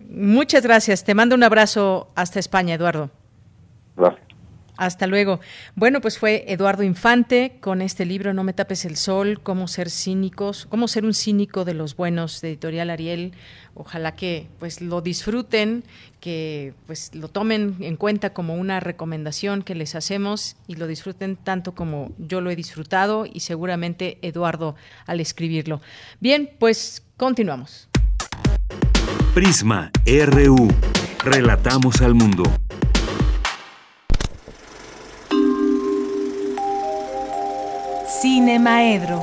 [0.09, 1.03] Muchas gracias.
[1.03, 3.11] Te mando un abrazo hasta España, Eduardo.
[3.95, 4.26] Gracias.
[4.77, 5.39] Hasta luego.
[5.75, 9.89] Bueno, pues fue Eduardo Infante con este libro No me tapes el sol, cómo ser
[9.89, 13.33] cínicos, cómo ser un cínico de los buenos de Editorial Ariel.
[13.73, 15.83] Ojalá que pues lo disfruten,
[16.19, 21.35] que pues lo tomen en cuenta como una recomendación que les hacemos y lo disfruten
[21.35, 24.75] tanto como yo lo he disfrutado y seguramente Eduardo
[25.05, 25.81] al escribirlo.
[26.19, 27.89] Bien, pues continuamos.
[29.33, 30.67] Prisma RU.
[31.23, 32.43] Relatamos al mundo.
[38.21, 39.19] Cinemaedro.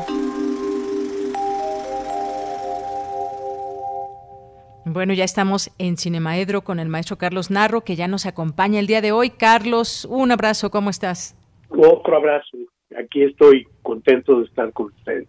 [4.85, 8.87] Bueno, ya estamos en Cinemaedro con el maestro Carlos Narro, que ya nos acompaña el
[8.87, 9.31] día de hoy.
[9.31, 11.37] Carlos, un abrazo, ¿cómo estás?
[11.71, 12.57] Otro abrazo.
[12.97, 15.27] Aquí estoy contento de estar con ustedes.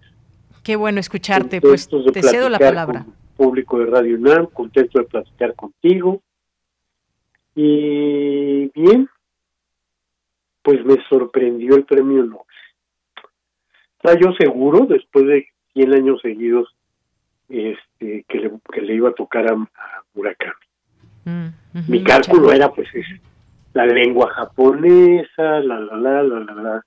[0.62, 3.08] Qué bueno escucharte, pues te cedo la palabra.
[3.36, 6.22] público de Radio UNAM, contento de platicar contigo.
[7.56, 9.10] Y bien,
[10.62, 12.22] pues me sorprendió el premio
[14.06, 16.76] Nobel yo seguro, después de 100 años seguidos,
[17.50, 20.54] este, que, le, que le iba a tocar a, a Murakami.
[21.26, 21.48] Mm,
[21.90, 23.06] Mi cálculo era, pues, es
[23.74, 26.86] la lengua japonesa, la, la, la, la, la, la,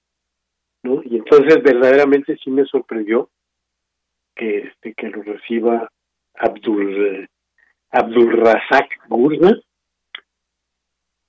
[0.83, 1.03] ¿no?
[1.05, 3.29] Y entonces, verdaderamente sí me sorprendió
[4.35, 5.91] que, este, que lo reciba
[6.35, 7.29] Abdul,
[7.91, 9.59] Abdul Razak Gurna,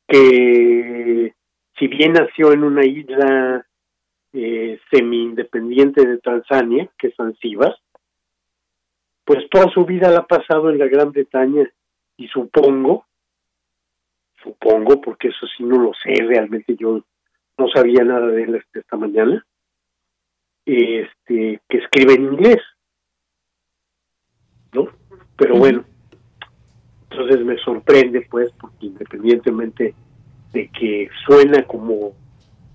[0.08, 1.34] que
[1.78, 3.66] si bien nació en una isla
[4.34, 7.76] eh, semi-independiente de Tanzania, que es Zanzíbar,
[9.26, 11.70] pues toda su vida la ha pasado en la Gran Bretaña
[12.18, 13.06] y supongo,
[14.44, 17.04] supongo, porque eso sí no lo sé, realmente yo
[17.58, 19.46] no sabía nada de él hasta esta mañana,
[20.66, 22.62] este, que escribe en inglés,
[24.74, 24.90] ¿no?
[25.38, 25.86] Pero bueno,
[27.10, 29.94] entonces me sorprende, pues, porque independientemente
[30.54, 32.14] de que suena como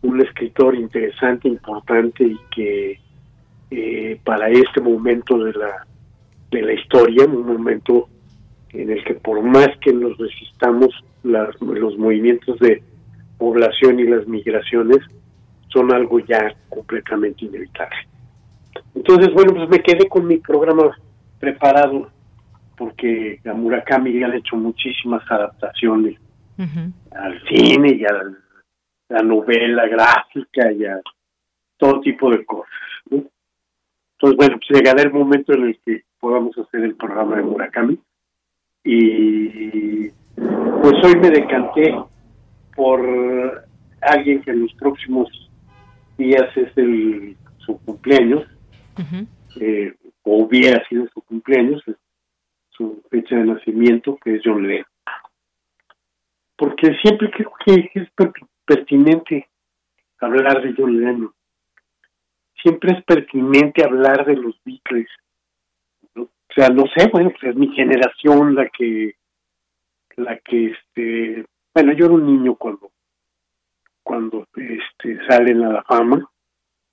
[0.04, 3.00] un escritor interesante, importante y que
[3.70, 5.86] eh, para este momento de la,
[6.50, 8.08] de la historia, un momento
[8.70, 10.90] en el que por más que nos resistamos,
[11.22, 12.82] las, los movimientos de
[13.38, 14.98] población y las migraciones
[15.68, 17.96] son algo ya completamente inevitable.
[18.94, 20.96] Entonces, bueno, pues me quedé con mi programa
[21.40, 22.10] preparado
[22.76, 26.18] porque a Murakami le han hecho muchísimas adaptaciones
[26.58, 28.43] al cine y al
[29.08, 31.00] la novela gráfica y a
[31.76, 32.72] todo tipo de cosas.
[33.10, 37.98] Entonces, bueno, pues llegará el momento en el que podamos hacer el programa de Murakami.
[38.84, 41.94] Y pues hoy me decanté
[42.74, 43.66] por
[44.00, 45.28] alguien que en los próximos
[46.16, 48.46] días es el, su cumpleaños,
[49.60, 51.82] eh, o hubiera sido su cumpleaños,
[52.70, 54.86] su fecha de nacimiento, que es John Lennon.
[56.56, 58.08] Porque siempre creo que es
[58.64, 59.48] pertinente
[60.20, 61.32] hablar de John.
[62.62, 65.08] Siempre es pertinente hablar de los Beatles.
[66.16, 69.16] O sea, no sé, bueno, pues es mi generación la que,
[70.16, 72.90] la que, este, bueno, yo era un niño cuando,
[74.02, 76.30] cuando, este, salen a la fama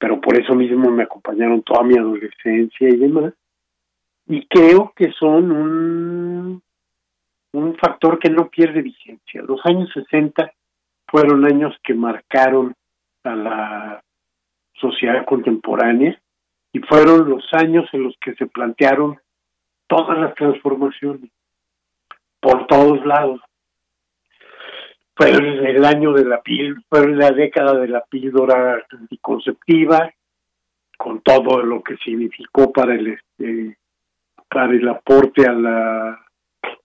[0.01, 3.35] pero por eso mismo me acompañaron toda mi adolescencia y demás.
[4.25, 6.63] Y creo que son un,
[7.53, 9.43] un factor que no pierde vigencia.
[9.43, 10.51] Los años 60
[11.11, 12.73] fueron años que marcaron
[13.23, 14.03] a la
[14.73, 16.19] sociedad contemporánea
[16.73, 19.19] y fueron los años en los que se plantearon
[19.87, 21.29] todas las transformaciones
[22.39, 23.41] por todos lados.
[25.15, 30.09] Fue el año de la píldora, fue la década de la píldora anticonceptiva,
[30.97, 33.77] con todo lo que significó para el este,
[34.49, 36.25] para el aporte a la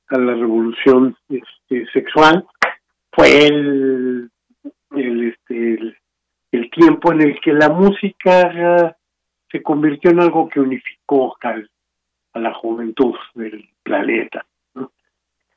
[0.08, 2.46] a la revolución este, sexual.
[3.16, 4.30] Fue el,
[4.94, 5.96] el este
[6.52, 8.96] el, tiempo en el que la música
[9.50, 14.46] se convirtió en algo que unificó a la juventud del planeta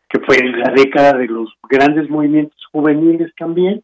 [0.09, 3.83] que fue la década de los grandes movimientos juveniles también,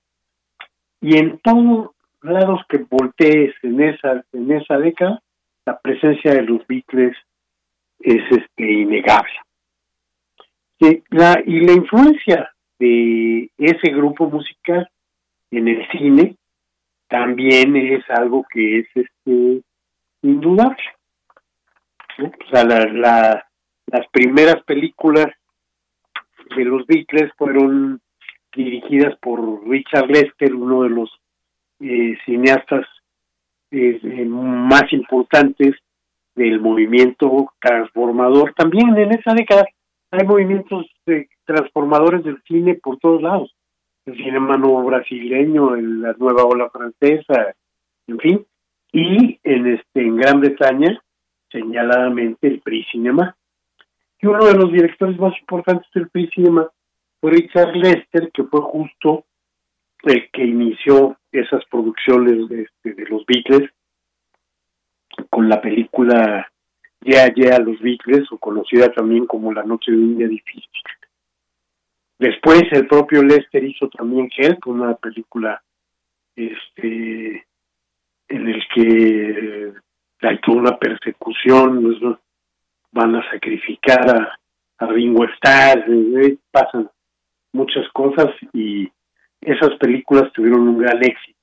[1.00, 1.92] y en todos
[2.24, 5.22] lados que voltees en esa, en esa década,
[5.66, 7.16] la presencia de los Beatles
[8.00, 9.34] es este, innegable.
[10.80, 14.90] Y la, y la influencia de ese grupo musical
[15.52, 16.36] en el cine
[17.08, 19.62] también es algo que es este
[20.22, 20.84] indudable.
[22.20, 23.46] O sea, la,
[23.88, 25.28] las primeras películas
[26.56, 28.02] de los Beatles fueron
[28.56, 31.12] dirigidas por Richard Lester, uno de los
[31.80, 32.86] eh, cineastas
[33.72, 35.76] eh, eh, más importantes
[36.36, 38.54] del movimiento transformador.
[38.56, 39.66] También en esa década
[40.12, 40.86] hay movimientos
[41.46, 43.56] transformadores del cine por todos lados.
[44.06, 47.56] El cinema nuevo brasileño, la nueva ola francesa,
[48.08, 48.46] en fin.
[48.92, 51.02] Y en este en Gran Bretaña,
[51.52, 53.36] señaladamente el PRI Cinema,
[54.22, 56.70] y uno de los directores más importantes del PRI Cinema
[57.20, 59.26] fue Richard Lester, que fue justo
[60.04, 63.70] el que inició esas producciones de, este, de los Beatles
[65.30, 66.48] con la película
[67.02, 70.70] Ya Ya los Beatles, o conocida también como La Noche de un Día Difícil.
[72.18, 75.62] Después el propio Lester hizo también Help, una película
[76.36, 77.46] este
[78.28, 79.74] en el que
[80.22, 82.20] hay toda una persecución,
[82.92, 84.40] van a sacrificar a,
[84.88, 86.90] Ringo Starr, eh, pasan
[87.54, 88.92] muchas cosas y
[89.40, 91.40] esas películas tuvieron un gran éxito.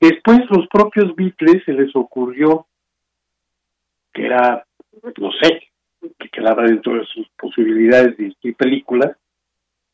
[0.00, 2.66] Después los propios Beatles se les ocurrió
[4.14, 4.64] que era,
[5.18, 5.68] no sé,
[6.18, 9.16] que quedaba dentro de sus posibilidades de decir películas,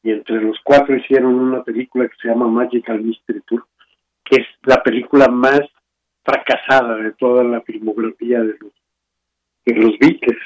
[0.03, 3.67] y entre los cuatro hicieron una película que se llama Magical Mystery Tour,
[4.25, 5.61] que es la película más
[6.25, 8.73] fracasada de toda la filmografía de los
[9.65, 10.43] de los Beatles.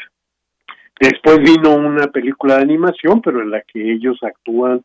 [1.01, 4.83] Después vino una película de animación, pero en la que ellos actúan,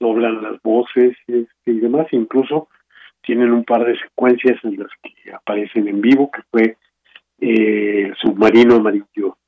[0.00, 2.68] doblan las voces este, y demás, incluso
[3.22, 6.76] tienen un par de secuencias en las que aparecen en vivo, que fue
[7.40, 9.38] eh, el submarino amarillo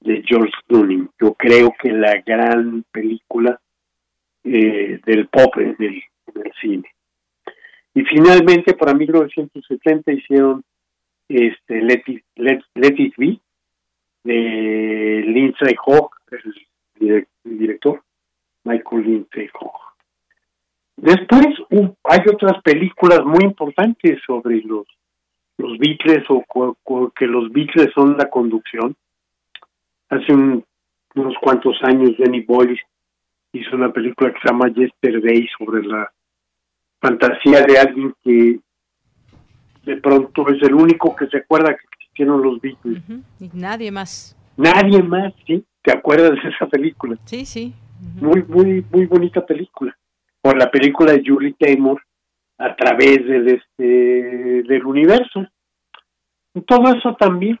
[0.00, 1.08] de George Clooney.
[1.20, 3.60] Yo creo que la gran película
[4.44, 6.02] eh, del pop en el,
[6.60, 6.88] cine.
[7.94, 10.64] Y finalmente, para 1970 hicieron
[11.28, 13.38] este Let It, Let It Be,
[14.24, 18.02] de Lindsay Hogg, el, director,
[18.64, 19.80] Michael Lindsay Hogg.
[20.96, 21.46] Después
[22.04, 24.86] hay otras películas muy importantes sobre los
[25.58, 28.96] los Beatles o, que los Beatles son la conducción.
[30.08, 32.78] Hace unos cuantos años Danny Boyle
[33.52, 36.10] hizo una película que se llama Yesterday sobre la
[37.00, 38.60] fantasía de alguien que
[39.84, 43.02] de pronto es el único que se acuerda que existieron los Beatles.
[43.40, 44.36] Y nadie más.
[44.56, 45.64] Nadie más, ¿sí?
[45.82, 47.18] ¿Te acuerdas de esa película?
[47.24, 47.74] Sí, sí.
[48.20, 49.96] Muy, muy, muy bonita película.
[50.42, 52.00] O la película de Julie Taymor
[52.58, 55.46] a través del, este, del universo.
[56.54, 57.58] Y todo eso también,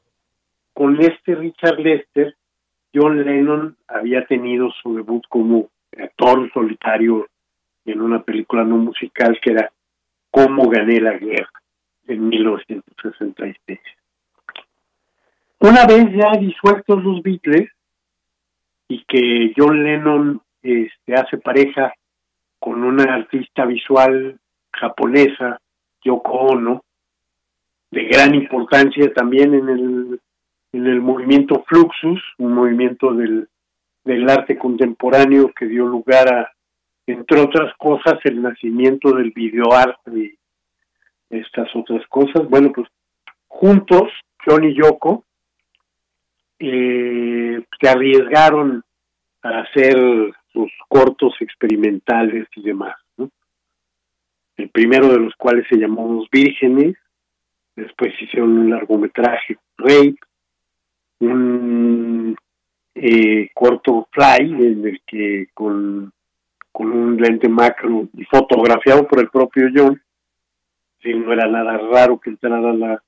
[0.72, 2.36] con este Richard Lester,
[2.94, 7.28] John Lennon había tenido su debut como actor solitario
[7.84, 9.70] en una película no musical que era
[10.30, 11.50] Cómo gané la guerra
[12.06, 13.80] en 1966.
[15.58, 17.70] Una vez ya disueltos los Beatles
[18.88, 21.92] y que John Lennon este, hace pareja
[22.58, 24.38] con una artista visual
[24.72, 25.60] japonesa,
[26.02, 26.82] Yoko Ono,
[27.90, 30.20] de gran importancia también en el,
[30.72, 33.48] en el movimiento Fluxus, un movimiento del,
[34.04, 36.52] del arte contemporáneo que dio lugar a,
[37.06, 40.38] entre otras cosas, el nacimiento del videoarte y
[41.30, 42.48] estas otras cosas.
[42.48, 42.88] Bueno, pues
[43.48, 44.10] juntos,
[44.44, 45.24] John y Yoko,
[46.58, 48.84] eh, se arriesgaron
[49.42, 49.96] a hacer
[50.52, 52.96] sus cortos experimentales y demás.
[54.56, 56.94] El primero de los cuales se llamó Los Vírgenes,
[57.74, 60.16] después hicieron un largometraje, Rape,
[61.20, 62.36] un
[62.94, 66.12] eh, corto Fly, en el que con,
[66.70, 70.00] con un lente macro y fotografiado por el propio John,
[71.02, 73.02] sí, no era nada raro que entrara la,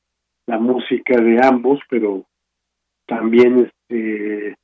[0.46, 2.24] la música de ambos, pero
[3.06, 4.56] también este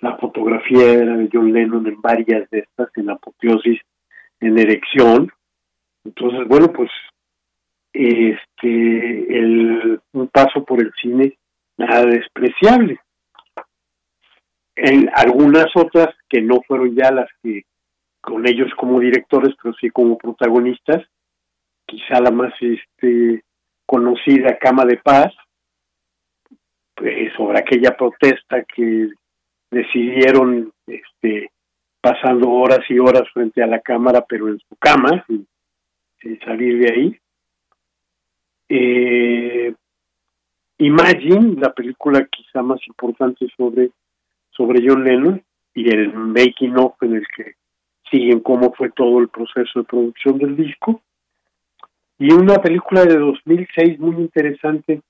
[0.00, 3.80] la fotografía era de John Lennon en varias de estas, en apoteosis,
[4.40, 5.28] en erección.
[6.04, 6.90] Entonces, bueno, pues
[7.92, 11.36] este el un paso por el cine
[11.76, 13.00] nada despreciable.
[14.80, 17.64] En algunas otras que no fueron ya las que
[18.20, 21.04] con ellos como directores, pero sí como protagonistas,
[21.84, 23.42] quizá la más este
[23.86, 25.34] conocida Cama de Paz,
[26.94, 29.10] pues, sobre aquella protesta que
[29.70, 31.50] decidieron este
[32.00, 35.48] pasando horas y horas frente a la cámara pero en su cama sin,
[36.44, 37.18] salir de ahí.
[38.68, 39.74] Eh,
[40.78, 43.90] Imagine la película quizá más importante sobre
[44.58, 47.54] sobre John Lennon y el making of en el que
[48.10, 51.00] siguen cómo fue todo el proceso de producción del disco.
[52.18, 55.00] Y una película de 2006 muy interesante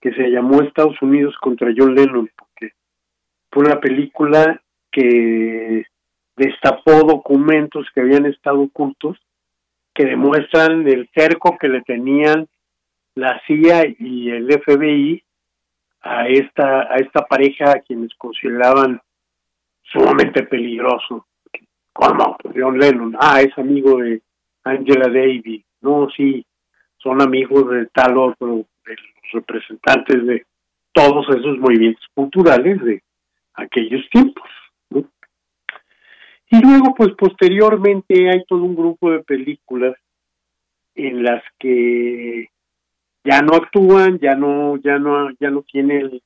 [0.00, 2.72] que se llamó Estados Unidos contra John Lennon, porque
[3.50, 4.60] fue una película
[4.90, 5.84] que
[6.36, 9.18] destapó documentos que habían estado ocultos,
[9.92, 12.48] que demuestran el cerco que le tenían
[13.14, 15.23] la CIA y el FBI
[16.04, 19.00] a esta a esta pareja a quienes consideraban
[19.82, 21.26] sumamente peligroso.
[21.92, 22.36] ¿Cómo?
[22.54, 23.16] John Lennon.
[23.18, 24.20] Ah, es amigo de
[24.64, 25.64] Angela Davis.
[25.80, 26.44] No, sí,
[26.98, 30.46] son amigos de tal otro, de los representantes de
[30.92, 33.02] todos esos movimientos culturales de
[33.54, 34.48] aquellos tiempos.
[36.50, 39.96] Y luego, pues posteriormente hay todo un grupo de películas
[40.94, 42.48] en las que
[43.24, 46.20] ya no actúan, ya no, ya no, ya no tienen,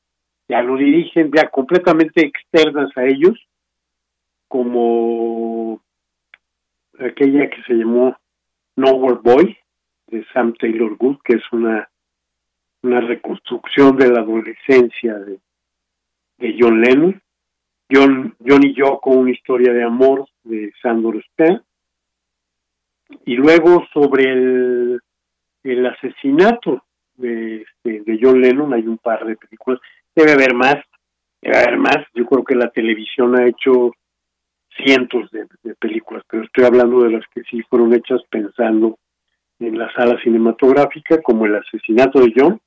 [0.49, 3.39] ya lo dirigen, ya completamente externas a ellos,
[4.49, 5.81] como
[6.99, 8.17] aquella que se llamó
[8.77, 9.57] Nowhere Boy,
[10.09, 11.89] de Sam Taylor Good, que es una,
[12.83, 15.39] una reconstrucción de la adolescencia de,
[16.39, 17.23] de John Lennon.
[17.91, 21.63] John, John y yo con una historia de amor de Sandor Stern.
[23.25, 25.01] Y luego sobre el,
[25.63, 26.85] el asesinato
[27.19, 29.81] de, este, de John Lennon hay un par de películas.
[30.15, 30.77] Debe haber más,
[31.43, 31.99] debe haber más.
[32.15, 33.93] Yo creo que la televisión ha hecho
[34.77, 38.99] cientos de, de películas, pero estoy hablando de las que sí fueron hechas pensando
[39.59, 42.61] en la sala cinematográfica, como El asesinato de John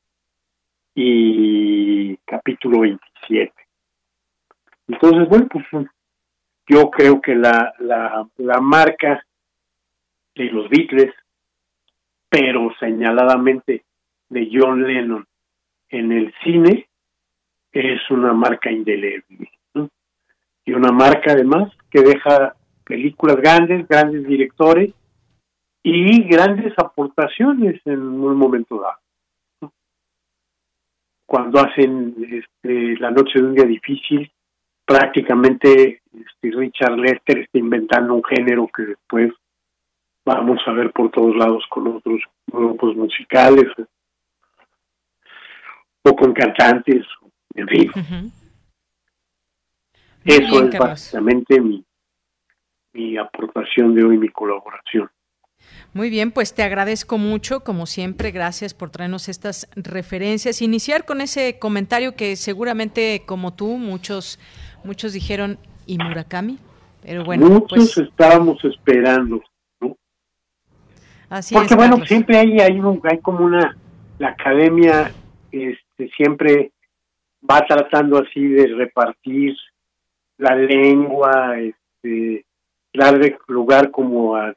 [0.94, 3.54] y capítulo 27.
[4.88, 5.66] Entonces, bueno, pues
[6.68, 9.26] yo creo que la, la, la marca
[10.36, 11.14] de los Beatles,
[12.30, 13.86] pero señaladamente
[14.32, 15.26] de John Lennon
[15.90, 16.88] en el cine,
[17.72, 19.52] es una marca indeleble.
[20.64, 22.56] Y una marca además que deja
[22.86, 24.94] películas grandes, grandes directores,
[25.84, 29.72] y grandes aportaciones en un momento dado.
[31.26, 34.32] Cuando hacen este, La Noche de un Día Difícil,
[34.86, 39.32] prácticamente este, Richard Lester está inventando un género que después
[40.26, 43.68] vamos a ver por todos lados con otros grupos musicales
[46.04, 47.06] o con cantantes,
[47.56, 47.92] en fin.
[50.24, 51.84] Eso es básicamente mi,
[52.94, 55.10] mi aportación de hoy, mi colaboración.
[55.94, 60.62] Muy bien, pues te agradezco mucho, como siempre, gracias por traernos estas referencias.
[60.62, 64.40] Iniciar con ese comentario que seguramente, como tú, muchos,
[64.84, 66.58] muchos dijeron, ¿y Murakami?
[67.04, 69.42] Pero bueno, muchos pues estábamos esperando,
[69.82, 69.98] ¿no?
[71.30, 73.76] Así Porque bueno, siempre hay, hay, hay como una,
[74.20, 75.12] la academia
[75.52, 76.72] este, siempre
[77.50, 79.56] va tratando así de repartir
[80.38, 82.46] la lengua, este,
[82.94, 84.54] darle lugar como a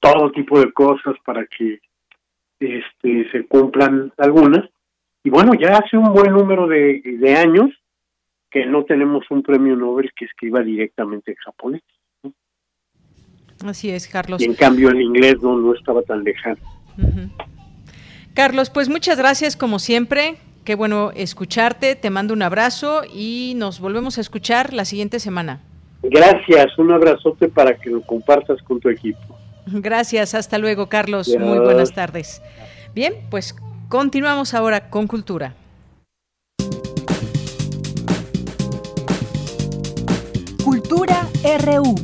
[0.00, 1.80] todo tipo de cosas para que
[2.60, 4.68] este, se cumplan algunas.
[5.22, 7.70] Y bueno, ya hace un buen número de, años
[8.50, 11.82] que no tenemos un premio Nobel que escriba directamente en japonés.
[13.64, 14.42] Así es, Carlos.
[14.42, 16.60] Y en cambio en inglés no, no estaba tan lejano.
[18.34, 20.36] Carlos, pues muchas gracias como siempre.
[20.64, 21.94] Qué bueno escucharte.
[21.94, 25.60] Te mando un abrazo y nos volvemos a escuchar la siguiente semana.
[26.02, 29.38] Gracias, un abrazote para que lo compartas con tu equipo.
[29.66, 32.42] Gracias, hasta luego Carlos, muy buenas tardes.
[32.94, 33.54] Bien, pues
[33.88, 35.54] continuamos ahora con Cultura.
[40.62, 41.28] Cultura
[41.64, 41.94] RU.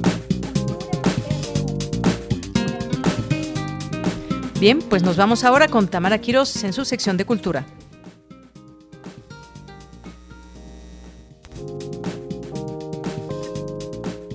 [4.61, 7.65] Bien, pues nos vamos ahora con Tamara Quiros en su sección de cultura.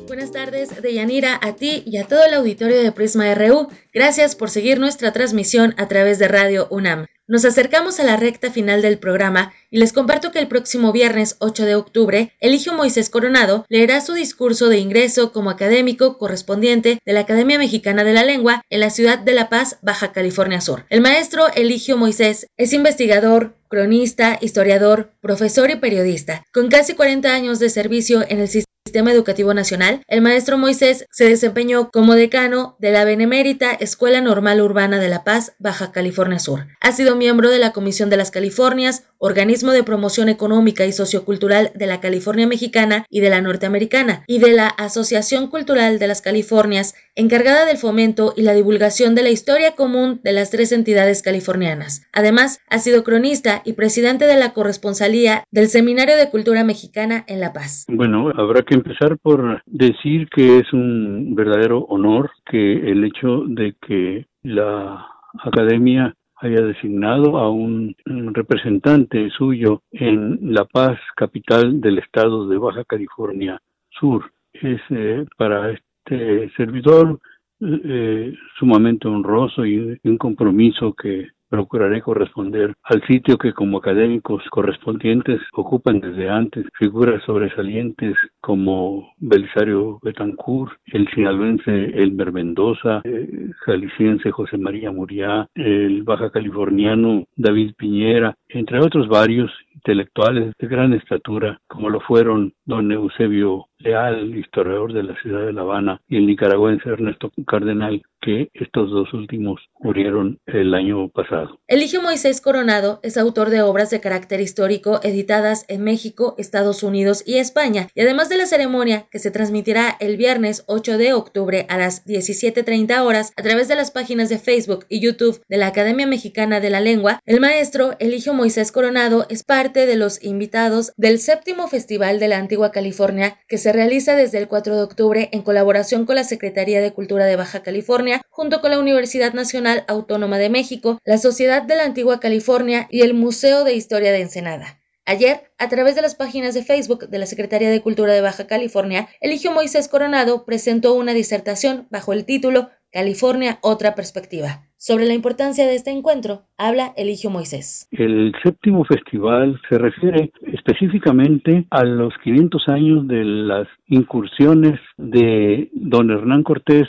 [0.07, 3.67] Buenas tardes, Deyanira, a ti y a todo el auditorio de Prisma RU.
[3.93, 7.05] Gracias por seguir nuestra transmisión a través de Radio UNAM.
[7.27, 11.37] Nos acercamos a la recta final del programa y les comparto que el próximo viernes
[11.39, 17.13] 8 de octubre, Eligio Moisés Coronado leerá su discurso de ingreso como académico correspondiente de
[17.13, 20.85] la Academia Mexicana de la Lengua en la ciudad de La Paz, Baja California Sur.
[20.91, 26.45] El maestro Eligio Moisés es investigador, cronista, historiador, profesor y periodista.
[26.53, 31.07] Con casi 40 años de servicio en el sistema Sistema Educativo Nacional, el maestro Moisés
[31.09, 36.37] se desempeñó como decano de la Benemérita Escuela Normal Urbana de La Paz, Baja California
[36.37, 36.67] Sur.
[36.81, 41.71] Ha sido miembro de la Comisión de las Californias, organismo de promoción económica y sociocultural
[41.73, 46.21] de la California Mexicana y de la Norteamericana, y de la Asociación Cultural de las
[46.21, 51.23] Californias, encargada del fomento y la divulgación de la historia común de las tres entidades
[51.23, 52.03] californianas.
[52.13, 57.39] Además, ha sido cronista y presidente de la corresponsalía del Seminario de Cultura Mexicana en
[57.39, 57.85] La Paz.
[57.87, 63.75] Bueno, habrá que empezar por decir que es un verdadero honor que el hecho de
[63.81, 65.07] que la
[65.43, 72.83] academia haya designado a un representante suyo en La Paz, capital del estado de Baja
[72.83, 74.31] California Sur.
[74.53, 77.19] Es eh, para este servidor
[77.61, 85.41] eh, sumamente honroso y un compromiso que procuraré corresponder al sitio que como académicos correspondientes
[85.53, 86.65] ocupan desde antes.
[86.77, 96.03] Figuras sobresalientes como Belisario Betancourt, el sinaloense Elmer Mendoza, el jalisciense José María Muriá, el
[96.03, 102.91] baja californiano David Piñera, entre otros varios intelectuales de gran estatura, como lo fueron don
[102.91, 108.49] Eusebio Leal, historiador de la ciudad de La Habana, y el nicaragüense Ernesto Cardenal, que
[108.53, 111.59] estos dos últimos murieron el año pasado.
[111.67, 117.23] Eligio Moisés Coronado es autor de obras de carácter histórico editadas en México, Estados Unidos
[117.25, 121.67] y España, y además de la ceremonia que se transmitirá el viernes 8 de octubre
[121.69, 125.67] a las 17.30 horas a través de las páginas de Facebook y YouTube de la
[125.67, 130.93] Academia Mexicana de la Lengua, el maestro Eligio Moisés Coronado es parte de los invitados
[130.97, 135.29] del séptimo Festival de la Antigua California que se realiza desde el 4 de octubre
[135.31, 139.83] en colaboración con la Secretaría de Cultura de Baja California, junto con la Universidad Nacional
[139.87, 144.21] Autónoma de México, la Sociedad de la Antigua California y el Museo de Historia de
[144.21, 144.79] Ensenada.
[145.07, 148.47] Ayer, a través de las páginas de Facebook de la Secretaría de Cultura de Baja
[148.47, 154.67] California, Eligio Moisés Coronado presentó una disertación bajo el título California, otra perspectiva.
[154.77, 157.87] Sobre la importancia de este encuentro, habla Eligio Moisés.
[157.91, 166.11] El séptimo festival se refiere específicamente a los 500 años de las incursiones de don
[166.11, 166.87] Hernán Cortés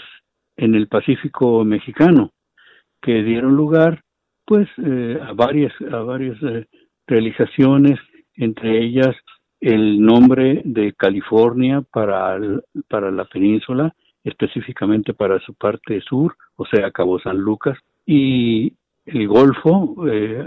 [0.56, 2.32] en el Pacífico mexicano,
[3.00, 4.02] que dieron lugar
[4.44, 6.66] pues eh, a varias, a varias eh,
[7.06, 7.98] realizaciones,
[8.34, 9.14] entre ellas
[9.60, 12.38] el nombre de California para,
[12.88, 13.94] para la península,
[14.26, 18.72] específicamente para su parte sur, o sea, Cabo San Lucas, y
[19.06, 20.44] el Golfo eh,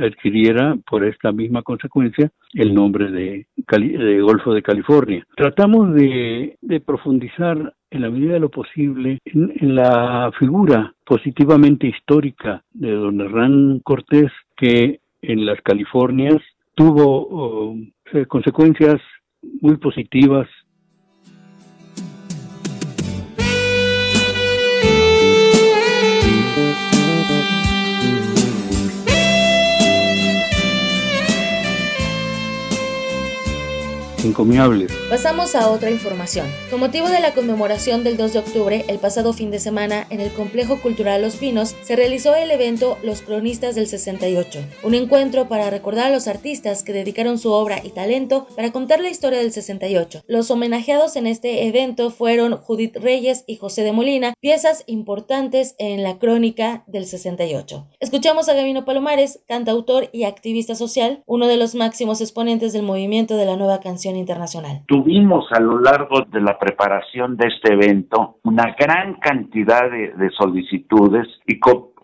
[0.00, 3.46] adquiriera por esta misma consecuencia el nombre de,
[4.20, 5.26] Golfo de California.
[5.34, 12.92] Tratamos de, profundizar en la medida de lo posible en, la figura positivamente histórica de
[12.92, 16.36] don Hernán Cortés, que en las Californias
[16.74, 17.76] tuvo oh,
[18.12, 19.00] eh, consecuencias
[19.62, 20.46] muy positivas
[34.28, 34.92] encomiables.
[35.08, 36.46] Pasamos a otra información.
[36.70, 40.20] Con motivo de la conmemoración del 2 de octubre, el pasado fin de semana, en
[40.20, 45.48] el Complejo Cultural Los Pinos, se realizó el evento Los Cronistas del 68, un encuentro
[45.48, 49.38] para recordar a los artistas que dedicaron su obra y talento para contar la historia
[49.38, 50.24] del 68.
[50.26, 56.02] Los homenajeados en este evento fueron Judith Reyes y José de Molina, piezas importantes en
[56.02, 57.88] la crónica del 68.
[58.00, 63.36] Escuchamos a Gabino Palomares, cantautor y activista social, uno de los máximos exponentes del movimiento
[63.36, 64.82] de la nueva canción internacional.
[64.86, 71.26] Tuvimos a lo largo de la preparación de este evento una gran cantidad de, solicitudes
[71.46, 71.58] y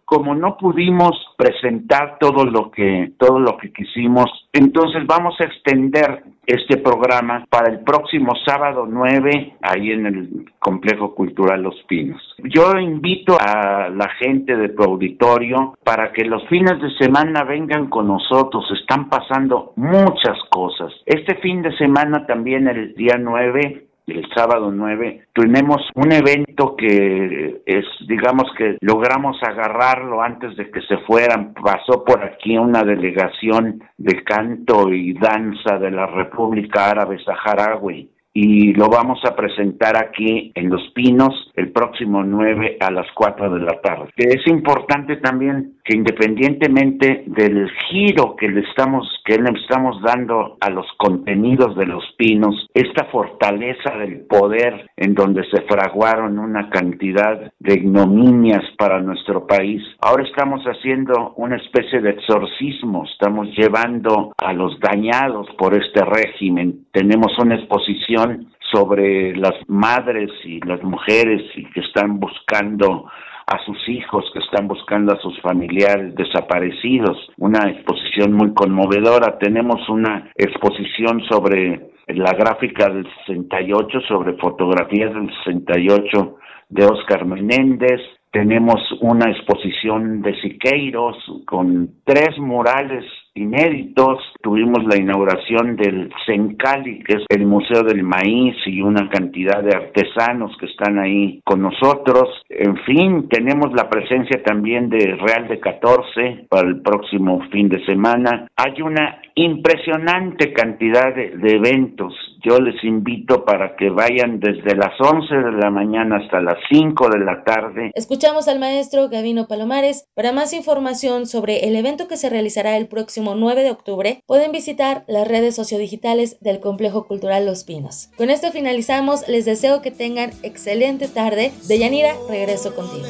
[0.05, 6.25] como no pudimos presentar todo lo que todo lo que quisimos, entonces vamos a extender
[6.47, 12.21] este programa para el próximo sábado 9 ahí en el Complejo Cultural Los Pinos.
[12.39, 17.89] Yo invito a la gente de tu auditorio para que los fines de semana vengan
[17.89, 20.93] con nosotros, están pasando muchas cosas.
[21.07, 27.63] Este fin de semana también el día 9 el sábado 9, tenemos un evento que
[27.65, 31.55] es, digamos que logramos agarrarlo antes de que se fueran.
[31.55, 38.73] Pasó por aquí una delegación de canto y danza de la República Árabe Saharaui y
[38.73, 43.61] lo vamos a presentar aquí en Los Pinos el próximo 9 a las 4 de
[43.61, 44.11] la tarde.
[44.17, 50.71] Es importante también que independientemente del giro que le estamos que le estamos dando a
[50.71, 57.53] los contenidos de Los Pinos, esta fortaleza del poder en donde se fraguaron una cantidad
[57.59, 59.83] de ignominias para nuestro país.
[60.01, 66.87] Ahora estamos haciendo una especie de exorcismo, estamos llevando a los dañados por este régimen.
[66.93, 73.07] Tenemos una exposición sobre las madres y las mujeres y que están buscando
[73.47, 77.17] a sus hijos, que están buscando a sus familiares desaparecidos.
[77.39, 79.39] Una exposición muy conmovedora.
[79.39, 86.37] Tenemos una exposición sobre la gráfica del 68, sobre fotografías del 68
[86.71, 88.01] de Oscar Menéndez.
[88.31, 91.17] Tenemos una exposición de Siqueiros
[91.47, 93.05] con tres murales
[93.35, 94.21] inéditos.
[94.43, 99.75] Tuvimos la inauguración del Sencali, que es el Museo del Maíz, y una cantidad de
[99.75, 102.43] artesanos que están ahí con nosotros.
[102.49, 107.85] En fin, tenemos la presencia también de Real de 14 para el próximo fin de
[107.85, 108.49] semana.
[108.57, 112.15] Hay una impresionante cantidad de, de eventos.
[112.45, 117.09] Yo les invito para que vayan desde las 11 de la mañana hasta las 5
[117.09, 117.91] de la tarde.
[117.95, 120.07] Escuchamos al maestro Gavino Palomares.
[120.15, 124.53] Para más información sobre el evento que se realizará el próximo 9 de octubre, pueden
[124.53, 128.11] visitar las redes sociodigitales del Complejo Cultural Los Pinos.
[128.19, 131.51] Con esto finalizamos, les deseo que tengan excelente tarde.
[131.67, 133.07] De Yanira, regreso contigo.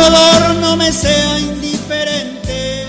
[0.00, 2.86] Dolor no me sea indiferente,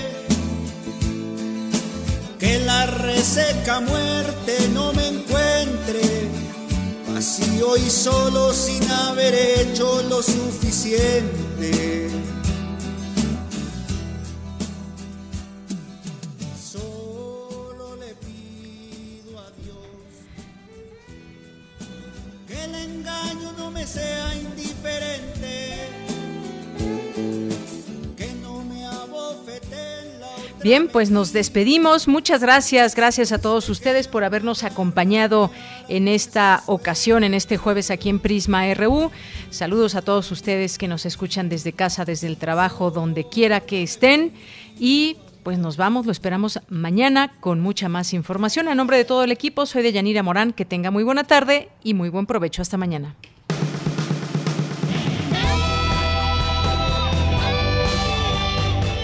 [2.38, 6.00] que la reseca muerte no me encuentre
[7.12, 11.40] vacío y solo sin haber hecho lo suficiente.
[23.90, 25.20] sea indiferente.
[25.20, 25.99] Que no me
[30.62, 32.06] Bien, pues nos despedimos.
[32.06, 35.50] Muchas gracias, gracias a todos ustedes por habernos acompañado
[35.88, 39.10] en esta ocasión, en este jueves aquí en Prisma RU.
[39.48, 43.82] Saludos a todos ustedes que nos escuchan desde casa, desde el trabajo, donde quiera que
[43.82, 44.32] estén.
[44.78, 48.68] Y pues nos vamos, lo esperamos mañana con mucha más información.
[48.68, 50.52] A nombre de todo el equipo, soy de Yanira Morán.
[50.52, 52.60] Que tenga muy buena tarde y muy buen provecho.
[52.60, 53.16] Hasta mañana.